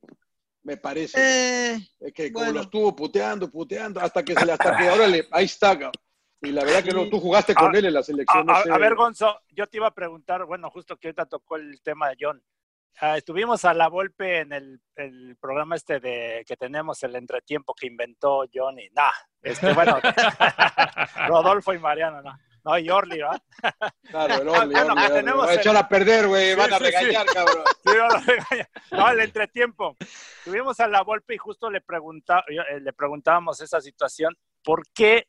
Me 0.65 0.79
parece. 0.79 1.17
Eh, 1.77 1.79
Es 2.01 2.13
que 2.13 2.33
como 2.33 2.47
bueno. 2.47 2.59
lo 2.59 2.65
estuvo 2.65 2.97
puteando, 2.97 3.49
puteando, 3.53 4.01
hasta 4.01 4.25
que 4.25 4.35
se 4.35 4.45
le, 4.45 4.51
hasta 4.51 4.77
que 4.77 4.89
ahora 4.89 5.07
le, 5.07 5.29
ahí 5.31 5.45
está. 5.45 5.79
Cabrón. 6.45 6.51
Y 6.51 6.53
la 6.53 6.65
verdad 6.65 6.85
que 6.85 6.91
no, 6.95 7.09
tú 7.09 7.21
jugaste 7.21 7.55
con 7.55 7.75
Ah, 7.75 7.79
él 7.79 7.85
en 7.87 7.95
la 7.95 8.03
selección. 8.03 8.49
A, 8.51 8.65
no 8.65 8.75
a- 8.75 8.79
ver, 8.79 8.95
Gonzo, 8.95 9.41
yo 9.51 9.67
te 9.67 9.77
iba 9.79 9.87
a 9.89 9.95
preguntar, 9.95 10.45
bueno, 10.45 10.71
justo 10.71 10.97
que 10.97 11.09
ahorita 11.09 11.27
tocó 11.27 11.57
el 11.57 11.81
tema 11.83 12.09
de 12.11 12.17
John. 12.21 12.43
Ah, 13.01 13.17
estuvimos 13.17 13.65
a 13.65 13.75
la 13.75 13.89
golpe 13.89 14.39
en 14.39 14.53
el, 14.53 14.81
el 14.95 15.37
programa 15.41 15.75
este 15.75 15.99
de 15.99 16.45
que 16.47 16.57
tenemos 16.57 17.03
el 17.03 17.17
entretiempo 17.17 17.75
que 17.75 17.89
inventó 17.89 18.45
John 18.55 18.79
y 18.79 18.89
nah, 18.91 19.11
este, 19.43 19.73
bueno, 19.73 19.99
Rodolfo 21.29 21.73
y 21.73 21.79
Mariano, 21.81 22.23
no, 22.23 22.39
no 22.65 22.79
y 22.79 22.89
Orly, 22.91 23.19
¿verdad? 23.19 23.43
Claro, 24.03 24.35
el 24.43 24.49
Ah, 24.49 24.53
Orly, 24.61 24.75
bueno, 24.75 24.93
Orly, 24.93 25.05
Orly. 25.07 25.15
tenemos 25.15 25.47
Va 25.47 25.51
a 25.51 25.55
echar 25.55 25.77
a 25.77 25.89
perder, 25.89 26.29
güey. 26.29 26.51
Sí, 26.53 26.57
Van 26.57 26.73
a 26.73 26.79
sí, 26.79 26.85
sí. 26.85 26.91
regañar, 26.93 27.27
cabrón. 27.27 27.65
Sí, 27.85 27.91
no, 27.99 28.09
lo 28.09 28.19
regaña. 28.21 28.69
No, 28.93 29.11
el 29.11 29.21
entretiempo. 29.21 29.97
Tuvimos 30.45 30.79
a 30.81 30.87
la 30.89 31.03
Volpe 31.03 31.35
y 31.35 31.39
justo 31.39 31.71
le, 31.71 31.81
pregunta, 31.81 32.45
eh, 32.49 32.79
le 32.81 32.93
preguntábamos 32.93 33.61
esa 33.61 33.81
situación, 33.81 34.37
¿por 34.63 34.85
qué 34.95 35.27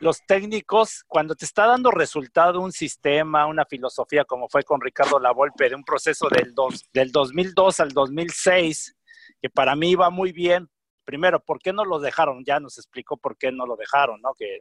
los 0.00 0.24
técnicos, 0.26 1.04
cuando 1.06 1.34
te 1.34 1.44
está 1.44 1.66
dando 1.66 1.90
resultado 1.90 2.60
un 2.60 2.72
sistema, 2.72 3.46
una 3.46 3.64
filosofía, 3.64 4.24
como 4.24 4.48
fue 4.48 4.62
con 4.62 4.80
Ricardo 4.80 5.18
La 5.18 5.32
Volpe, 5.32 5.68
de 5.68 5.74
un 5.74 5.84
proceso 5.84 6.28
del, 6.28 6.54
dos, 6.54 6.84
del 6.92 7.10
2002 7.10 7.80
al 7.80 7.90
2006, 7.90 8.96
que 9.40 9.50
para 9.50 9.74
mí 9.74 9.90
iba 9.90 10.10
muy 10.10 10.32
bien, 10.32 10.68
primero, 11.04 11.40
¿por 11.40 11.58
qué 11.58 11.72
no 11.72 11.84
lo 11.84 11.98
dejaron? 11.98 12.44
Ya 12.44 12.60
nos 12.60 12.78
explicó 12.78 13.16
por 13.16 13.36
qué 13.36 13.50
no 13.50 13.66
lo 13.66 13.76
dejaron, 13.76 14.20
¿no? 14.20 14.34
Que 14.34 14.60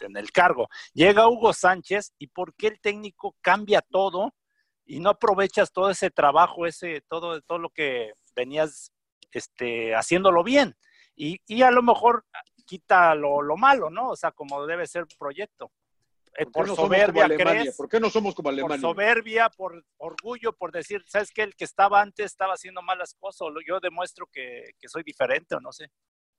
en 0.00 0.16
el 0.16 0.32
cargo. 0.32 0.68
Llega 0.92 1.28
Hugo 1.28 1.52
Sánchez 1.52 2.12
y 2.18 2.28
por 2.28 2.54
qué 2.54 2.68
el 2.68 2.80
técnico 2.80 3.36
cambia 3.40 3.82
todo 3.82 4.34
y 4.84 5.00
no 5.00 5.10
aprovechas 5.10 5.72
todo 5.72 5.90
ese 5.90 6.10
trabajo, 6.10 6.66
ese, 6.66 7.02
todo, 7.08 7.40
todo 7.42 7.58
lo 7.58 7.70
que 7.70 8.12
venías 8.34 8.92
este, 9.32 9.94
haciéndolo 9.94 10.44
bien. 10.44 10.76
Y, 11.14 11.40
y 11.46 11.62
a 11.62 11.70
lo 11.70 11.82
mejor 11.82 12.24
quita 12.66 13.14
lo, 13.14 13.40
lo 13.40 13.56
malo, 13.56 13.88
¿no? 13.88 14.10
O 14.10 14.16
sea, 14.16 14.32
como 14.32 14.66
debe 14.66 14.86
ser 14.86 15.04
un 15.04 15.08
proyecto. 15.18 15.72
Eh, 16.38 16.44
¿Por 16.44 16.52
por 16.52 16.68
no 16.68 16.76
soberbia. 16.76 17.72
¿Por 17.74 17.88
qué 17.88 17.98
no 17.98 18.10
somos 18.10 18.34
como 18.34 18.48
Por 18.48 18.52
Alemania? 18.52 18.80
soberbia, 18.80 19.48
por 19.48 19.82
orgullo, 19.96 20.52
por 20.52 20.70
decir, 20.70 21.02
¿sabes 21.06 21.30
qué? 21.32 21.42
El 21.42 21.56
que 21.56 21.64
estaba 21.64 22.02
antes 22.02 22.26
estaba 22.26 22.52
haciendo 22.52 22.82
malas 22.82 23.14
cosas, 23.14 23.40
o 23.42 23.54
yo 23.66 23.80
demuestro 23.80 24.26
que, 24.30 24.72
que 24.78 24.88
soy 24.88 25.02
diferente, 25.02 25.54
o 25.54 25.60
no 25.60 25.72
sé. 25.72 25.90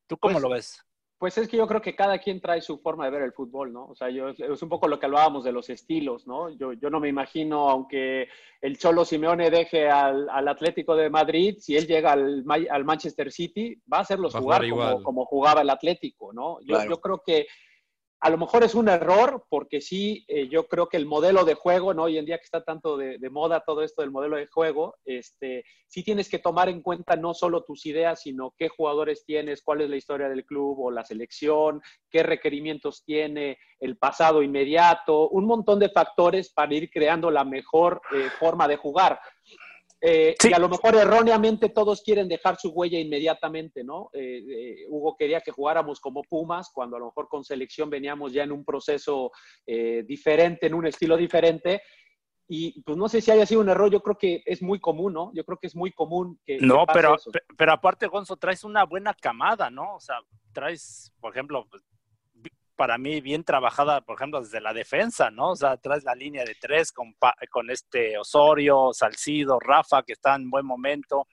¿Tú 0.06 0.18
cómo 0.18 0.34
Pues, 0.34 0.44
lo 0.44 0.50
ves? 0.50 0.86
Pues 1.20 1.36
es 1.40 1.48
que 1.48 1.58
yo 1.58 1.66
creo 1.66 1.82
que 1.82 1.96
cada 1.96 2.20
quien 2.20 2.40
trae 2.40 2.62
su 2.62 2.78
forma 2.78 3.06
de 3.06 3.12
ver 3.12 3.24
el 3.24 3.34
fútbol, 3.34 3.74
¿no? 3.74 3.86
O 3.88 3.96
sea, 3.96 4.10
yo, 4.12 4.30
es 4.30 4.62
un 4.62 4.70
poco 4.70 4.88
lo 4.88 5.00
que 5.00 5.08
hablábamos 5.08 5.44
de 5.44 5.52
los 5.52 5.68
estilos, 5.72 6.28
¿no? 6.28 6.50
Yo, 6.52 6.74
yo 6.74 6.92
no 6.92 7.00
me 7.00 7.10
imagino, 7.10 7.70
aunque 7.70 8.28
el 8.62 8.78
Cholo 8.78 9.04
Simeone 9.04 9.50
deje 9.50 9.90
al, 9.90 10.30
al 10.30 10.48
Atlético 10.48 10.96
de 10.96 11.10
Madrid, 11.10 11.56
si 11.60 11.76
él 11.76 11.88
llega 11.88 12.12
al, 12.12 12.44
Ma- 12.46 12.60
al 12.70 12.86
Manchester 12.86 13.32
City, 13.32 13.82
va 13.92 13.98
a 13.98 14.02
hacerlos 14.02 14.36
Va 14.36 14.40
a 14.40 14.42
jugar 14.44 14.70
jugar 14.70 15.02
como, 15.02 15.26
jugaba 15.26 15.62
el 15.62 15.72
Atlético, 15.72 16.34
¿no? 16.34 16.60
Yo, 16.62 16.76
Claro. 16.76 16.90
yo 16.92 17.02
creo 17.02 17.22
que 17.26 17.48
a 18.20 18.30
lo 18.32 18.38
mejor 18.38 18.64
es 18.64 18.74
un 18.74 18.90
error, 18.90 19.46
porque 19.48 19.80
sí, 19.80 20.26
eh, 20.28 20.48
yo 20.48 20.68
creo 20.68 20.90
que 20.90 20.98
el 20.98 21.06
modelo 21.06 21.46
de 21.46 21.54
juego, 21.54 21.94
¿no? 21.94 22.04
Hoy 22.04 22.18
en 22.18 22.26
día 22.26 22.38
que 22.38 22.46
está 22.46 22.64
tanto 22.64 22.98
de, 22.98 23.20
moda 23.30 23.64
todo 23.66 23.84
esto 23.84 24.02
del 24.02 24.12
modelo 24.12 24.38
de 24.38 24.48
juego, 24.48 24.96
este, 25.06 25.64
sí 25.88 26.04
tienes 26.04 26.28
que 26.28 26.40
tomar 26.40 26.68
en 26.68 26.82
cuenta 26.82 27.16
no 27.16 27.36
solo 27.36 27.64
tus 27.64 27.86
ideas, 27.86 28.22
sino 28.22 28.56
qué 28.58 28.70
jugadores 28.70 29.24
tienes, 29.24 29.62
cuál 29.62 29.82
es 29.82 29.90
la 29.90 29.98
historia 29.98 30.30
del 30.30 30.46
club 30.46 30.80
o 30.80 30.92
la 30.92 31.06
selección, 31.06 31.82
qué 32.10 32.24
requerimientos 32.24 33.04
tiene, 33.06 33.60
el 33.80 33.98
pasado 33.98 34.42
inmediato, 34.42 35.30
un 35.30 35.46
montón 35.46 35.78
de 35.78 35.90
factores 35.90 36.52
para 36.52 36.74
ir 36.74 36.90
creando 36.90 37.30
la 37.30 37.44
mejor 37.44 38.02
eh, 38.16 38.30
forma 38.40 38.68
de 38.68 38.78
jugar. 38.78 39.20
Eh, 40.00 40.36
Sí. 40.40 40.50
Y 40.50 40.54
a 40.54 40.60
lo 40.60 40.70
mejor 40.70 40.96
erróneamente 40.96 41.70
todos 41.70 42.02
quieren 42.04 42.28
dejar 42.28 42.58
su 42.58 42.70
huella 42.70 43.00
inmediatamente, 43.00 43.84
¿no? 43.84 44.10
Eh, 44.14 44.44
eh, 44.48 44.86
Hugo 44.90 45.16
quería 45.18 45.42
que 45.42 45.52
jugáramos 45.52 46.00
como 46.00 46.22
Pumas, 46.24 46.70
cuando 46.72 46.98
a 46.98 47.00
lo 47.00 47.06
mejor 47.08 47.28
con 47.28 47.44
selección 47.44 47.90
veníamos 47.90 48.32
ya 48.34 48.44
en 48.44 48.52
un 48.52 48.64
proceso 48.64 49.32
eh, 49.66 50.04
diferente, 50.08 50.68
en 50.68 50.76
un 50.76 50.86
estilo 50.88 51.18
diferente. 51.18 51.82
Y 52.50 52.82
pues 52.84 52.98
no 52.98 53.10
sé 53.10 53.20
si 53.20 53.30
haya 53.32 53.46
sido 53.46 53.60
un 53.60 53.70
error, 53.70 53.92
yo 53.92 54.00
creo 54.02 54.18
que 54.18 54.42
es 54.46 54.62
muy 54.62 54.80
común, 54.80 55.14
¿no? 55.14 55.32
Yo 55.34 55.44
creo 55.44 55.58
que 55.58 55.68
es 55.68 55.76
muy 55.76 55.92
común 55.92 56.40
que. 56.46 56.60
No, 56.60 56.86
pero, 56.94 57.16
eso. 57.16 57.30
pe- 57.32 57.42
pero 57.58 57.74
aparte, 57.74 58.08
Gonzo, 58.08 58.38
traes 58.38 58.64
una 58.64 58.86
buena 58.86 59.14
camada, 59.14 59.70
¿no? 59.70 59.96
O 59.96 60.00
sea, 60.00 60.20
traes, 60.54 61.12
por 61.20 61.34
ejemplo, 61.34 61.68
para 62.78 62.98
mí 62.98 63.20
bien 63.20 63.44
trabajada, 63.44 64.02
por 64.02 64.16
ejemplo, 64.16 64.40
desde 64.40 64.62
la 64.62 64.72
defensa, 64.72 65.30
¿no? 65.32 65.52
O 65.52 65.56
sea, 65.56 65.76
traes 65.78 66.04
la 66.04 66.16
línea 66.16 66.46
de 66.46 66.56
tres 66.56 66.92
con, 66.94 67.16
con 67.50 67.70
este 67.70 68.18
Osorio, 68.18 68.92
Salcido, 68.94 69.60
Rafa, 69.60 70.04
que 70.04 70.14
está 70.14 70.36
en 70.36 70.50
buen 70.50 70.66
momento. 70.66 71.28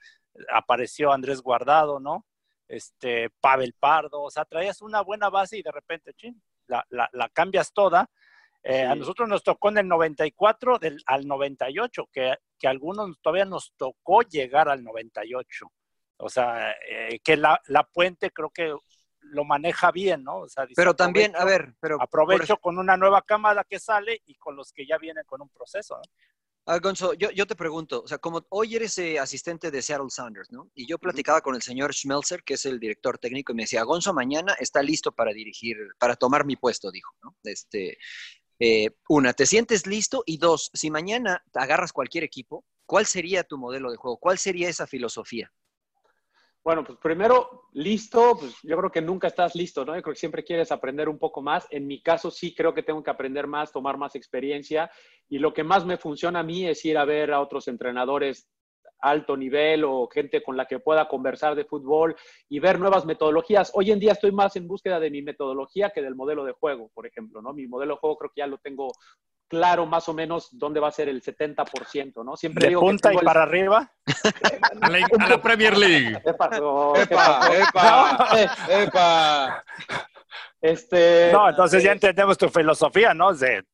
Apareció 0.52 1.12
Andrés 1.12 1.42
Guardado, 1.42 2.00
¿no? 2.00 2.26
Este, 2.66 3.30
Pavel 3.40 3.74
Pardo, 3.78 4.22
o 4.22 4.30
sea, 4.30 4.46
traías 4.46 4.80
una 4.80 5.02
buena 5.02 5.28
base 5.28 5.58
y 5.58 5.62
de 5.62 5.70
repente, 5.70 6.14
chin, 6.14 6.42
la, 6.66 6.84
la, 6.88 7.08
la 7.12 7.28
cambias 7.28 7.72
toda. 7.72 8.08
Eh, 8.62 8.82
A 8.82 8.94
nosotros 8.94 9.28
nos 9.28 9.42
tocó 9.42 9.68
en 9.68 9.78
el 9.78 9.88
94 9.88 10.78
del, 10.78 11.02
al 11.04 11.26
98, 11.28 12.08
que, 12.10 12.34
que 12.58 12.66
a 12.66 12.70
algunos 12.70 13.20
todavía 13.20 13.44
nos 13.44 13.74
tocó 13.76 14.22
llegar 14.22 14.70
al 14.70 14.82
98. 14.82 15.70
O 16.16 16.28
sea, 16.30 16.70
eh, 16.88 17.18
que 17.22 17.36
la, 17.36 17.60
la 17.66 17.84
puente 17.84 18.30
creo 18.30 18.48
que 18.48 18.74
lo 19.30 19.44
maneja 19.44 19.90
bien, 19.90 20.24
¿no? 20.24 20.40
O 20.40 20.48
sea, 20.48 20.64
dice, 20.64 20.74
Pero 20.76 20.94
también, 20.94 21.34
a 21.36 21.44
ver, 21.44 21.74
pero 21.80 22.00
aprovecho 22.00 22.56
con 22.58 22.78
una 22.78 22.96
nueva 22.96 23.22
cámara 23.22 23.64
que 23.64 23.78
sale 23.78 24.22
y 24.26 24.34
con 24.36 24.56
los 24.56 24.72
que 24.72 24.86
ya 24.86 24.98
vienen 24.98 25.24
con 25.26 25.42
un 25.42 25.48
proceso. 25.48 25.96
¿no? 25.96 26.02
Ah, 26.66 26.78
Gonzo, 26.78 27.12
yo, 27.12 27.30
yo 27.30 27.46
te 27.46 27.56
pregunto, 27.56 28.02
o 28.02 28.08
sea, 28.08 28.16
como 28.16 28.46
hoy 28.48 28.74
eres 28.74 28.96
eh, 28.96 29.18
asistente 29.18 29.70
de 29.70 29.82
Seattle 29.82 30.08
Sounders, 30.08 30.50
¿no? 30.50 30.70
Y 30.74 30.86
yo 30.86 30.98
platicaba 30.98 31.42
con 31.42 31.54
el 31.54 31.60
señor 31.60 31.92
Schmelzer, 31.92 32.42
que 32.42 32.54
es 32.54 32.64
el 32.64 32.80
director 32.80 33.18
técnico, 33.18 33.52
y 33.52 33.56
me 33.56 33.64
decía, 33.64 33.82
Gonzo 33.82 34.14
mañana 34.14 34.54
está 34.58 34.82
listo 34.82 35.12
para 35.12 35.34
dirigir, 35.34 35.76
para 35.98 36.16
tomar 36.16 36.46
mi 36.46 36.56
puesto, 36.56 36.90
dijo, 36.90 37.14
¿no? 37.22 37.36
Este, 37.44 37.98
eh, 38.58 38.92
una, 39.10 39.34
¿te 39.34 39.44
sientes 39.44 39.86
listo? 39.86 40.22
Y 40.24 40.38
dos, 40.38 40.70
si 40.72 40.90
mañana 40.90 41.44
te 41.52 41.60
agarras 41.60 41.92
cualquier 41.92 42.24
equipo, 42.24 42.64
¿cuál 42.86 43.04
sería 43.04 43.44
tu 43.44 43.58
modelo 43.58 43.90
de 43.90 43.98
juego? 43.98 44.16
¿Cuál 44.16 44.38
sería 44.38 44.70
esa 44.70 44.86
filosofía? 44.86 45.52
Bueno, 46.64 46.82
pues 46.82 46.98
primero, 46.98 47.68
listo, 47.74 48.38
pues 48.40 48.56
yo 48.62 48.78
creo 48.78 48.90
que 48.90 49.02
nunca 49.02 49.26
estás 49.26 49.54
listo, 49.54 49.84
¿no? 49.84 49.94
Yo 49.94 50.00
creo 50.00 50.14
que 50.14 50.18
siempre 50.18 50.44
quieres 50.44 50.72
aprender 50.72 51.10
un 51.10 51.18
poco 51.18 51.42
más. 51.42 51.66
En 51.70 51.86
mi 51.86 52.02
caso 52.02 52.30
sí 52.30 52.54
creo 52.54 52.72
que 52.72 52.82
tengo 52.82 53.02
que 53.02 53.10
aprender 53.10 53.46
más, 53.46 53.70
tomar 53.70 53.98
más 53.98 54.16
experiencia 54.16 54.90
y 55.28 55.38
lo 55.38 55.52
que 55.52 55.62
más 55.62 55.84
me 55.84 55.98
funciona 55.98 56.40
a 56.40 56.42
mí 56.42 56.66
es 56.66 56.82
ir 56.86 56.96
a 56.96 57.04
ver 57.04 57.32
a 57.32 57.42
otros 57.42 57.68
entrenadores 57.68 58.48
alto 59.00 59.36
nivel 59.36 59.84
o 59.84 60.08
gente 60.08 60.42
con 60.42 60.56
la 60.56 60.64
que 60.64 60.78
pueda 60.78 61.06
conversar 61.06 61.54
de 61.54 61.66
fútbol 61.66 62.16
y 62.48 62.58
ver 62.60 62.80
nuevas 62.80 63.04
metodologías. 63.04 63.70
Hoy 63.74 63.90
en 63.90 64.00
día 64.00 64.12
estoy 64.12 64.32
más 64.32 64.56
en 64.56 64.66
búsqueda 64.66 64.98
de 64.98 65.10
mi 65.10 65.20
metodología 65.20 65.90
que 65.90 66.00
del 66.00 66.14
modelo 66.14 66.46
de 66.46 66.52
juego, 66.52 66.90
por 66.94 67.06
ejemplo, 67.06 67.42
¿no? 67.42 67.52
Mi 67.52 67.66
modelo 67.66 67.94
de 67.94 68.00
juego 68.00 68.16
creo 68.16 68.30
que 68.34 68.40
ya 68.40 68.46
lo 68.46 68.56
tengo 68.56 68.90
claro 69.48 69.86
más 69.86 70.08
o 70.08 70.14
menos 70.14 70.48
dónde 70.52 70.80
va 70.80 70.88
a 70.88 70.92
ser 70.92 71.08
el 71.08 71.22
70%, 71.22 72.24
¿no? 72.24 72.36
Siempre 72.36 72.62
De 72.64 72.68
digo 72.70 72.80
que 72.80 72.86
punta 72.86 73.12
y 73.12 73.16
el- 73.16 73.24
para 73.24 73.42
arriba. 73.42 73.92
A 74.80 74.88
la, 74.88 75.06
a 75.18 75.28
la 75.28 75.42
Premier 75.42 75.76
League. 75.76 76.20
Epa, 76.24 76.50
oh, 76.62 76.92
¿qué 76.94 77.02
¡Epa! 77.02 77.50
¡Epa! 77.56 78.28
Eh, 78.38 78.48
¡Epa! 78.84 79.64
Este, 80.60 81.30
No, 81.32 81.50
entonces 81.50 81.82
ya 81.82 81.92
entendemos 81.92 82.38
tu 82.38 82.48
filosofía, 82.48 83.12
¿no? 83.12 83.32
De 83.34 83.64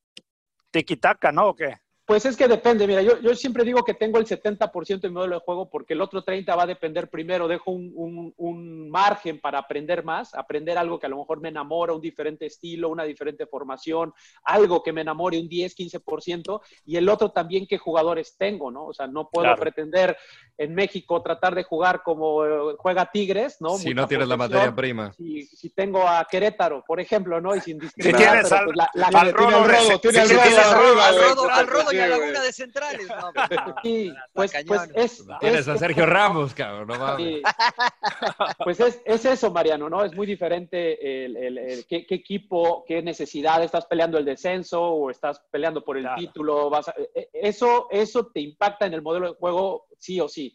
tiki-taka, 0.73 1.31
¿no? 1.33 1.49
¿O 1.51 1.55
qué? 1.55 1.79
Pues 2.11 2.27
es 2.27 2.37
que 2.37 2.49
depende, 2.49 2.89
mira, 2.89 3.03
yo, 3.03 3.21
yo 3.21 3.33
siempre 3.37 3.63
digo 3.63 3.85
que 3.85 3.95
tengo 3.95 4.19
el 4.19 4.27
70% 4.27 4.99
de 5.01 5.09
mi 5.11 5.15
modelo 5.15 5.37
de 5.37 5.45
juego 5.45 5.71
porque 5.71 5.93
el 5.95 6.01
otro 6.01 6.25
30% 6.25 6.57
va 6.59 6.65
a 6.65 6.67
depender 6.67 7.09
primero, 7.09 7.47
dejo 7.47 7.71
un, 7.71 7.93
un, 7.95 8.35
un, 8.37 8.91
margen 8.91 9.41
para 9.41 9.61
aprender 9.61 10.03
más, 10.03 10.35
aprender 10.35 10.77
algo 10.77 10.99
que 10.99 11.07
a 11.07 11.09
lo 11.09 11.19
mejor 11.19 11.41
me 11.41 11.51
enamora, 11.51 11.93
un 11.93 12.01
diferente 12.01 12.47
estilo, 12.47 12.89
una 12.89 13.05
diferente 13.05 13.47
formación, 13.47 14.13
algo 14.43 14.83
que 14.83 14.93
me 14.93 15.03
enamore 15.03 15.39
un 15.39 15.49
10, 15.49 15.77
15%, 15.77 16.61
y 16.85 16.97
el 16.97 17.09
otro 17.09 17.31
también 17.31 17.65
qué 17.69 17.79
jugadores 17.79 18.35
tengo, 18.37 18.73
¿no? 18.73 18.87
O 18.87 18.93
sea, 18.93 19.07
no 19.07 19.29
puedo 19.29 19.45
Claro. 19.45 19.61
pretender 19.63 20.17
en 20.59 20.75
México 20.75 21.23
tratar 21.23 21.55
de 21.55 21.63
jugar 21.63 22.03
como 22.03 22.45
eh, 22.45 22.75
juega 22.79 23.07
Tigres, 23.13 23.59
¿no? 23.61 23.79
Si 23.79 23.91
Mucha 23.91 24.01
no 24.01 24.09
tienes 24.09 24.27
la 24.27 24.37
materia 24.37 24.75
prima. 24.75 25.13
Si, 25.13 25.47
si 25.47 25.71
tengo 25.71 26.09
a 26.09 26.27
Querétaro, 26.29 26.83
por 26.85 26.99
ejemplo, 26.99 27.41
¿no? 27.41 27.55
Y 27.55 27.61
sin 27.61 27.79
Si 27.79 27.87
discriminar, 27.87 28.21
tienes 28.33 28.49
pero, 28.49 28.57
al, 28.59 28.65
pues, 28.65 28.77
la- 28.77 28.91
la- 28.95 29.07
al 29.07 29.13
tiene- 29.13 29.33
Rodo, 29.33 29.47
tiene 29.49 29.55
al 29.57 29.69
Rodo, 29.71 29.81
si- 29.93 29.99
tienes 30.01 30.33
Rodo 30.33 30.41
al 30.43 30.75
Rodo, 30.75 31.01
al. 31.03 31.15
Rodo, 31.21 31.51
al 31.51 31.67
Rodo 31.69 32.00
y 32.01 32.03
a 32.03 32.07
Sí, 32.07 32.11
güey. 32.11 32.21
Laguna 32.21 32.43
de 32.43 32.53
Centrales. 32.53 33.09
No, 33.09 33.33
pues. 33.33 33.49
Sí, 33.85 34.15
pues, 34.33 34.53
pues 34.67 34.91
es, 34.95 35.25
Tienes 35.41 35.61
es- 35.61 35.69
a 35.69 35.77
Sergio 35.79 36.07
Ramos, 36.07 36.55
cabrón. 36.55 36.89
No 36.89 36.99
mames. 36.99 37.27
Sí. 37.27 37.43
Pues 38.65 38.81
es, 38.81 39.01
es 39.05 39.25
eso, 39.25 39.51
Mariano, 39.51 39.89
¿no? 39.89 40.05
Es 40.05 40.15
muy 40.15 40.27
diferente 40.27 41.25
el, 41.25 41.37
el- 41.37 41.59
el- 41.59 41.87
qué, 41.87 42.07
qué 42.07 42.15
equipo, 42.17 42.85
qué 42.87 43.03
necesidad, 43.03 43.63
estás 43.63 43.87
peleando 43.87 44.19
el 44.19 44.25
descenso 44.25 44.83
o 44.83 45.11
estás 45.11 45.41
peleando 45.51 45.83
por 45.85 45.97
el 45.97 46.03
Claro. 46.05 46.19
título, 46.21 46.71
vas 46.71 46.89
a- 46.89 46.95
eh, 47.15 47.29
eso, 47.33 47.89
eso 47.91 48.27
te 48.27 48.41
impacta 48.41 48.87
en 48.87 48.95
el 48.95 49.03
modelo 49.03 49.29
de 49.33 49.35
juego 49.39 49.87
sí 49.99 50.21
o 50.21 50.29
sí. 50.29 50.55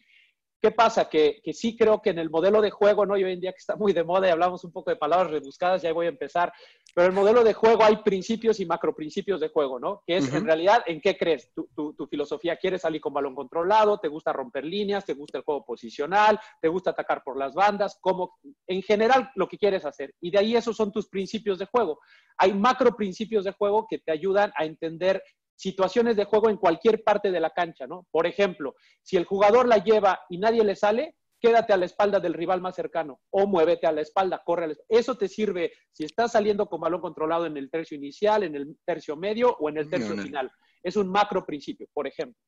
¿Qué 0.61 0.71
pasa? 0.71 1.07
Que, 1.09 1.41
que 1.43 1.53
sí 1.53 1.77
creo 1.77 2.01
que 2.01 2.09
en 2.09 2.17
el 2.19 2.29
modelo 2.29 2.59
de 2.61 2.71
juego, 2.71 3.05
¿no? 3.05 3.15
Y 3.17 3.23
hoy 3.23 3.33
en 3.33 3.39
día 3.41 3.51
que 3.51 3.59
está 3.59 3.75
muy 3.75 3.93
de 3.93 4.03
moda 4.03 4.27
y 4.27 4.31
hablamos 4.31 4.63
un 4.63 4.71
poco 4.71 4.89
de 4.89 4.95
palabras 4.95 5.29
rebuscadas, 5.31 5.81
ya 5.83 5.93
voy 5.93 6.07
a 6.07 6.09
empezar, 6.09 6.51
pero 6.95 7.05
en 7.05 7.11
el 7.11 7.15
modelo 7.19 7.43
de 7.43 7.53
juego 7.53 7.83
hay 7.83 7.97
principios 7.97 8.59
y 8.59 8.65
macroprincipios 8.65 9.39
de 9.41 9.49
juego, 9.49 9.79
¿no? 9.79 10.01
Que 10.07 10.17
es 10.17 10.27
Ujú. 10.27 10.37
en 10.37 10.45
realidad 10.45 10.81
en 10.87 11.01
qué 11.01 11.17
crees, 11.17 11.53
tu, 11.53 11.67
tu- 11.75 11.93
tu 11.93 12.07
filosofía, 12.07 12.55
¿quieres 12.57 12.81
salir 12.81 12.99
con 13.01 13.13
balón 13.13 13.35
controlado? 13.35 13.99
¿Te 13.99 14.07
gusta 14.07 14.33
romper 14.33 14.65
líneas? 14.65 15.05
¿Te 15.05 15.13
gusta 15.13 15.37
el 15.37 15.43
juego 15.43 15.63
posicional? 15.63 16.39
¿Te 16.61 16.67
gusta 16.67 16.91
atacar 16.91 17.21
por 17.23 17.37
las 17.37 17.53
bandas? 17.53 17.99
Como 18.01 18.37
en 18.65 18.81
general 18.81 19.29
lo 19.35 19.47
que 19.47 19.57
quieres 19.59 19.85
hacer. 19.85 20.15
Y 20.19 20.31
de 20.31 20.39
ahí 20.39 20.55
esos 20.55 20.75
son 20.75 20.91
tus 20.91 21.07
principios 21.09 21.59
de 21.59 21.65
juego. 21.65 21.99
Hay 22.37 22.53
macro 22.53 22.95
principios 22.95 23.45
de 23.45 23.51
juego 23.51 23.85
que 23.87 23.99
te 23.99 24.11
ayudan 24.11 24.51
a 24.57 24.65
entender 24.65 25.21
situaciones 25.55 26.15
de 26.15 26.25
juego 26.25 26.49
en 26.49 26.57
cualquier 26.57 27.03
parte 27.03 27.31
de 27.31 27.39
la 27.39 27.49
cancha, 27.49 27.87
¿no? 27.87 28.07
Por 28.11 28.27
ejemplo, 28.27 28.75
si 29.01 29.17
el 29.17 29.25
jugador 29.25 29.67
la 29.67 29.77
lleva 29.77 30.19
y 30.29 30.37
nadie 30.37 30.63
le 30.63 30.75
sale, 30.75 31.15
quédate 31.39 31.73
a 31.73 31.77
la 31.77 31.85
espalda 31.85 32.19
del 32.19 32.33
rival 32.33 32.61
más 32.61 32.75
cercano 32.75 33.21
o 33.29 33.47
muévete 33.47 33.87
a 33.87 33.91
la 33.91 34.01
espalda, 34.01 34.41
corre 34.43 34.63
a 34.63 34.67
la 34.67 34.73
espalda. 34.73 34.99
Eso 34.99 35.17
te 35.17 35.27
sirve 35.27 35.73
si 35.91 36.03
estás 36.05 36.31
saliendo 36.31 36.67
con 36.67 36.81
balón 36.81 37.01
controlado 37.01 37.45
en 37.45 37.57
el 37.57 37.69
tercio 37.69 37.95
inicial, 37.95 38.43
en 38.43 38.55
el 38.55 38.77
tercio 38.85 39.15
medio 39.15 39.55
o 39.59 39.69
en 39.69 39.77
el 39.77 39.89
tercio 39.89 40.09
No, 40.09 40.15
no. 40.15 40.23
final. 40.23 40.51
Es 40.83 40.95
un 40.95 41.07
macro 41.07 41.45
principio, 41.45 41.87
por 41.93 42.07
ejemplo. 42.07 42.39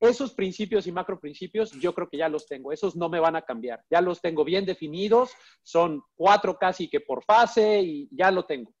Esos 0.00 0.34
principios 0.34 0.86
y 0.88 0.92
macro 0.92 1.20
principios 1.20 1.70
yo 1.72 1.94
creo 1.94 2.08
que 2.08 2.16
ya 2.16 2.28
los 2.28 2.48
tengo, 2.48 2.72
esos 2.72 2.96
no 2.96 3.08
me 3.08 3.20
van 3.20 3.36
a 3.36 3.42
cambiar, 3.42 3.84
ya 3.88 4.00
los 4.00 4.20
tengo 4.20 4.44
bien 4.44 4.66
definidos, 4.66 5.30
son 5.62 6.02
cuatro 6.16 6.58
casi 6.58 6.88
que 6.88 6.98
por 7.00 7.22
fase 7.22 7.80
y 7.82 8.08
ya 8.10 8.32
lo 8.32 8.44
tengo. 8.44 8.74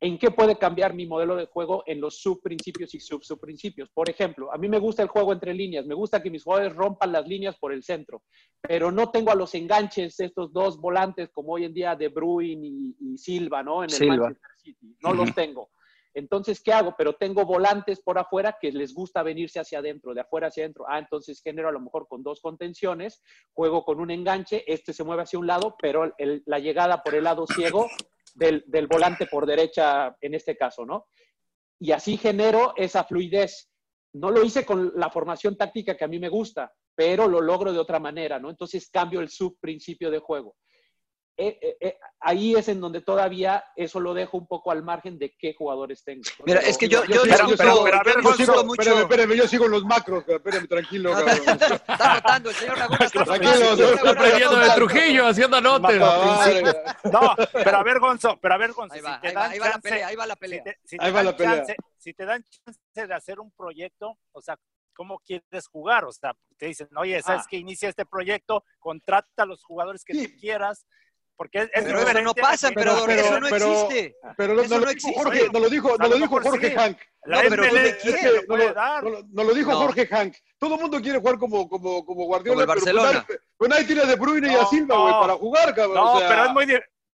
¿En 0.00 0.18
qué 0.18 0.30
puede 0.30 0.58
cambiar 0.58 0.92
mi 0.92 1.06
modelo 1.06 1.36
de 1.36 1.46
juego 1.46 1.82
en 1.86 2.00
los 2.00 2.20
subprincipios 2.20 2.94
y 2.94 3.00
sub-subprincipios? 3.00 3.88
Por 3.90 4.10
ejemplo, 4.10 4.52
a 4.52 4.58
mí 4.58 4.68
me 4.68 4.78
gusta 4.78 5.02
el 5.02 5.08
juego 5.08 5.32
entre 5.32 5.54
líneas, 5.54 5.86
me 5.86 5.94
gusta 5.94 6.22
que 6.22 6.30
mis 6.30 6.42
jugadores 6.42 6.74
rompan 6.74 7.12
las 7.12 7.26
líneas 7.26 7.56
por 7.58 7.72
el 7.72 7.82
centro, 7.82 8.22
pero 8.60 8.90
no 8.90 9.10
tengo 9.10 9.30
a 9.30 9.34
los 9.34 9.54
enganches 9.54 10.18
estos 10.20 10.52
dos 10.52 10.78
volantes 10.78 11.30
como 11.30 11.52
hoy 11.52 11.64
en 11.64 11.74
día 11.74 11.96
De 11.96 12.08
Bruyne 12.08 12.66
y, 12.66 12.96
y 13.00 13.18
Silva, 13.18 13.62
¿no? 13.62 13.82
En 13.82 13.90
el 13.90 13.96
Silva. 13.96 14.16
Manchester 14.16 14.50
City. 14.58 14.96
No 15.02 15.14
los 15.14 15.34
tengo. 15.34 15.70
Entonces, 16.14 16.62
¿qué 16.62 16.72
hago? 16.72 16.94
Pero 16.96 17.14
tengo 17.14 17.44
volantes 17.44 18.00
por 18.00 18.18
afuera 18.18 18.56
que 18.60 18.70
les 18.70 18.94
gusta 18.94 19.22
venirse 19.22 19.58
hacia 19.58 19.80
adentro, 19.80 20.14
de 20.14 20.20
afuera 20.20 20.46
hacia 20.46 20.64
adentro. 20.64 20.84
Ah, 20.88 20.98
entonces 20.98 21.42
genero 21.42 21.68
a 21.68 21.72
lo 21.72 21.80
mejor 21.80 22.06
con 22.08 22.22
dos 22.22 22.40
contenciones, 22.40 23.20
juego 23.52 23.84
con 23.84 24.00
un 24.00 24.10
enganche, 24.10 24.64
este 24.72 24.92
se 24.92 25.02
mueve 25.02 25.22
hacia 25.22 25.38
un 25.38 25.46
lado, 25.48 25.74
pero 25.80 26.14
la 26.18 26.58
llegada 26.60 27.02
por 27.02 27.14
el 27.14 27.24
lado 27.24 27.46
ciego 27.46 27.88
del, 28.34 28.64
del 28.68 28.86
volante 28.86 29.26
por 29.26 29.44
derecha 29.44 30.16
en 30.20 30.34
este 30.34 30.56
caso, 30.56 30.86
¿no? 30.86 31.06
Y 31.80 31.92
así 31.92 32.16
genero 32.16 32.72
esa 32.76 33.04
fluidez. 33.04 33.70
No 34.14 34.30
lo 34.30 34.44
hice 34.44 34.64
con 34.64 34.92
la 34.94 35.10
formación 35.10 35.56
táctica 35.56 35.96
que 35.96 36.04
a 36.04 36.08
mí 36.08 36.20
me 36.20 36.28
gusta, 36.28 36.72
pero 36.94 37.26
lo 37.26 37.40
logro 37.40 37.72
de 37.72 37.80
otra 37.80 37.98
manera, 37.98 38.38
¿no? 38.38 38.50
Entonces 38.50 38.88
cambio 38.88 39.20
el 39.20 39.28
subprincipio 39.28 40.10
de 40.10 40.20
juego. 40.20 40.54
Eh, 41.36 41.58
eh, 41.60 41.76
eh, 41.80 41.98
ahí 42.20 42.54
es 42.54 42.68
en 42.68 42.80
donde 42.80 43.00
todavía 43.00 43.64
eso 43.74 43.98
lo 43.98 44.14
dejo 44.14 44.36
un 44.38 44.46
poco 44.46 44.70
al 44.70 44.84
margen 44.84 45.18
de 45.18 45.34
qué 45.36 45.52
jugadores 45.52 46.04
tengo. 46.04 46.22
Mira, 46.46 46.60
es 46.60 46.78
que 46.78 46.88
yo, 46.88 47.04
yo, 47.06 47.24
discuto- 47.24 48.64
mucho. 48.64 48.82
espérame, 48.82 49.00
espérame, 49.02 49.32
yo 49.34 49.48
sigo 49.48 49.66
los 49.66 49.82
macros, 49.84 50.22
espérame, 50.28 50.68
tranquilo, 50.68 51.10
No, 51.10 51.24
cabrón. 51.24 51.58
Está 51.88 52.14
notando, 52.14 52.50
el 52.50 52.56
señor 52.56 52.78
Laguna 52.78 53.04
está 53.04 53.22
Está 53.22 54.10
aprendiendo 54.10 54.56
de 54.58 54.70
Trujillo, 54.76 55.26
haciendo 55.26 55.56
anotes. 55.56 55.98
No, 57.10 57.34
pero 57.52 57.76
a 57.78 57.82
ver, 57.82 57.98
Gonzo, 57.98 58.38
pero 58.40 58.54
a 58.54 58.58
ver, 58.58 58.72
Gonzo, 58.72 58.94
Ahí 58.94 59.00
si 59.00 59.04
va, 59.06 59.20
te 59.20 59.28
ahí 59.28 59.34
va, 59.34 59.40
dan 59.42 59.50
ahí 59.52 59.58
va 59.58 59.66
la 59.68 59.78
pelea, 59.80 60.06
ahí 60.06 60.16
va 60.16 60.26
la 60.26 60.34
si 60.34 60.40
pelea. 60.40 60.62
te, 60.62 60.78
si 60.84 60.96
Ahí 61.00 61.06
te 61.06 61.10
va 61.10 61.16
dan 61.16 61.24
la 61.26 61.36
pelea. 61.36 61.56
chance, 61.56 61.76
si 61.98 62.14
te 62.14 62.24
dan 62.24 62.44
chance 62.44 63.06
de 63.08 63.14
hacer 63.14 63.40
un 63.40 63.50
proyecto, 63.52 64.18
o 64.32 64.40
sea, 64.40 64.56
¿cómo 64.94 65.18
quieres 65.18 65.66
jugar? 65.66 66.04
O 66.04 66.12
sea, 66.12 66.32
te 66.56 66.66
dicen, 66.66 66.88
oye, 66.96 67.20
¿sabes 67.22 67.42
Ah. 67.42 67.46
que 67.50 67.56
inicia 67.56 67.88
este 67.88 68.06
proyecto? 68.06 68.64
Contrata 68.78 69.42
a 69.42 69.46
los 69.46 69.64
jugadores 69.64 70.04
que 70.04 70.14
Sí. 70.14 70.28
tú 70.28 70.38
quieras, 70.40 70.86
porque 71.36 71.58
es, 71.58 71.64
es 71.72 71.84
Pero 71.84 72.00
eso 72.00 72.22
no 72.22 72.30
a 72.30 72.34
pasa, 72.34 72.68
emperador, 72.68 73.06
pero- 73.06 73.20
eso 73.22 73.40
no 73.40 73.48
pero- 73.50 73.66
existe. 73.72 74.16
Pero 74.36 74.54
no, 74.54 74.62
Eso 74.62 74.74
no 74.74 74.80
lo 74.80 74.84
no 74.86 74.90
existe. 74.92 75.22
Jorge, 75.22 75.48
no 75.52 75.58
lo 75.60 75.68
dijo, 75.68 75.94
A 75.94 75.96
no 75.98 76.08
lo 76.08 76.16
dijo 76.16 76.40
Jorge 76.40 76.68
sí. 76.70 76.74
Hank. 76.76 76.98
La 77.24 77.42
No, 77.42 77.48
pero 77.50 77.64
Es 77.64 77.70
que 77.96 78.44
no, 78.46 78.56
lo, 78.56 78.74
no 78.74 79.10
lo- 79.10 79.22
no 79.30 79.44
lo 79.44 79.54
dijo 79.54 79.70
No. 79.72 79.78
Jorge 79.78 80.06
Hank. 80.06 80.34
Todo 80.58 80.74
el 80.76 80.80
mundo 80.80 81.00
quiere 81.00 81.18
jugar 81.18 81.38
como, 81.38 81.68
como, 81.68 82.04
como 82.04 82.24
Guardiola, 82.26 82.64
Como 82.66 82.72
el 82.74 82.80
pero 82.82 82.84
pues 82.84 82.94
Barcelona. 82.94 83.26
nadie, 83.28 83.40
pero 83.58 83.68
nadie 83.68 83.84
tiene 83.84 84.02
a 84.02 84.06
De 84.06 84.16
Bruyne 84.16 84.52
y 84.52 84.54
a 84.54 84.64
Silva, 84.66 84.96
güey, 84.98 85.12
no. 85.14 85.20
para 85.20 85.32
jugar, 85.34 85.74
cabrón. 85.74 85.94
No, 85.94 86.12
o 86.14 86.18
sea, 86.20 86.28
pero 86.28 86.44
es 86.44 86.50
muy, 86.52 86.64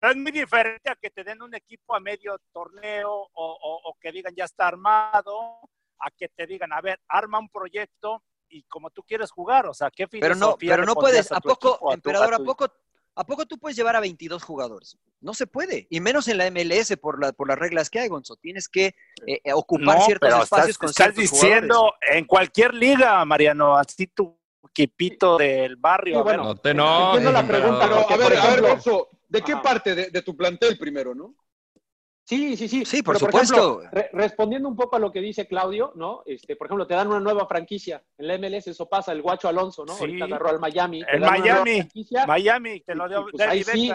es 0.01 0.15
muy 0.17 0.31
diferente 0.31 0.89
a 0.89 0.95
que 0.95 1.09
te 1.11 1.23
den 1.23 1.41
un 1.41 1.53
equipo 1.55 1.95
a 1.95 1.99
medio 1.99 2.37
torneo 2.51 3.11
o, 3.11 3.29
o- 3.33 3.81
o 3.89 3.97
que 4.01 4.11
digan 4.11 4.33
ya 4.35 4.45
está 4.45 4.67
armado, 4.67 5.59
a 5.99 6.09
que 6.17 6.29
te 6.29 6.45
digan, 6.47 6.71
a 6.73 6.81
ver, 6.81 6.99
arma 7.07 7.39
un 7.39 7.49
proyecto 7.49 8.23
y 8.49 8.63
como 8.63 8.89
tú 8.89 9.03
quieres 9.03 9.29
jugar, 9.31 9.67
o 9.67 9.73
sea, 9.73 9.91
¿qué 9.91 10.07
Pero 10.07 10.29
no, 10.33 10.35
filosofía 10.57 10.71
pero 10.73 10.85
no 10.85 10.95
puedes, 10.95 11.31
¿a 11.31 11.39
tu 11.39 11.49
poco, 11.49 11.69
equipo, 11.69 11.87
a 11.87 11.91
tu- 11.91 11.93
emperador, 11.95 12.33
a 12.33 12.35
a 12.35 12.39
tu- 12.39 12.45
poco, 12.45 12.71
a 13.19 13.25
poco 13.25 13.45
tú 13.45 13.57
puedes 13.57 13.75
llevar 13.75 13.97
a 13.97 13.99
22 13.99 14.41
jugadores? 14.43 14.97
No 15.19 15.33
se 15.33 15.45
puede, 15.45 15.87
y 15.89 15.99
menos 15.99 16.29
en 16.29 16.37
la 16.37 16.49
MLS 16.49 16.95
por, 17.01 17.21
la, 17.21 17.33
por 17.33 17.49
las 17.49 17.59
reglas 17.59 17.89
que 17.89 17.99
hay, 17.99 18.07
Gonzo. 18.07 18.37
Tienes 18.37 18.69
que 18.69 18.85
eh, 19.27 19.41
eh, 19.43 19.53
ocupar 19.53 19.97
No, 19.97 20.05
ciertos 20.05 20.29
pero 20.29 20.43
espacios 20.43 20.69
estás, 20.69 20.77
con 20.77 20.89
estás 20.89 21.13
ciertos 21.13 21.31
diciendo 21.31 21.75
jugadores. 21.75 22.09
en 22.15 22.25
cualquier 22.25 22.73
liga, 22.73 23.25
Mariano, 23.25 23.75
así 23.75 24.07
tu 24.07 24.39
equipito 24.69 25.37
del 25.37 25.75
barrio. 25.75 26.19
Sí, 26.19 26.23
bueno, 26.23 26.43
No 26.43 26.55
te 26.55 26.69
Entiendo 26.69 27.31
la 27.31 27.39
emperador. 27.41 27.47
pregunta, 27.47 27.85
Pero, 27.87 27.95
porque, 28.07 28.13
a 28.13 28.17
ver, 28.17 28.37
a 28.37 28.47
ver, 28.51 28.61
Gonzo, 28.61 29.09
¿de 29.27 29.41
qué 29.41 29.51
Ajá. 29.51 29.61
parte 29.61 29.95
de, 29.95 30.09
de 30.11 30.21
tu 30.21 30.37
plantel 30.37 30.77
primero, 30.77 31.13
no? 31.13 31.35
Sí, 32.29 32.55
sí, 32.55 32.67
sí. 32.67 32.85
Sí, 32.85 33.01
por 33.01 33.15
Pero, 33.15 33.25
supuesto. 33.25 33.79
ejemplo, 33.81 33.89
re- 33.91 34.09
respondiendo 34.13 34.69
un 34.69 34.75
poco 34.75 34.97
a 34.97 34.99
lo 34.99 35.11
que 35.11 35.19
dice 35.19 35.47
Claudio, 35.47 35.93
¿no? 35.95 36.21
Este, 36.27 36.55
por 36.55 36.67
ejemplo, 36.67 36.85
te 36.85 36.93
dan 36.93 37.07
una 37.07 37.19
nueva 37.19 37.47
franquicia. 37.47 38.03
En 38.19 38.27
la 38.27 38.35
MLS 38.37 38.67
eso 38.67 38.87
pasa, 38.87 39.11
el 39.13 39.23
Guacho 39.23 39.47
Alonso, 39.47 39.83
¿no? 39.83 39.93
Sí. 39.93 40.01
Ahorita 40.01 40.25
agarró 40.25 40.49
al 40.49 40.59
Miami. 40.59 40.99
nueva 41.17 41.31
Miami, 41.39 41.77
franquicia. 41.77 42.27
Miami, 42.27 42.81
te 42.81 42.93
lo 42.93 43.09
dio 43.09 43.25
Pues 43.31 43.47
ahí 43.47 43.63
sí. 43.63 43.91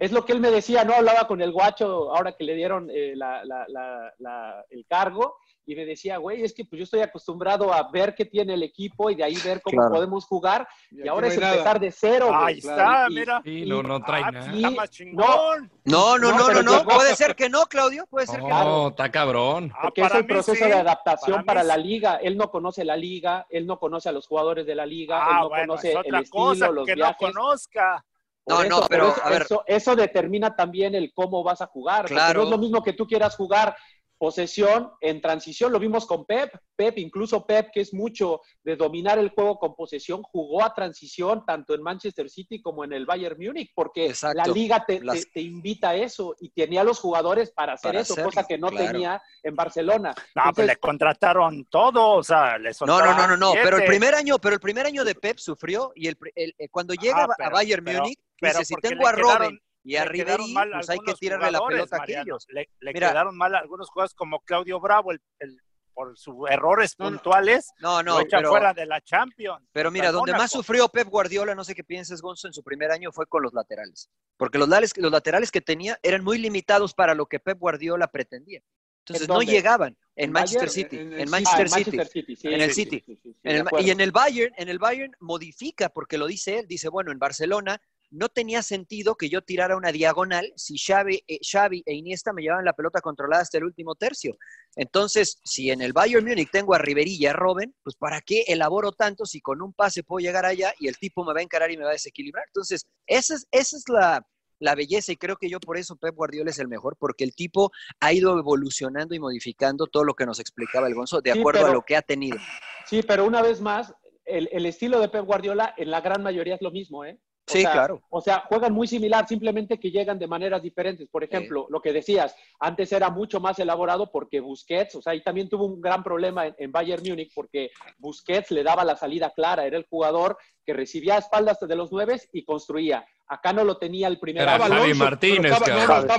Es 0.00 0.12
lo 0.12 0.24
que 0.24 0.32
él 0.32 0.40
me 0.40 0.50
decía, 0.50 0.82
¿no? 0.84 0.94
Hablaba 0.94 1.26
con 1.28 1.42
el 1.42 1.52
Guacho 1.52 2.12
ahora 2.16 2.32
que 2.32 2.42
le 2.44 2.54
dieron 2.54 2.88
eh, 2.90 3.12
la- 3.14 3.44
la- 3.44 3.66
la- 3.68 4.12
la- 4.18 4.64
el 4.70 4.86
cargo 4.86 5.36
y 5.70 5.76
me 5.76 5.84
decía, 5.84 6.16
güey, 6.16 6.42
es 6.42 6.54
que 6.54 6.64
pues 6.64 6.78
yo 6.78 6.84
estoy 6.84 7.00
acostumbrado 7.02 7.74
a 7.74 7.90
ver 7.90 8.14
qué 8.14 8.24
tiene 8.24 8.54
el 8.54 8.62
equipo 8.62 9.10
y 9.10 9.14
de 9.14 9.22
ahí 9.24 9.36
ver 9.44 9.60
cómo 9.60 9.76
Claro. 9.76 9.94
podemos 9.96 10.24
jugar 10.24 10.66
y, 10.90 11.06
ahora 11.06 11.26
no 11.26 11.32
es 11.34 11.38
nada. 11.38 11.52
empezar 11.52 11.78
de 11.78 11.92
cero. 11.92 12.28
güey. 12.28 12.38
Ahí 12.42 12.58
está, 12.58 13.06
Y- 13.10 13.14
mira. 13.14 13.42
Y- 13.44 13.66
no, 13.66 13.82
no 13.82 14.00
trae 14.02 14.22
Ah, 14.24 14.30
nada. 14.30 14.46
está 14.54 14.70
Y- 14.70 14.74
más 14.74 14.88
chingón. 14.90 15.70
No, 15.84 16.16
no, 16.18 16.32
No, 16.32 16.62
no, 16.62 16.84
Puede 16.84 17.14
ser 17.14 17.36
que 17.36 17.50
no, 17.50 17.66
Claudio, 17.66 18.06
puede 18.08 18.26
ser 18.26 18.40
que 18.40 18.48
no. 18.48 18.64
No, 18.64 18.88
está 18.88 19.10
cabrón. 19.10 19.70
Ah, 19.74 19.80
Porque 19.82 20.00
es 20.00 20.14
el 20.14 20.26
proceso 20.26 20.64
sí. 20.64 20.70
de 20.70 20.74
adaptación 20.76 21.44
Para 21.44 21.62
la 21.62 21.76
liga. 21.76 22.16
Él 22.22 22.38
no 22.38 22.50
conoce 22.50 22.82
la 22.82 22.96
liga, 22.96 23.46
él 23.50 23.66
no 23.66 23.78
conoce 23.78 24.08
a 24.08 24.12
los 24.12 24.26
jugadores 24.26 24.64
de 24.66 24.74
la 24.74 24.86
liga, 24.86 25.18
Ah, 25.22 25.28
él 25.32 25.36
no 25.42 25.48
bueno, 25.50 25.66
conoce 25.74 25.88
es 25.88 25.94
el 25.96 26.00
otra 26.00 26.18
estilo, 26.20 26.44
cosa 26.44 26.70
los 26.70 26.86
que 26.86 26.94
viajes. 26.94 27.16
no 27.20 27.26
conozca. 27.32 28.04
No, 28.46 28.56
Por 28.56 28.68
no, 28.68 28.78
eso- 28.78 28.86
pero, 28.88 29.08
eso, 29.10 29.20
a 29.22 29.28
ver. 29.28 29.42
Eso, 29.42 29.64
eso 29.66 29.94
determina 29.96 30.56
también 30.56 30.94
el 30.94 31.12
cómo 31.12 31.42
vas 31.44 31.60
a 31.60 31.66
jugar. 31.66 32.06
Claro. 32.06 32.38
No 32.40 32.44
es 32.44 32.50
lo 32.52 32.56
mismo 32.56 32.82
que 32.82 32.94
tú 32.94 33.06
quieras 33.06 33.36
jugar 33.36 33.76
posesión 34.18 34.90
en 35.00 35.20
transición. 35.20 35.72
Lo 35.72 35.78
vimos 35.78 36.04
con 36.06 36.26
Pep. 36.26 36.52
Pep, 36.76 36.98
incluso 36.98 37.46
Pep, 37.46 37.70
que 37.72 37.80
es 37.80 37.94
mucho 37.94 38.40
de 38.62 38.76
dominar 38.76 39.18
el 39.18 39.30
juego 39.30 39.58
con 39.58 39.74
posesión, 39.74 40.22
jugó 40.22 40.62
a 40.64 40.74
transición 40.74 41.44
tanto 41.46 41.74
en 41.74 41.82
Manchester 41.82 42.28
City 42.28 42.60
como 42.60 42.84
en 42.84 42.92
el 42.92 43.06
Bayern 43.06 43.36
Múnich, 43.38 43.70
porque 43.74 44.06
Exacto. 44.06 44.36
la 44.36 44.46
liga 44.52 44.84
te, 44.84 45.00
Las- 45.00 45.20
te- 45.22 45.30
te 45.34 45.40
invita 45.40 45.90
a 45.90 45.96
eso 45.96 46.34
y 46.40 46.50
tenía 46.50 46.84
los 46.84 46.98
jugadores 47.00 47.50
para 47.52 47.74
hacer 47.74 47.90
Para 47.90 48.00
eso, 48.00 48.12
hacerlo, 48.14 48.30
cosa 48.30 48.46
que 48.46 48.58
no 48.58 48.68
claro. 48.68 48.86
tenía 48.92 49.22
en 49.42 49.54
Barcelona. 49.56 50.14
No, 50.34 50.42
pues 50.54 50.66
le 50.66 50.76
contrataron 50.76 51.64
todo, 51.66 52.10
o 52.16 52.22
sea, 52.22 52.58
le 52.58 52.70
No, 52.86 52.98
no, 53.00 53.14
no, 53.16 53.26
no, 53.28 53.36
no, 53.36 53.52
pero 53.62 53.78
el 53.78 53.84
primer 53.84 54.14
año, 54.14 54.38
pero 54.38 54.54
el 54.54 54.60
primer 54.60 54.86
año 54.86 55.04
de 55.04 55.14
Pep 55.14 55.38
sufrió 55.38 55.92
y 55.94 56.08
el, 56.08 56.18
el- 56.34 56.54
eh, 56.58 56.68
cuando 56.68 56.94
llega 56.94 57.24
Ah, 57.24 57.28
a- 57.38 57.46
a 57.46 57.50
Bayern 57.50 57.84
pero- 57.84 58.00
Múnich, 58.02 58.18
pero 58.40 58.58
dice, 58.60 58.74
si 58.74 58.74
tengo 58.76 59.06
a 59.06 59.12
quedaron- 59.14 59.60
y 59.88 59.96
a 59.96 60.04
Ribery, 60.04 60.52
mal 60.52 60.70
pues 60.72 60.88
hay 60.90 60.96
que 60.98 61.00
algunos 61.02 61.20
tirarle 61.20 61.50
la 61.50 61.58
jugadores, 61.58 61.76
pelota 61.82 61.96
a 61.96 61.98
Mariano. 62.00 62.20
aquellos. 62.22 62.46
Le, 62.48 62.68
le 62.80 62.92
Mira. 62.92 63.08
quedaron 63.10 63.36
mal 63.36 63.54
algunos 63.54 63.88
jugadores 63.90 64.14
como 64.14 64.40
Claudio 64.40 64.80
Bravo, 64.80 65.12
el, 65.12 65.20
el 65.40 65.56
por 65.94 66.16
sus 66.16 66.48
errores 66.48 66.94
puntuales, 66.94 67.70
No, 67.80 68.04
no, 68.04 68.20
lo 68.20 68.26
pero- 68.30 68.50
fuera 68.50 68.72
de 68.72 68.86
la 68.86 69.00
Champions. 69.00 69.66
Pero 69.72 69.90
mira, 69.90 70.12
donde 70.12 70.30
más 70.30 70.42
Mónaco. 70.42 70.56
sufrió 70.58 70.88
Pep 70.88 71.08
Guardiola, 71.08 71.56
no 71.56 71.64
sé 71.64 71.74
qué 71.74 71.82
pienses, 71.82 72.20
Gonzo, 72.22 72.46
en 72.46 72.52
su 72.52 72.62
primer 72.62 72.92
año 72.92 73.10
fue 73.10 73.26
con 73.26 73.42
los 73.42 73.52
laterales. 73.52 74.08
Porque 74.36 74.58
los 74.58 74.68
laterales, 74.68 74.96
los 74.96 75.10
laterales 75.10 75.50
que 75.50 75.60
tenía 75.60 75.98
eran 76.04 76.22
muy 76.22 76.38
limitados 76.38 76.94
para 76.94 77.14
lo 77.16 77.26
que 77.26 77.40
Pep 77.40 77.58
Guardiola 77.58 78.06
pretendía. 78.06 78.60
Entonces 79.00 79.26
¿En 79.28 79.34
no 79.34 79.42
llegaban 79.42 79.96
en 80.14 80.26
¿En 80.26 80.32
Manchester 80.32 80.68
Bayern? 80.68 80.72
City, 80.90 80.96
En- 80.98 81.12
en, 81.14 81.20
en- 81.20 81.30
Manchester 81.30 81.58
ah, 81.58 81.62
en 81.62 81.68
City, 81.84 81.96
Manchester 81.96 82.22
City, 82.22 82.36
sí, 82.36 82.48
en 82.48 82.60
el 82.60 82.72
City. 82.72 83.02
sí, 83.04 83.14
sí, 83.16 83.20
sí, 83.22 83.28
En 83.42 83.52
de 83.52 83.56
el- 83.60 83.66
acuerdo. 83.66 83.86
y 83.86 83.90
en 83.90 84.00
el 84.00 84.12
Bayern, 84.12 84.54
en 84.56 84.68
el 84.68 84.78
Bayern 84.78 85.12
modifica 85.18 85.88
porque 85.88 86.16
lo 86.18 86.26
dice 86.28 86.60
él, 86.60 86.66
dice, 86.68 86.88
bueno, 86.90 87.10
en 87.10 87.18
Barcelona 87.18 87.80
no 88.10 88.28
tenía 88.28 88.62
sentido 88.62 89.16
que 89.16 89.28
yo 89.28 89.42
tirara 89.42 89.76
una 89.76 89.92
diagonal 89.92 90.52
si 90.56 90.78
Xavi, 90.78 91.22
eh, 91.26 91.38
Xavi 91.42 91.82
e 91.84 91.94
Iniesta 91.94 92.32
me 92.32 92.42
llevaban 92.42 92.64
la 92.64 92.72
pelota 92.72 93.00
controlada 93.00 93.42
hasta 93.42 93.58
el 93.58 93.64
último 93.64 93.94
tercio. 93.94 94.36
Entonces, 94.76 95.40
si 95.44 95.70
en 95.70 95.82
el 95.82 95.92
Bayern 95.92 96.24
Múnich 96.24 96.50
tengo 96.50 96.74
a 96.74 96.78
Ribery 96.78 97.16
y 97.16 97.26
a 97.26 97.32
Robben, 97.32 97.74
pues 97.82 97.96
¿para 97.96 98.20
qué 98.20 98.44
elaboro 98.46 98.92
tanto 98.92 99.26
si 99.26 99.40
con 99.40 99.60
un 99.60 99.72
pase 99.72 100.02
puedo 100.02 100.24
llegar 100.24 100.46
allá 100.46 100.72
y 100.78 100.88
el 100.88 100.96
tipo 100.96 101.24
me 101.24 101.34
va 101.34 101.40
a 101.40 101.42
encarar 101.42 101.70
y 101.70 101.76
me 101.76 101.84
va 101.84 101.90
a 101.90 101.94
desequilibrar? 101.94 102.44
Entonces, 102.48 102.86
esa 103.06 103.34
es, 103.34 103.46
esa 103.50 103.76
es 103.76 103.84
la, 103.88 104.26
la 104.58 104.74
belleza 104.74 105.12
y 105.12 105.16
creo 105.16 105.36
que 105.36 105.50
yo 105.50 105.60
por 105.60 105.76
eso 105.76 105.96
Pep 105.96 106.14
Guardiola 106.14 106.50
es 106.50 106.58
el 106.58 106.68
mejor, 106.68 106.96
porque 106.98 107.24
el 107.24 107.34
tipo 107.34 107.70
ha 108.00 108.12
ido 108.12 108.38
evolucionando 108.38 109.14
y 109.14 109.20
modificando 109.20 109.86
todo 109.86 110.04
lo 110.04 110.14
que 110.14 110.26
nos 110.26 110.40
explicaba 110.40 110.86
el 110.86 110.94
Gonzo 110.94 111.20
de 111.20 111.32
Sí, 111.32 111.40
acuerdo 111.40 111.66
a 111.66 111.72
lo 111.72 111.82
que 111.82 111.96
ha 111.96 112.02
tenido. 112.02 112.38
Sí, 112.86 113.02
pero 113.02 113.26
una 113.26 113.42
vez 113.42 113.60
más, 113.60 113.92
el, 114.24 114.48
el 114.52 114.66
estilo 114.66 115.00
de 115.00 115.08
Pep 115.08 115.24
Guardiola 115.24 115.74
en 115.76 115.90
la 115.90 116.00
gran 116.00 116.22
mayoría 116.22 116.54
es 116.54 116.62
lo 116.62 116.70
mismo, 116.70 117.04
¿eh? 117.04 117.18
O 117.48 117.52
Sí, 117.52 117.62
sea, 117.62 117.72
claro. 117.72 118.02
O 118.10 118.20
sea, 118.20 118.44
juegan 118.48 118.74
muy 118.74 118.86
similar, 118.86 119.26
simplemente 119.26 119.80
que 119.80 119.90
llegan 119.90 120.18
de 120.18 120.26
maneras 120.26 120.62
diferentes. 120.62 121.08
Por 121.08 121.24
ejemplo, 121.24 121.66
lo 121.70 121.80
que 121.80 121.94
decías, 121.94 122.36
antes 122.60 122.92
era 122.92 123.08
mucho 123.08 123.40
más 123.40 123.58
elaborado 123.58 124.10
porque 124.12 124.40
Busquets, 124.40 124.96
o 124.96 125.02
sea, 125.02 125.14
y 125.14 125.22
también 125.22 125.48
tuvo 125.48 125.64
un 125.64 125.80
gran 125.80 126.02
problema 126.02 126.46
en, 126.46 126.54
en 126.58 126.70
Bayern 126.72 127.02
Múnich 127.08 127.32
porque 127.34 127.70
Busquets 127.96 128.50
le 128.50 128.62
daba 128.62 128.84
la 128.84 128.96
salida 128.96 129.30
clara, 129.30 129.64
era 129.66 129.78
el 129.78 129.86
jugador 129.88 130.36
que 130.68 130.74
recibía 130.74 131.14
a 131.14 131.18
espaldas 131.20 131.58
de 131.60 131.74
los 131.74 131.90
nueve 131.90 132.20
y 132.30 132.44
construía. 132.44 133.02
Acá 133.26 133.54
no 133.54 133.64
lo 133.64 133.78
tenía 133.78 134.06
el 134.06 134.18
primer 134.18 134.42
Era 134.42 134.56
año. 134.56 134.64
Javi 134.74 134.92
Martínez, 134.92 135.52
estaba, 135.52 135.66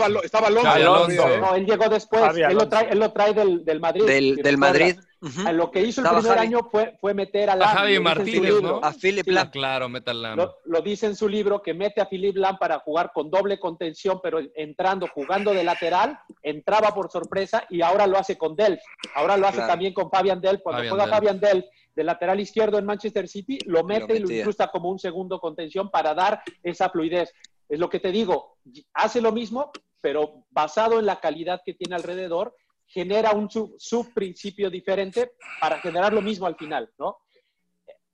no, 0.08 0.16
no, 0.16 0.22
estaba, 0.24 0.48
estaba. 0.50 1.38
No, 1.38 1.54
él 1.56 1.66
llegó 1.68 1.88
después. 1.88 2.36
Él 2.36 2.56
lo, 2.58 2.68
trae, 2.68 2.90
él 2.90 2.98
lo 3.00 3.12
trae 3.12 3.34
del, 3.36 3.64
del 3.64 3.80
Madrid. 3.80 4.06
Del, 4.06 4.36
si 4.38 4.42
del 4.42 4.56
recuerdas. 4.56 4.96
Madrid. 5.22 5.54
Lo 5.54 5.70
que 5.70 5.82
hizo 5.82 6.02
el 6.02 6.06
Estaba 6.08 6.20
primer 6.22 6.38
Javi. 6.38 6.48
año 6.48 6.60
fue, 6.72 6.98
fue 7.00 7.14
meter 7.14 7.50
a 7.52 7.54
A 7.54 7.56
Lam. 7.58 7.70
Javi 7.76 8.00
Martínez, 8.00 8.54
libro. 8.54 8.62
¿no? 8.62 8.80
A 8.82 8.92
Philip 8.94 9.26
Sí. 9.26 9.32
Lam. 9.32 9.50
Claro, 9.52 9.88
métala. 9.90 10.36
Lo, 10.36 10.56
lo 10.66 10.82
dice 10.82 11.06
en 11.06 11.16
su 11.16 11.28
libro 11.30 11.62
que 11.62 11.76
mete 11.76 12.02
a 12.02 12.10
Philip 12.10 12.36
Lam 12.38 12.58
para 12.58 12.80
jugar 12.80 13.12
con 13.14 13.30
doble 13.30 13.60
contención, 13.60 14.20
pero 14.24 14.40
entrando, 14.56 15.08
jugando 15.14 15.54
de 15.54 15.64
lateral, 15.64 16.18
entraba 16.42 16.94
por 16.96 17.12
sorpresa 17.12 17.66
y 17.70 17.82
ahora 17.84 18.08
lo 18.08 18.18
hace 18.18 18.36
con 18.38 18.56
Delf. 18.56 18.82
Ahora 19.14 19.38
lo 19.38 19.46
hace 19.48 19.58
Claro. 19.58 19.72
también 19.74 19.94
con 19.94 20.10
Fabian 20.10 20.42
Delf. 20.42 20.62
Cuando 20.64 20.80
Fabian 20.80 20.90
juega 20.96 21.06
Delph. 21.06 21.16
Fabian 21.16 21.40
Delf 21.40 21.66
de 21.96 22.04
lateral 22.04 22.40
izquierdo 22.40 22.78
en 22.78 22.86
Manchester 22.86 23.28
City, 23.28 23.58
lo 23.66 23.84
mete 23.84 24.16
y 24.16 24.20
lo, 24.20 24.32
incrusta 24.32 24.70
como 24.70 24.90
un 24.90 25.00
segundo 25.00 25.40
contención 25.40 25.90
para 25.90 26.14
dar 26.14 26.42
esa 26.64 26.90
fluidez. 26.90 27.34
Es 27.68 27.80
lo 27.80 27.90
que 27.90 28.00
te 28.00 28.12
digo, 28.12 28.58
hace 28.94 29.22
lo 29.22 29.32
mismo, 29.32 29.72
pero 30.02 30.46
basado 30.50 31.00
en 31.00 31.06
la 31.06 31.20
calidad 31.20 31.62
que 31.66 31.74
tiene 31.74 31.96
alrededor, 31.96 32.56
genera 32.86 33.32
un 33.32 33.50
sub, 33.50 33.76
subprincipio 33.78 34.70
diferente 34.70 35.32
para 35.60 35.80
generar 35.80 36.14
lo 36.14 36.22
mismo 36.22 36.48
al 36.48 36.56
final, 36.56 36.90
¿no? 36.98 37.18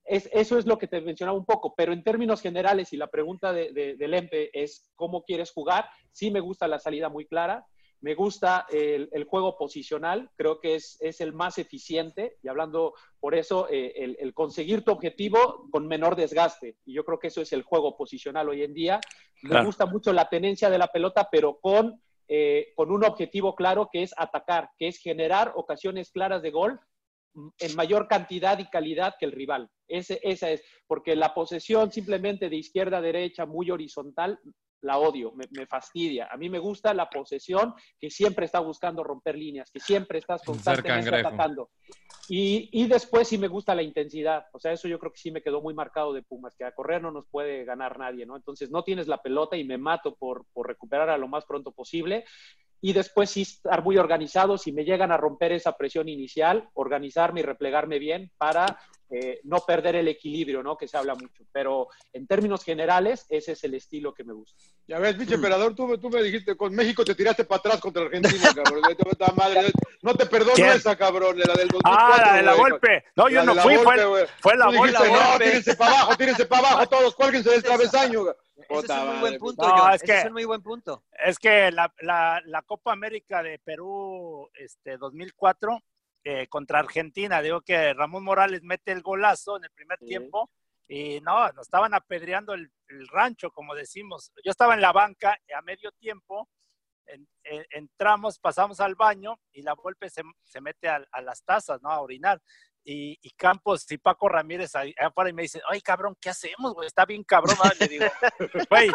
Es, 0.04 0.28
eso 0.32 0.56
es 0.56 0.66
lo 0.66 0.78
que 0.78 0.86
te 0.86 1.00
mencionaba 1.00 1.36
un 1.36 1.44
poco, 1.44 1.74
pero 1.74 1.92
en 1.92 2.04
términos 2.04 2.40
generales, 2.40 2.92
y 2.92 2.96
la 2.96 3.08
pregunta 3.08 3.52
de, 3.52 3.72
de, 3.72 3.96
del 3.96 4.14
EMPE 4.14 4.50
es 4.52 4.92
cómo 4.94 5.24
quieres 5.24 5.50
jugar, 5.50 5.88
sí 6.12 6.30
me 6.30 6.40
gusta 6.40 6.68
la 6.68 6.78
salida 6.78 7.08
muy 7.08 7.26
clara, 7.26 7.66
me 8.00 8.14
gusta 8.14 8.66
el, 8.70 9.08
el 9.12 9.24
juego 9.24 9.56
posicional, 9.56 10.30
creo 10.36 10.60
que 10.60 10.74
es, 10.74 10.98
es, 11.00 11.20
el 11.20 11.32
más 11.32 11.58
eficiente, 11.58 12.36
y 12.42 12.48
hablando 12.48 12.94
por 13.18 13.34
eso, 13.34 13.68
eh, 13.70 13.92
el, 13.96 14.16
el, 14.20 14.34
conseguir 14.34 14.84
tu 14.84 14.92
objetivo 14.92 15.68
con 15.70 15.86
menor 15.86 16.16
desgaste, 16.16 16.76
y 16.84 16.94
yo 16.94 17.04
creo 17.04 17.18
que 17.18 17.28
eso 17.28 17.40
es 17.40 17.52
el 17.52 17.62
juego 17.62 17.96
posicional 17.96 18.48
hoy 18.48 18.62
en 18.62 18.74
día. 18.74 19.00
Me 19.42 19.64
gusta 19.64 19.86
mucho 19.86 20.12
la 20.12 20.28
tenencia 20.28 20.70
de 20.70 20.78
la 20.78 20.88
pelota, 20.88 21.28
pero 21.30 21.58
con, 21.60 22.00
eh, 22.28 22.72
con 22.74 22.90
un 22.90 23.04
objetivo 23.04 23.54
claro 23.54 23.88
que 23.90 24.02
es 24.02 24.14
atacar, 24.16 24.70
que 24.78 24.88
es 24.88 24.98
generar 24.98 25.52
ocasiones 25.56 26.10
claras 26.10 26.42
de 26.42 26.50
gol 26.50 26.80
en 27.58 27.76
mayor 27.76 28.08
cantidad 28.08 28.58
y 28.58 28.66
calidad 28.66 29.14
que 29.18 29.26
el 29.26 29.32
rival. 29.32 29.70
Ese, 29.88 30.20
esa 30.22 30.50
es, 30.50 30.62
porque 30.86 31.14
la 31.16 31.34
posesión 31.34 31.92
simplemente 31.92 32.48
de 32.48 32.56
izquierda 32.56 32.98
a 32.98 33.02
derecha, 33.02 33.46
muy 33.46 33.70
horizontal, 33.70 34.40
la 34.82 34.98
odio, 34.98 35.32
me, 35.32 35.44
me, 35.50 35.66
fastidia. 35.66 36.28
A 36.30 36.36
mí 36.36 36.48
me 36.48 36.58
gusta 36.58 36.94
la 36.94 37.08
posesión 37.08 37.74
que 37.98 38.10
siempre 38.10 38.46
está 38.46 38.60
buscando 38.60 39.02
romper 39.02 39.36
líneas, 39.36 39.70
que 39.70 39.80
siempre 39.80 40.18
estás 40.18 40.42
constantemente 40.42 41.14
atacando. 41.14 41.70
Y, 42.28 42.68
y, 42.72 42.86
después 42.86 43.28
sí 43.28 43.38
me 43.38 43.48
gusta 43.48 43.74
la 43.74 43.82
intensidad. 43.82 44.46
O 44.52 44.58
sea, 44.58 44.72
eso 44.72 44.88
yo 44.88 44.98
creo 44.98 45.12
que 45.12 45.20
sí 45.20 45.30
me 45.30 45.42
quedó 45.42 45.60
muy 45.62 45.74
marcado 45.74 46.12
de 46.12 46.22
Pumas, 46.22 46.54
que 46.56 46.64
a 46.64 46.72
correr 46.72 47.00
no 47.02 47.10
nos 47.10 47.26
puede 47.28 47.64
ganar 47.64 47.98
nadie, 47.98 48.26
¿no? 48.26 48.36
Entonces 48.36 48.70
no 48.70 48.82
tienes 48.82 49.06
la 49.06 49.22
pelota 49.22 49.56
y 49.56 49.64
me 49.64 49.78
mato 49.78 50.16
por, 50.16 50.44
por 50.52 50.66
recuperar 50.66 51.08
a 51.08 51.18
lo 51.18 51.28
más 51.28 51.44
pronto 51.44 51.72
posible 51.72 52.24
y 52.80 52.92
después 52.92 53.30
sí 53.30 53.42
estar 53.42 53.82
muy 53.82 53.96
organizado. 53.96 54.58
Si 54.58 54.72
me 54.72 54.84
llegan 54.84 55.12
a 55.12 55.16
romper 55.16 55.52
esa 55.52 55.72
presión 55.72 56.08
inicial, 56.08 56.68
organizarme 56.74 57.40
y 57.40 57.42
replegarme 57.42 57.98
bien 57.98 58.30
para 58.38 58.78
eh, 59.10 59.40
no 59.44 59.60
perder 59.60 59.96
el 59.96 60.08
equilibrio, 60.08 60.62
¿no? 60.62 60.76
Que 60.76 60.88
se 60.88 60.96
habla 60.96 61.14
mucho. 61.14 61.44
Pero 61.52 61.88
en 62.12 62.26
términos 62.26 62.64
generales, 62.64 63.26
ese 63.28 63.52
es 63.52 63.62
el 63.64 63.74
estilo 63.74 64.12
que 64.12 64.24
me 64.24 64.32
gusta. 64.32 64.62
Ya 64.88 64.98
ves, 64.98 65.14
pinche 65.14 65.34
emperador, 65.34 65.74
tú, 65.74 65.96
tú 65.98 66.10
me 66.10 66.22
dijiste, 66.22 66.56
con 66.56 66.74
México 66.74 67.04
te 67.04 67.14
tiraste 67.14 67.44
para 67.44 67.58
atrás 67.60 67.80
contra 67.80 68.02
Argentina, 68.02 68.50
cabrón. 68.54 68.82
Madre, 69.36 69.72
no 70.02 70.14
te 70.14 70.26
perdono 70.26 70.54
¿Quién? 70.54 70.70
esa, 70.70 70.96
cabrón, 70.96 71.38
la 71.38 71.54
del 71.54 71.68
2004. 71.68 71.80
Ah, 71.84 72.22
la 72.26 72.36
de 72.36 72.42
la 72.42 72.54
güey. 72.54 72.70
golpe. 72.70 73.04
No, 73.14 73.28
yo 73.28 73.42
no 73.44 73.54
fui, 73.56 73.76
fue, 73.76 73.96
la 74.56 74.66
Tú 74.66 74.72
dijiste, 74.72 75.08
bola. 75.08 75.32
no, 75.32 75.38
tírense 75.38 75.76
para 75.76 75.90
abajo, 75.90 76.16
tírense 76.16 76.46
para 76.46 76.68
abajo, 76.70 76.86
todos 76.88 77.14
cuélguense 77.14 77.50
del 77.50 77.62
travesaño. 77.62 78.22
Ese 78.68 78.78
es 78.86 78.90
un 78.90 79.06
muy 79.08 79.18
buen 79.20 79.38
punto, 79.38 79.68
No, 79.68 79.88
es 79.90 79.96
Ese 79.96 80.06
que- 80.06 80.18
es 80.18 80.24
un 80.26 80.32
muy 80.32 80.44
buen 80.44 80.62
punto. 80.62 81.04
Es 81.24 81.38
que 81.38 81.70
la, 81.70 81.92
la, 82.00 82.40
la 82.46 82.62
Copa 82.62 82.92
América 82.92 83.42
de 83.42 83.58
Perú 83.58 84.48
este, 84.54 84.96
2004 84.96 85.78
eh, 86.28 86.48
contra 86.48 86.80
Argentina, 86.80 87.40
digo 87.40 87.60
que 87.60 87.94
Ramón 87.94 88.24
Morales 88.24 88.60
mete 88.64 88.90
el 88.90 89.00
golazo 89.02 89.58
en 89.58 89.64
el 89.64 89.70
primer 89.70 89.96
Sí. 90.00 90.06
tiempo 90.06 90.50
y 90.88 91.20
no, 91.20 91.48
nos 91.52 91.66
estaban 91.68 91.94
apedreando 91.94 92.52
el, 92.54 92.68
el 92.88 93.06
rancho, 93.06 93.52
como 93.52 93.76
decimos. 93.76 94.32
Yo 94.44 94.50
estaba 94.50 94.74
en 94.74 94.80
la 94.80 94.90
banca 94.92 95.38
a 95.56 95.62
medio 95.62 95.92
tiempo, 95.92 96.48
en- 97.06 97.28
en- 97.44 97.64
entramos, 97.70 98.40
pasamos 98.40 98.80
al 98.80 98.96
baño 98.96 99.38
y 99.52 99.62
la 99.62 99.74
golpe 99.74 100.10
se, 100.10 100.22
se 100.42 100.60
mete 100.60 100.88
a, 100.88 101.04
a 101.12 101.20
las 101.22 101.44
tazas, 101.44 101.80
¿no? 101.80 101.90
A 101.90 102.00
orinar. 102.00 102.40
Y, 102.88 103.18
y 103.20 103.30
Campos 103.32 103.84
y 103.90 103.98
Paco 103.98 104.28
Ramírez 104.28 104.76
ahí 104.76 104.94
afuera 104.96 105.28
y 105.28 105.32
me 105.32 105.42
dicen, 105.42 105.60
ay 105.68 105.80
cabrón, 105.80 106.14
¿qué 106.20 106.30
hacemos, 106.30 106.72
güey? 106.72 106.86
Está 106.86 107.04
bien 107.04 107.24
cabrón. 107.24 107.56
¿verdad?". 107.60 107.76
Le 107.80 107.88
digo, 107.88 108.04
güey, 108.70 108.90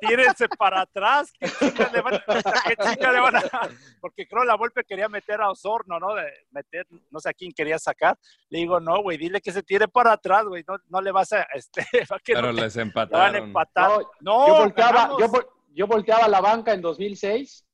tírense 0.00 0.48
para 0.48 0.80
atrás, 0.80 1.32
¿qué 1.38 1.48
chingas 1.48 1.92
le 1.92 2.00
van, 2.00 2.20
qué 2.66 2.74
chingas 2.76 3.12
le 3.12 3.20
van 3.20 3.36
a...? 3.36 3.42
Porque 4.00 4.26
creo 4.26 4.42
la 4.42 4.56
Volpe 4.56 4.82
quería 4.82 5.08
meter 5.08 5.40
a 5.40 5.50
Osorno, 5.50 6.00
¿no? 6.00 6.14
De 6.16 6.24
meter, 6.50 6.84
no 7.10 7.20
sé 7.20 7.28
a 7.28 7.32
quién 7.32 7.52
quería 7.52 7.78
sacar. 7.78 8.18
Le 8.48 8.58
digo, 8.58 8.80
no, 8.80 9.02
güey, 9.02 9.16
dile 9.18 9.40
que 9.40 9.52
se 9.52 9.62
tire 9.62 9.86
para 9.86 10.14
atrás, 10.14 10.44
güey, 10.44 10.64
no, 10.66 10.76
no 10.88 11.00
le 11.00 11.12
vas 11.12 11.32
a, 11.32 11.42
este, 11.54 11.86
que 12.24 12.32
Pero 12.34 12.48
no 12.48 12.54
te- 12.56 12.62
les 12.62 12.74
le 12.74 12.82
van 12.82 12.96
a 12.96 13.02
empataron. 13.04 13.36
empatar. 13.36 13.90
No, 13.90 14.02
No, 14.20 14.46
yo, 14.48 14.54
volteaba, 14.56 15.10
yo, 15.18 15.26
yo 15.74 15.86
volteaba 15.86 16.26
la 16.26 16.40
banca 16.40 16.72
en 16.72 16.80
2006 16.82 17.64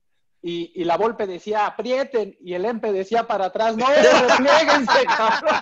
y, 0.46 0.72
y 0.74 0.84
la 0.84 0.98
Volpe 0.98 1.26
decía 1.26 1.64
aprieten 1.64 2.36
y 2.38 2.52
el 2.52 2.66
Empe 2.66 2.92
decía 2.92 3.26
para 3.26 3.46
atrás, 3.46 3.78
no, 3.78 3.86
replieguense, 3.86 5.04
cabrón. 5.16 5.54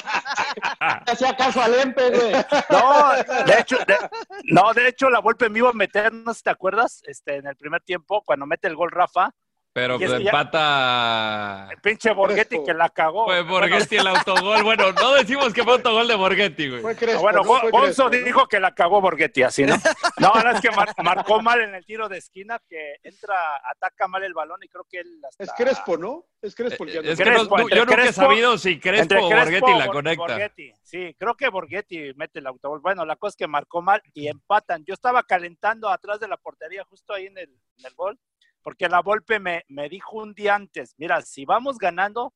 Hacía 1.06 1.36
caso 1.36 1.62
al 1.62 1.74
Empe, 1.74 2.10
güey. 2.10 2.32
No, 2.68 3.12
de 3.46 3.60
hecho, 3.60 3.76
de- 3.86 4.10
no, 4.50 4.74
de 4.74 4.88
hecho, 4.88 5.08
la 5.08 5.20
Volpe 5.20 5.48
me 5.48 5.60
iba 5.60 5.70
a 5.70 5.72
meter, 5.72 6.12
no 6.12 6.34
sé 6.34 6.38
si 6.38 6.42
te 6.42 6.50
acuerdas, 6.50 7.00
este, 7.06 7.36
en 7.36 7.46
el 7.46 7.54
primer 7.56 7.80
tiempo, 7.82 8.22
cuando 8.26 8.44
mete 8.44 8.66
el 8.66 8.74
gol 8.74 8.90
Rafa, 8.90 9.30
Pero 9.74 9.98
pues, 9.98 10.10
empata. 10.12 11.68
el 11.70 11.78
pinche 11.80 12.12
Borghetti 12.12 12.56
Crespo. 12.56 12.66
que 12.66 12.74
la 12.74 12.90
cagó. 12.90 13.24
Fue 13.24 13.40
Borghetti 13.42 13.96
el 13.96 14.06
autogol. 14.06 14.62
Bueno, 14.62 14.92
no 14.92 15.14
decimos 15.14 15.52
que 15.54 15.64
fue 15.64 15.72
autogol 15.74 16.06
de 16.06 16.14
Borghetti, 16.14 16.68
güey. 16.68 16.82
Fue 16.82 16.94
Crespo, 16.94 17.22
bueno, 17.22 17.42
¿no? 17.42 17.60
Crespo, 17.80 18.04
¿no? 18.04 18.10
dijo 18.10 18.46
que 18.48 18.60
la 18.60 18.74
cagó 18.74 19.00
Borghetti, 19.00 19.42
así, 19.42 19.64
¿no? 19.64 19.74
No, 20.18 20.28
ahora 20.28 20.52
es 20.52 20.60
que 20.60 20.70
mar- 20.70 20.92
marcó 21.02 21.40
mal 21.40 21.60
en 21.62 21.74
el 21.74 21.86
tiro 21.86 22.08
de 22.08 22.18
esquina, 22.18 22.60
que 22.68 22.96
entra, 23.02 23.34
ataca 23.70 24.08
mal 24.08 24.22
el 24.24 24.34
balón 24.34 24.58
y 24.62 24.68
creo 24.68 24.84
que 24.90 24.98
él 25.00 25.20
hasta- 25.26 25.42
Es 25.44 25.50
Crespo, 25.56 25.96
¿no? 25.96 26.24
Es 26.42 26.54
Crespo 26.54 26.84
el 26.84 26.92
que 26.92 27.12
Es 27.12 27.18
que 27.18 27.24
no- 27.24 27.30
Crespo, 27.36 27.58
no- 27.58 27.68
yo 27.70 27.84
nunca 27.86 28.04
he 28.04 28.12
sabido 28.12 28.58
si 28.58 28.78
Crespo 28.78 29.14
o 29.20 29.30
Borghetti 29.30 29.72
la 29.78 29.86
conecta. 29.88 30.22
Borghetti, 30.22 30.72
sí, 30.82 31.16
creo 31.18 31.34
que 31.34 31.48
Borghetti 31.48 32.12
mete 32.16 32.40
el 32.40 32.46
autogol. 32.46 32.80
Bueno, 32.80 33.06
la 33.06 33.16
cosa 33.16 33.30
es 33.30 33.36
que 33.36 33.46
marcó 33.46 33.80
mal 33.80 34.02
y 34.12 34.28
empatan. 34.28 34.84
Yo 34.84 34.92
estaba 34.92 35.22
calentando 35.22 35.88
atrás 35.88 36.20
de 36.20 36.28
la 36.28 36.36
portería, 36.36 36.84
justo 36.84 37.14
ahí 37.14 37.26
en 37.26 37.38
el, 37.38 37.48
en 37.78 37.86
el 37.86 37.94
gol, 37.94 38.18
porque 38.62 38.88
la 38.88 39.00
Volpe 39.00 39.38
me, 39.38 39.64
me 39.68 39.88
dijo 39.88 40.18
un 40.18 40.34
día 40.34 40.54
antes, 40.54 40.94
mira, 40.98 41.20
si 41.22 41.44
vamos 41.44 41.78
ganando, 41.78 42.32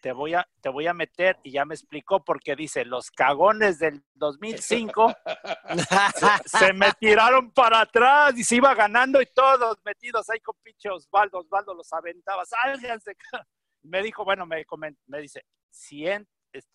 te 0.00 0.12
voy, 0.12 0.34
a, 0.34 0.48
te 0.60 0.68
voy 0.68 0.86
a 0.86 0.94
meter, 0.94 1.38
y 1.42 1.52
ya 1.52 1.64
me 1.64 1.74
explicó, 1.74 2.22
porque 2.24 2.54
dice, 2.54 2.84
los 2.84 3.10
cagones 3.10 3.78
del 3.78 4.02
2005 4.14 5.14
se, 6.16 6.58
se 6.58 6.72
me 6.72 6.92
tiraron 7.00 7.50
para 7.50 7.80
atrás 7.80 8.38
y 8.38 8.44
se 8.44 8.56
iba 8.56 8.74
ganando 8.74 9.20
y 9.20 9.26
todos 9.26 9.78
metidos 9.84 10.28
ahí 10.30 10.40
con 10.40 10.54
pinche 10.62 10.88
Osvaldo, 10.88 11.38
Osvaldo 11.38 11.74
los 11.74 11.92
aventaba, 11.92 12.44
sálganse. 12.44 13.14
ca-". 13.16 13.46
me 13.82 14.02
dijo, 14.02 14.24
bueno, 14.24 14.46
me, 14.46 14.64
me 15.06 15.20
dice, 15.20 15.44
si, 15.70 16.06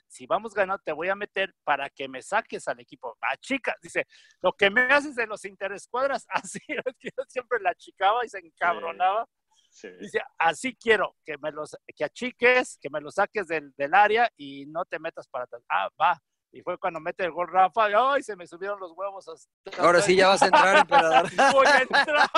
si 0.07 0.26
vamos 0.26 0.53
ganando, 0.53 0.82
te 0.84 0.91
voy 0.91 1.09
a 1.09 1.15
meter 1.15 1.53
para 1.63 1.89
que 1.89 2.07
me 2.07 2.21
saques 2.21 2.67
al 2.67 2.80
equipo. 2.80 3.17
A 3.21 3.38
chica, 3.38 3.76
dice, 3.82 4.05
lo 4.41 4.53
que 4.53 4.69
me 4.69 4.82
haces 4.82 5.15
de 5.15 5.28
los 5.28 5.45
interescuadras, 5.45 6.26
así, 6.30 6.59
yo 6.67 7.24
siempre 7.28 7.59
la 7.61 7.74
chicaba 7.76 8.26
y 8.26 8.30
se 8.30 8.39
encabronaba. 8.39 9.28
Dice, 9.99 10.21
así 10.38 10.76
quiero 10.76 11.15
que 11.26 11.36
me 11.39 11.51
los, 11.51 11.76
que 11.95 12.05
achiques, 12.05 12.78
que 12.80 12.89
me 12.91 13.01
lo 13.01 13.09
saques 13.09 13.47
del, 13.47 13.74
del 13.76 13.93
área 13.95 14.30
y 14.38 14.67
no 14.67 14.86
te 14.86 14.99
metas 14.99 15.28
para 15.28 15.45
atrás. 15.45 15.63
Ah, 15.67 15.89
va. 15.99 16.21
Y 16.54 16.62
fue 16.62 16.78
cuando 16.78 16.99
mete 16.99 17.26
el 17.26 17.32
gol 17.32 17.47
Rafa, 17.47 17.89
y 17.89 17.93
¡ay! 17.97 18.22
Se 18.22 18.36
me 18.36 18.45
subieron 18.45 18.80
los 18.80 18.91
huevos. 18.91 19.26
Ahora 19.80 20.01
sí 20.01 20.16
ya 20.16 20.28
vas 20.28 20.41
a 20.43 20.45
entrar, 20.45 20.78
emperador. 20.78 21.28
Voy 21.51 21.66
a 21.66 21.80
entrar. 21.80 22.30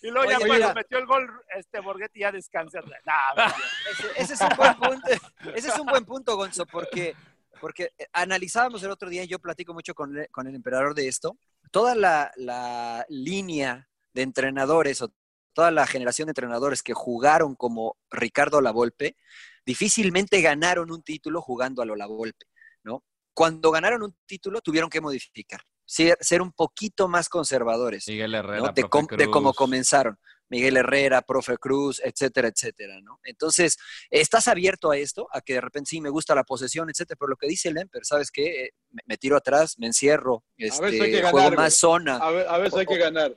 y 0.00 0.10
luego 0.10 0.30
ya 0.30 0.38
cuando 0.38 0.74
metió 0.74 0.98
el 0.98 1.06
gol, 1.06 1.30
este 1.54 1.80
Borghetti 1.80 2.20
ya 2.20 2.32
descansa. 2.32 2.80
ese, 4.16 4.32
es 4.32 4.40
un 4.40 4.56
buen 4.56 4.74
punto, 4.76 5.08
ese 5.54 5.68
es 5.68 5.78
un 5.78 5.86
buen 5.86 6.04
punto, 6.06 6.36
Gonzo, 6.36 6.64
porque, 6.64 7.14
porque 7.60 7.92
eh, 7.98 8.06
analizábamos 8.14 8.82
el 8.82 8.90
otro 8.90 9.10
día, 9.10 9.24
y 9.24 9.28
yo 9.28 9.40
platico 9.40 9.74
mucho 9.74 9.94
con, 9.94 10.16
con 10.30 10.46
el 10.46 10.54
emperador 10.54 10.94
de 10.94 11.06
esto, 11.06 11.36
toda 11.70 11.94
la, 11.94 12.32
la 12.36 13.04
línea 13.10 13.88
de 14.14 14.22
entrenadores 14.22 15.02
o 15.02 15.12
toda 15.52 15.70
la 15.70 15.86
generación 15.86 16.26
de 16.26 16.30
entrenadores 16.30 16.82
que 16.82 16.94
jugaron 16.94 17.56
como 17.56 17.98
Ricardo 18.10 18.62
Lavolpe, 18.62 19.18
difícilmente 19.66 20.40
ganaron 20.40 20.90
un 20.90 21.02
título 21.02 21.42
jugando 21.42 21.82
a 21.82 21.84
lo 21.84 21.94
Lavolpe. 21.94 22.46
Cuando 23.34 23.70
ganaron 23.70 24.02
un 24.02 24.16
título, 24.26 24.60
tuvieron 24.60 24.88
que 24.88 25.00
modificar, 25.00 25.60
ser, 25.84 26.42
un 26.42 26.52
poquito 26.52 27.06
más 27.06 27.28
conservadores. 27.28 28.08
Miguel 28.08 28.34
Herrera, 28.34 28.72
de, 28.72 29.28
cómo 29.30 29.52
comenzaron. 29.52 30.18
Miguel 30.48 30.76
Herrera, 30.76 31.22
Profe 31.22 31.58
Cruz, 31.58 32.00
etcétera, 32.04 32.48
etcétera, 32.48 33.00
¿no? 33.02 33.18
Entonces, 33.24 33.76
estás 34.10 34.46
abierto 34.48 34.90
a 34.90 34.96
esto, 34.96 35.26
a 35.32 35.40
que 35.40 35.54
de 35.54 35.60
repente 35.60 35.90
sí 35.90 36.00
me 36.00 36.08
gusta 36.10 36.34
la 36.34 36.44
posesión, 36.44 36.88
etcétera, 36.88 37.16
pero 37.18 37.30
lo 37.30 37.36
que 37.36 37.48
dice 37.48 37.72
Lemper, 37.72 38.04
¿sabes 38.04 38.30
qué? 38.30 38.64
Eh, 38.64 38.70
me, 39.06 39.16
tiro 39.16 39.36
atrás, 39.36 39.76
me 39.78 39.86
encierro, 39.86 40.44
este, 40.56 41.22
juego 41.22 41.50
más 41.52 41.74
zona. 41.74 42.16
A, 42.16 42.28
a 42.28 42.58
veces 42.58 42.78
hay 42.78 42.86
que 42.86 42.98
ganar. 42.98 43.36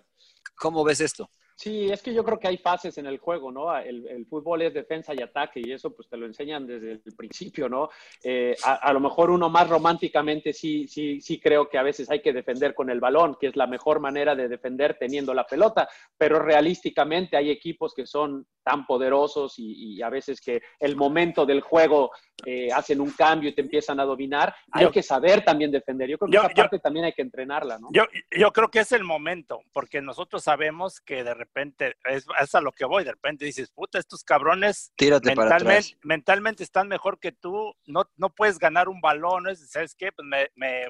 ¿Cómo 0.55 0.83
ves 0.83 1.01
esto? 1.01 1.31
Sí, 1.59 1.91
es 1.91 2.01
que 2.01 2.13
yo 2.13 2.23
creo 2.23 2.39
que 2.39 2.47
hay 2.47 2.57
fases 2.57 2.97
en 2.99 3.05
el 3.05 3.17
juego, 3.17 3.51
¿no? 3.51 3.77
El, 3.77 4.25
fútbol 4.29 4.61
es 4.61 4.73
defensa 4.73 5.13
y 5.13 5.21
ataque 5.21 5.59
y 5.61 5.73
eso 5.73 5.93
pues 5.93 6.07
te 6.07 6.15
lo 6.15 6.25
enseñan 6.25 6.65
desde 6.65 6.93
el 6.93 7.15
principio, 7.17 7.67
¿no? 7.67 7.89
Eh, 8.23 8.55
a, 8.63 8.93
lo 8.93 9.01
mejor 9.01 9.29
uno 9.29 9.49
más 9.49 9.67
románticamente 9.67 10.53
sí, 10.53 10.87
sí, 10.87 11.19
sí 11.19 11.37
creo 11.37 11.67
que 11.67 11.77
a 11.77 11.83
veces 11.83 12.09
hay 12.09 12.21
que 12.21 12.31
defender 12.31 12.73
con 12.73 12.89
el 12.89 13.01
balón, 13.01 13.35
que 13.37 13.47
es 13.47 13.57
la 13.57 13.67
mejor 13.67 13.99
manera 13.99 14.35
de 14.35 14.47
defender 14.47 14.95
teniendo 14.97 15.33
la 15.33 15.45
pelota, 15.45 15.89
pero 16.17 16.39
realísticamente 16.39 17.35
hay 17.35 17.49
equipos 17.49 17.93
que 17.93 18.05
son 18.05 18.47
tan 18.63 18.85
poderosos 18.85 19.55
y, 19.57 20.01
a 20.01 20.09
veces 20.09 20.39
que 20.39 20.61
el 20.79 20.95
momento 20.95 21.45
del 21.45 21.59
juego 21.59 22.11
eh, 22.45 22.71
hacen 22.71 23.01
un 23.01 23.11
cambio 23.11 23.49
y 23.49 23.53
te 23.53 23.61
empiezan 23.61 23.99
a 23.99 24.05
dominar. 24.05 24.55
Hay 24.71 24.89
que 24.91 25.03
saber 25.03 25.43
también 25.43 25.71
defender. 25.71 26.07
Yo 26.07 26.17
creo 26.17 26.29
que 26.29 26.37
esa 26.37 26.49
parte 26.49 26.79
también 26.79 27.05
hay 27.05 27.13
que 27.13 27.23
entrenarla, 27.23 27.79
¿no? 27.79 27.89
Yo, 27.91 28.03
yo 28.31 28.53
creo 28.53 28.69
que 28.69 28.79
es 28.79 28.91
el 28.91 29.03
momento, 29.03 29.61
porque 29.73 30.01
nosotros 30.01 30.43
sabemos 30.43 31.01
que 31.01 31.23
de 31.23 31.33
repente 31.33 31.48
repente, 31.49 31.95
es, 32.05 32.55
a 32.55 32.61
lo 32.61 32.71
que 32.71 32.85
voy, 32.85 33.03
de 33.03 33.11
repente 33.11 33.45
dices, 33.45 33.71
puta, 33.71 33.99
estos 33.99 34.23
cabrones 34.23 34.91
mentalmente, 35.23 35.97
mentalmente 36.03 36.63
están 36.63 36.87
mejor 36.87 37.19
que 37.19 37.31
tú, 37.31 37.73
no, 37.85 38.09
no 38.15 38.29
puedes 38.29 38.59
ganar 38.59 38.89
un 38.89 39.01
balón, 39.01 39.43
¿sabes 39.55 39.95
qué? 39.95 40.11
Pues 40.11 40.27
me, 40.27 40.49
me, 40.55 40.89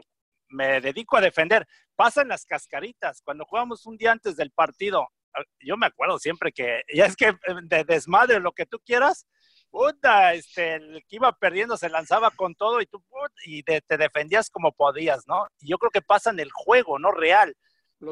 me 0.49 0.81
dedico 0.81 1.17
a 1.17 1.21
defender. 1.21 1.67
Pasan 1.95 2.27
las 2.27 2.45
cascaritas, 2.45 3.21
cuando 3.23 3.45
jugamos 3.45 3.85
un 3.85 3.97
día 3.97 4.11
antes 4.11 4.35
del 4.35 4.51
partido, 4.51 5.07
ah, 5.33 5.43
yo 5.59 5.77
me 5.77 5.87
acuerdo 5.87 6.19
siempre 6.19 6.51
que, 6.51 6.81
ya 6.93 7.05
es 7.05 7.15
que 7.15 7.33
de 7.63 7.83
desmadre, 7.83 8.39
lo 8.39 8.51
que 8.51 8.65
tú 8.65 8.79
quieras, 8.79 9.27
puta, 9.69 10.33
este, 10.33 10.75
el 10.75 11.03
que 11.07 11.17
iba 11.17 11.31
perdiendo 11.33 11.77
se 11.77 11.89
lanzaba 11.89 12.31
con 12.31 12.55
todo 12.55 12.81
y 12.81 12.85
tú, 12.85 13.03
y 13.45 13.63
te 13.63 13.97
defendías 13.97 14.49
como 14.49 14.71
podías, 14.71 15.27
¿no? 15.27 15.47
Y 15.59 15.69
yo 15.69 15.77
creo 15.77 15.91
que 15.91 16.01
pasa 16.01 16.31
en 16.31 16.39
el 16.39 16.51
juego, 16.51 16.99
no 16.99 17.11
real. 17.11 17.55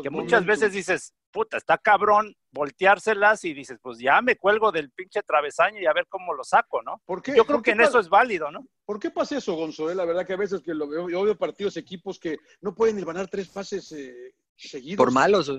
que 0.03 0.09
muchas 0.09 0.45
veces 0.45 0.71
dices, 0.73 1.13
puta, 1.37 1.57
está 1.57 1.77
cabrón 1.77 2.35
volteárselas 2.51 3.45
y 3.45 3.53
dices, 3.53 3.77
pues 3.79 3.99
ya 3.99 4.21
me 4.23 4.37
cuelgo 4.37 4.71
del 4.71 4.89
pinche 4.89 5.21
travesaño 5.21 5.79
y 5.79 5.85
a 5.85 5.93
ver 5.93 6.07
cómo 6.09 6.33
lo 6.33 6.43
saco, 6.43 6.81
¿no? 6.81 6.99
¿Por 7.05 7.21
Yo 7.35 7.45
creo 7.45 7.61
que 7.61 7.71
en 7.71 7.81
eso 7.81 7.99
es 7.99 8.09
válido, 8.09 8.49
¿no? 8.49 8.65
¿Por 8.85 8.99
qué 8.99 9.11
pasa 9.11 9.37
eso, 9.37 9.53
Gonzo? 9.53 9.91
Eh? 9.91 9.95
La 9.95 10.05
verdad 10.05 10.25
que 10.25 10.33
a 10.33 10.37
veces 10.37 10.61
que 10.61 10.73
lo 10.73 10.87
veo, 10.87 11.09
yo 11.09 11.23
veo 11.23 11.37
partidos, 11.37 11.77
equipos 11.77 12.19
que 12.19 12.37
no 12.61 12.73
pueden 12.73 12.99
ganar 13.05 13.27
tres 13.27 13.49
pases 13.49 13.91
eh, 13.91 14.33
seguidos. 14.55 14.97
Por 14.97 15.11
malos. 15.11 15.51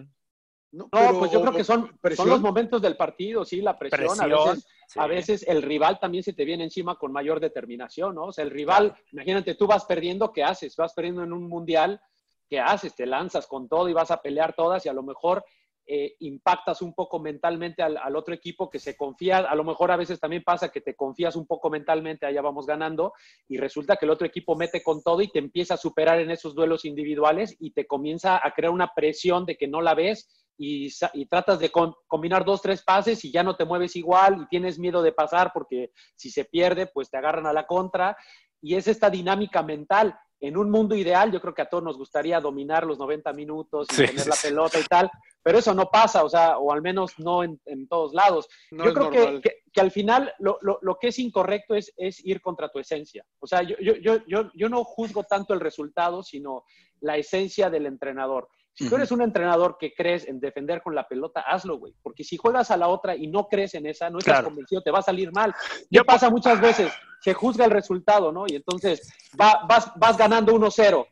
No, 0.72 0.88
pues 0.90 1.30
yo 1.30 1.40
creo 1.40 1.52
que 1.52 1.64
son, 1.64 1.96
son, 2.14 2.28
los 2.28 2.40
momentos 2.40 2.82
del 2.82 2.96
partido, 2.96 3.44
sí, 3.44 3.62
la 3.62 3.78
presión. 3.78 4.20
a, 4.20 4.26
veces, 4.26 4.66
a 4.96 5.06
veces 5.06 5.48
el 5.48 5.62
rival 5.62 6.00
también 6.00 6.24
se 6.24 6.34
te 6.34 6.44
viene 6.44 6.64
encima 6.64 6.96
con 6.96 7.12
mayor 7.12 7.38
determinación, 7.38 8.16
¿no? 8.16 8.24
O 8.24 8.32
sea, 8.32 8.44
el 8.44 8.50
rival, 8.50 8.94
imagínate, 9.12 9.54
tú 9.54 9.68
vas 9.68 9.84
perdiendo, 9.84 10.32
¿qué 10.32 10.42
haces? 10.42 10.76
Vas 10.76 10.92
perdiendo 10.92 11.22
en 11.22 11.32
un 11.32 11.48
mundial, 11.48 12.00
¿qué 12.48 12.60
haces? 12.60 12.94
Te 12.94 13.06
lanzas 13.06 13.46
con 13.46 13.68
todo 13.68 13.88
y 13.88 13.92
vas 13.92 14.10
a 14.10 14.20
pelear 14.20 14.54
todas 14.54 14.84
y 14.86 14.88
a 14.88 14.92
lo 14.92 15.02
mejor 15.02 15.44
eh, 15.90 16.16
impactas 16.18 16.82
un 16.82 16.92
poco 16.92 17.18
mentalmente 17.18 17.82
al, 17.82 18.14
otro 18.14 18.34
equipo 18.34 18.68
que 18.68 18.78
se 18.78 18.94
confía, 18.94 19.38
a 19.38 19.54
lo 19.54 19.64
mejor 19.64 19.90
a 19.90 19.96
veces 19.96 20.20
también 20.20 20.42
pasa 20.44 20.68
que 20.68 20.82
te 20.82 20.94
confías 20.94 21.34
un 21.34 21.46
poco 21.46 21.70
mentalmente, 21.70 22.26
allá 22.26 22.42
vamos 22.42 22.66
ganando, 22.66 23.14
y 23.48 23.56
resulta 23.56 23.96
que 23.96 24.04
el 24.04 24.10
otro 24.10 24.26
equipo 24.26 24.54
mete 24.54 24.82
con 24.82 25.02
todo 25.02 25.22
y 25.22 25.28
te 25.28 25.38
empieza 25.38 25.74
a 25.74 25.78
superar 25.78 26.20
en 26.20 26.30
esos 26.30 26.54
duelos 26.54 26.84
individuales 26.84 27.56
y 27.58 27.70
te 27.70 27.86
comienza 27.86 28.36
a 28.36 28.52
crear 28.52 28.70
una 28.70 28.92
presión 28.94 29.46
de 29.46 29.56
que 29.56 29.66
no 29.66 29.80
la 29.80 29.94
ves 29.94 30.28
y, 30.58 30.90
tratas 31.30 31.58
de 31.58 31.72
combinar 32.06 32.44
dos, 32.44 32.60
tres 32.60 32.82
pases 32.82 33.24
y 33.24 33.32
ya 33.32 33.42
no 33.42 33.56
te 33.56 33.64
mueves 33.64 33.96
igual 33.96 34.42
y 34.42 34.48
tienes 34.48 34.78
miedo 34.78 35.02
de 35.02 35.12
pasar 35.12 35.52
porque 35.54 35.92
si 36.16 36.30
se 36.30 36.44
pierde, 36.44 36.86
pues 36.86 37.08
te 37.08 37.16
agarran 37.16 37.46
a 37.46 37.52
la 37.54 37.66
contra. 37.66 38.14
Y 38.60 38.74
es 38.74 38.88
esta 38.88 39.08
dinámica 39.08 39.62
mental 39.62 40.18
en 40.40 40.56
un 40.56 40.70
mundo 40.70 40.94
ideal, 40.94 41.32
yo 41.32 41.40
creo 41.40 41.54
que 41.54 41.62
a 41.62 41.68
todos 41.68 41.82
nos 41.82 41.98
gustaría 41.98 42.40
dominar 42.40 42.86
los 42.86 42.98
90 42.98 43.32
minutos 43.32 43.88
y 43.92 44.06
tener 44.06 44.26
la 44.26 44.36
pelota 44.40 44.78
y 44.78 44.84
tal, 44.84 45.10
pero 45.42 45.58
eso 45.58 45.74
no 45.74 45.90
pasa, 45.90 46.24
o 46.24 46.28
sea, 46.28 46.58
o 46.58 46.72
al 46.72 46.82
menos 46.82 47.18
no 47.18 47.42
en, 47.42 47.58
todos 47.88 48.14
lados. 48.14 48.48
yo 48.70 48.92
creo 48.92 49.10
que, 49.10 49.40
que, 49.72 49.80
al 49.80 49.90
final 49.90 50.32
lo, 50.38 50.58
lo, 50.60 50.78
lo, 50.82 50.96
que 50.98 51.08
es 51.08 51.18
incorrecto 51.18 51.74
es, 51.74 51.92
es 51.96 52.24
ir 52.24 52.40
contra 52.40 52.68
tu 52.68 52.78
esencia. 52.78 53.24
O 53.40 53.46
sea, 53.46 53.62
yo, 53.62 53.76
yo, 53.78 54.18
yo, 54.26 54.50
yo 54.54 54.68
no 54.68 54.84
juzgo 54.84 55.24
tanto 55.24 55.54
el 55.54 55.60
resultado, 55.60 56.22
sino 56.22 56.64
la 57.00 57.16
esencia 57.16 57.70
del 57.70 57.86
entrenador. 57.86 58.48
Si 58.78 58.88
tú 58.88 58.94
eres 58.94 59.10
un 59.10 59.22
entrenador 59.22 59.76
que 59.76 59.92
crees 59.92 60.28
en 60.28 60.38
defender 60.38 60.80
con 60.82 60.94
la 60.94 61.08
pelota, 61.08 61.40
hazlo, 61.40 61.78
güey. 61.78 61.94
Porque 62.00 62.22
si 62.22 62.36
juegas 62.36 62.70
a 62.70 62.76
la 62.76 62.86
otra 62.86 63.16
y 63.16 63.26
no 63.26 63.48
crees 63.48 63.74
en 63.74 63.86
esa, 63.86 64.08
no 64.08 64.18
estás 64.18 64.44
convencido, 64.44 64.82
te 64.82 64.92
va 64.92 65.00
a 65.00 65.02
salir 65.02 65.32
mal. 65.32 65.52
¿Qué 65.90 66.04
pasa 66.04 66.30
muchas 66.30 66.60
veces? 66.60 66.92
Se 67.20 67.34
juzga 67.34 67.64
el 67.64 67.72
resultado, 67.72 68.30
¿no? 68.30 68.44
Y 68.46 68.54
entonces 68.54 69.12
vas, 69.36 69.90
vas 69.96 70.16
ganando 70.16 70.54
1-0 70.54 71.06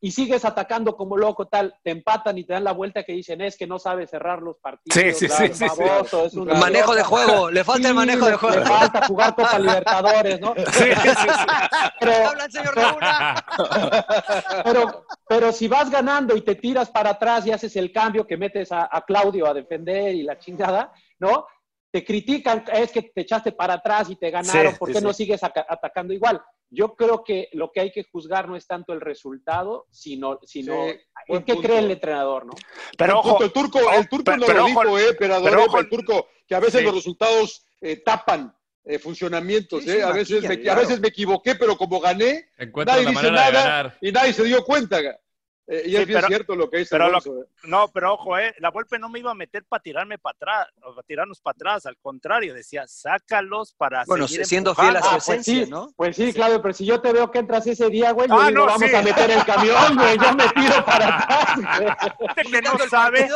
y 0.00 0.12
sigues 0.12 0.44
atacando 0.44 0.96
como 0.96 1.16
loco, 1.16 1.48
tal, 1.48 1.74
te 1.82 1.90
empatan 1.90 2.38
y 2.38 2.44
te 2.44 2.52
dan 2.52 2.64
la 2.64 2.72
vuelta 2.72 3.02
que 3.02 3.12
dicen 3.12 3.40
es 3.40 3.56
que 3.56 3.66
no 3.66 3.78
sabe 3.78 4.06
cerrar 4.06 4.40
los 4.40 4.56
partidos. 4.58 5.16
Sí, 5.18 5.28
sí, 5.28 5.28
sí, 5.28 5.64
Es 5.64 6.34
un 6.34 6.46
manejo 6.46 6.94
de 6.94 7.02
juego, 7.02 7.50
le 7.50 7.64
falta 7.64 7.88
el 7.88 7.94
manejo 7.94 8.26
de 8.26 8.36
juego. 8.36 8.60
Le 8.60 8.66
falta 8.66 9.06
jugar 9.06 9.34
Copa 9.34 9.58
Libertadores, 9.58 10.40
¿no? 10.40 10.54
Sí, 10.54 10.84
sí, 11.02 11.08
sí. 11.08 11.28
Pero, 11.98 12.14
señor 12.50 12.74
pero, 14.64 15.04
pero, 15.28 15.52
si 15.52 15.66
vas 15.66 15.90
ganando 15.90 16.36
y 16.36 16.42
te 16.42 16.54
tiras 16.54 16.90
para 16.90 17.10
atrás 17.10 17.46
y 17.46 17.52
haces 17.52 17.74
el 17.76 17.92
cambio 17.92 18.26
que 18.26 18.36
metes 18.36 18.70
a, 18.70 18.88
a 18.90 19.02
Claudio 19.02 19.46
a 19.46 19.54
defender 19.54 20.14
y 20.14 20.22
la 20.22 20.38
chingada, 20.38 20.92
¿no? 21.18 21.46
te 21.90 22.04
critican, 22.04 22.64
es 22.72 22.92
que 22.92 23.02
te 23.02 23.22
echaste 23.22 23.52
para 23.52 23.74
atrás 23.74 24.10
y 24.10 24.16
te 24.16 24.30
ganaron, 24.30 24.76
¿por 24.76 24.92
qué 24.92 25.00
no 25.00 25.12
sigues 25.12 25.42
atacando 25.42 26.12
igual? 26.12 26.42
Yo 26.70 26.94
creo 26.94 27.24
que 27.24 27.48
lo 27.52 27.72
que 27.72 27.80
hay 27.80 27.90
que 27.90 28.04
juzgar 28.04 28.48
no 28.48 28.56
es 28.56 28.66
tanto 28.66 28.92
el 28.92 29.00
resultado, 29.00 29.86
sino, 29.90 30.38
sino 30.44 30.86
en 31.26 31.42
qué 31.44 31.56
cree 31.56 31.78
el 31.78 31.90
entrenador, 31.90 32.46
¿no? 32.46 32.52
Pero 32.96 33.20
ojo, 33.20 33.42
el 33.42 33.52
turco, 33.52 33.78
el 33.90 34.08
turco 34.08 34.36
no 34.36 34.46
lo 34.46 34.66
dijo, 34.66 34.98
eh, 34.98 35.16
pero, 35.18 35.78
el 35.78 35.88
turco, 35.88 36.28
que 36.46 36.54
a 36.54 36.60
veces 36.60 36.82
los 36.82 36.94
resultados 36.94 37.64
eh, 37.80 38.02
tapan 38.04 38.54
eh, 38.84 38.98
funcionamientos, 38.98 39.86
eh. 39.86 40.02
A 40.02 40.12
veces, 40.12 40.42
me, 40.42 40.70
a 40.70 40.74
veces 40.74 41.00
me 41.00 41.08
equivoqué, 41.08 41.54
pero 41.54 41.76
como 41.76 42.00
gané, 42.00 42.50
nadie 42.86 43.06
dice 43.06 43.30
nada 43.30 43.96
y 44.00 44.12
nadie 44.12 44.32
se 44.32 44.44
dio 44.44 44.64
cuenta. 44.64 44.98
Eh, 45.70 45.82
y 45.84 45.96
es 45.96 46.06
bien 46.06 46.22
cierto 46.26 46.56
lo 46.56 46.70
que 46.70 46.78
dice 46.78 46.96
pero 46.96 47.14
eh. 47.14 47.46
No, 47.64 47.88
pero 47.88 48.14
ojo, 48.14 48.38
eh, 48.38 48.54
la 48.58 48.70
golpe 48.70 48.98
no 48.98 49.10
me 49.10 49.18
iba 49.18 49.32
a 49.32 49.34
meter 49.34 49.64
para 49.68 49.82
tirarme 49.82 50.16
para 50.16 50.34
atrás, 50.34 50.68
o 50.82 50.94
para 50.94 51.06
tirarnos 51.06 51.42
para 51.42 51.56
atrás, 51.56 51.84
al 51.84 51.98
contrario, 51.98 52.54
decía, 52.54 52.86
sácalos 52.86 53.74
para 53.74 54.04
Bueno, 54.06 54.26
siendo 54.26 54.74
fiel 54.74 54.96
a 54.96 55.02
su 55.02 55.08
ah, 55.08 55.10
pues 55.12 55.28
esencia, 55.28 55.66
¿no? 55.66 55.90
Pues 55.94 56.16
sí, 56.16 56.32
Claudio, 56.32 56.62
pero 56.62 56.72
si 56.72 56.86
yo 56.86 57.02
te 57.02 57.12
veo 57.12 57.30
que 57.30 57.40
entras 57.40 57.66
ese 57.66 57.90
día, 57.90 58.12
güey, 58.12 58.28
ah, 58.30 58.50
no, 58.50 58.64
vamos 58.64 58.94
a 58.94 59.02
meter 59.02 59.30
el 59.30 59.44
camión, 59.44 59.94
güey, 59.94 60.16
yo 60.16 60.34
me 60.34 60.48
tiro 60.48 60.84
para 60.86 61.18
atrás. 61.18 62.14
Gente 62.34 62.50
que 62.50 62.62
no 62.62 62.78
sabe. 62.88 63.28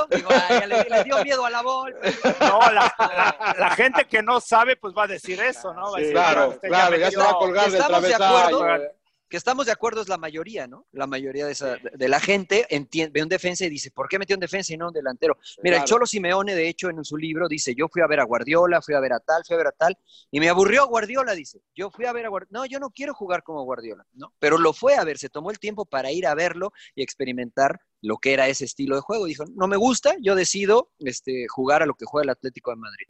le, 0.89 1.05
dio 1.05 1.23
miedo 1.25 1.45
a 1.45 1.51
la 1.51 1.63
golpe. 1.63 2.15
No, 2.41 2.61
la, 2.73 3.71
gente 3.77 4.07
que 4.07 4.23
no 4.23 4.41
sabe, 4.41 4.77
pues 4.77 4.95
va 4.97 5.05
a 5.05 5.09
decir 5.09 5.39
eso, 5.39 5.75
¿no? 5.75 5.93
Va 5.93 5.99
a 5.99 6.01
decir, 6.01 6.15
claro, 6.15 6.59
claro, 6.63 6.97
ya, 6.97 7.11
se 7.11 7.17
va 7.19 7.31
a 7.31 7.35
colgar 7.35 7.71
del 7.71 7.85
travesaño. 7.85 9.02
Que 9.33 9.39
estamos 9.39 9.65
de 9.65 9.73
acuerdo 9.73 10.03
es 10.03 10.11
la 10.11 10.19
mayoría, 10.19 10.67
¿no? 10.67 10.85
La 10.93 11.07
mayoría 11.07 11.47
de, 11.47 11.53
esa, 11.53 11.79
de 11.79 12.07
la 12.07 12.21
gente 12.21 12.67
entiende, 12.69 13.19
ve 13.19 13.23
un 13.23 13.31
defensa 13.31 13.65
y 13.65 13.71
dice, 13.71 13.91
¿por 13.91 14.07
qué 14.07 14.19
metió 14.19 14.37
un 14.37 14.41
defensa 14.41 14.75
y 14.75 14.77
no 14.77 14.89
un 14.89 14.93
delantero? 14.93 15.39
Mira, 15.63 15.77
el 15.77 15.81
Claro. 15.81 15.87
Cholo 15.87 16.07
Simeone, 16.07 16.55
de 16.55 16.69
hecho, 16.69 16.91
en 16.91 17.03
su 17.03 17.17
libro 17.17 17.49
dice, 17.49 17.75
yo 17.75 17.89
fui 17.89 18.03
a 18.03 18.07
ver 18.07 18.21
a 18.21 18.25
Guardiola, 18.25 18.83
fui 18.83 18.95
a 18.95 19.01
ver 19.01 19.15
a 19.15 19.21
tal, 19.21 19.43
fui 19.47 19.55
a 19.55 19.57
ver 19.57 19.69
a 19.69 19.73
tal, 19.73 19.97
y 20.31 20.39
me 20.39 20.51
aburrió 20.51 20.87
Guardiola, 20.87 21.33
dice, 21.33 21.63
yo 21.75 21.91
fui 21.91 22.05
a 22.05 22.13
ver 22.13 22.27
a 22.27 22.29
Guardiola, 22.29 22.61
no, 22.61 22.67
yo 22.67 22.79
no 22.79 22.91
quiero 22.91 23.15
jugar 23.15 23.43
como 23.43 23.65
Guardiola, 23.65 24.05
¿no? 24.13 24.35
Pero 24.39 24.59
lo 24.59 24.75
fue 24.75 24.97
a 24.97 25.05
ver, 25.05 25.17
se 25.17 25.31
tomó 25.31 25.51
el 25.51 25.59
tiempo 25.59 25.87
para 25.87 26.13
ir 26.13 26.27
a 26.27 26.35
verlo 26.35 26.75
y 26.95 27.03
experimentar 27.03 27.81
lo 28.03 28.19
que 28.19 28.35
era 28.35 28.49
ese 28.49 28.67
estilo 28.67 28.97
de 28.97 29.01
juego. 29.01 29.25
Dijo, 29.25 29.45
no 29.55 29.67
me 29.67 29.79
gusta, 29.79 30.15
yo 30.21 30.35
decido 30.35 30.91
este, 30.99 31.47
jugar 31.49 31.83
a 31.83 31.87
lo 31.87 31.95
que 31.95 32.05
juega 32.05 32.25
el 32.25 32.31
Atlético 32.31 32.71
de 32.71 32.77
Madrid. 32.77 33.07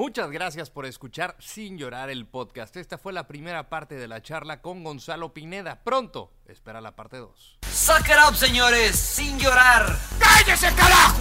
Muchas 0.00 0.30
gracias 0.30 0.70
por 0.70 0.86
escuchar 0.86 1.36
Sin 1.40 1.76
Llorar 1.76 2.08
el 2.08 2.26
podcast. 2.26 2.74
Esta 2.78 2.96
fue 2.96 3.12
la 3.12 3.28
primera 3.28 3.68
parte 3.68 3.96
de 3.96 4.08
la 4.08 4.22
charla 4.22 4.62
con 4.62 4.82
Gonzalo 4.82 5.34
Pineda. 5.34 5.82
Pronto, 5.84 6.32
espera 6.46 6.80
la 6.80 6.96
parte 6.96 7.18
2. 7.18 7.58
Suck 7.70 8.08
it 8.08 8.16
up, 8.26 8.34
señores, 8.34 8.96
sin 8.96 9.38
llorar. 9.38 9.94
¡Cállese, 10.18 10.74
carajo! 10.74 11.18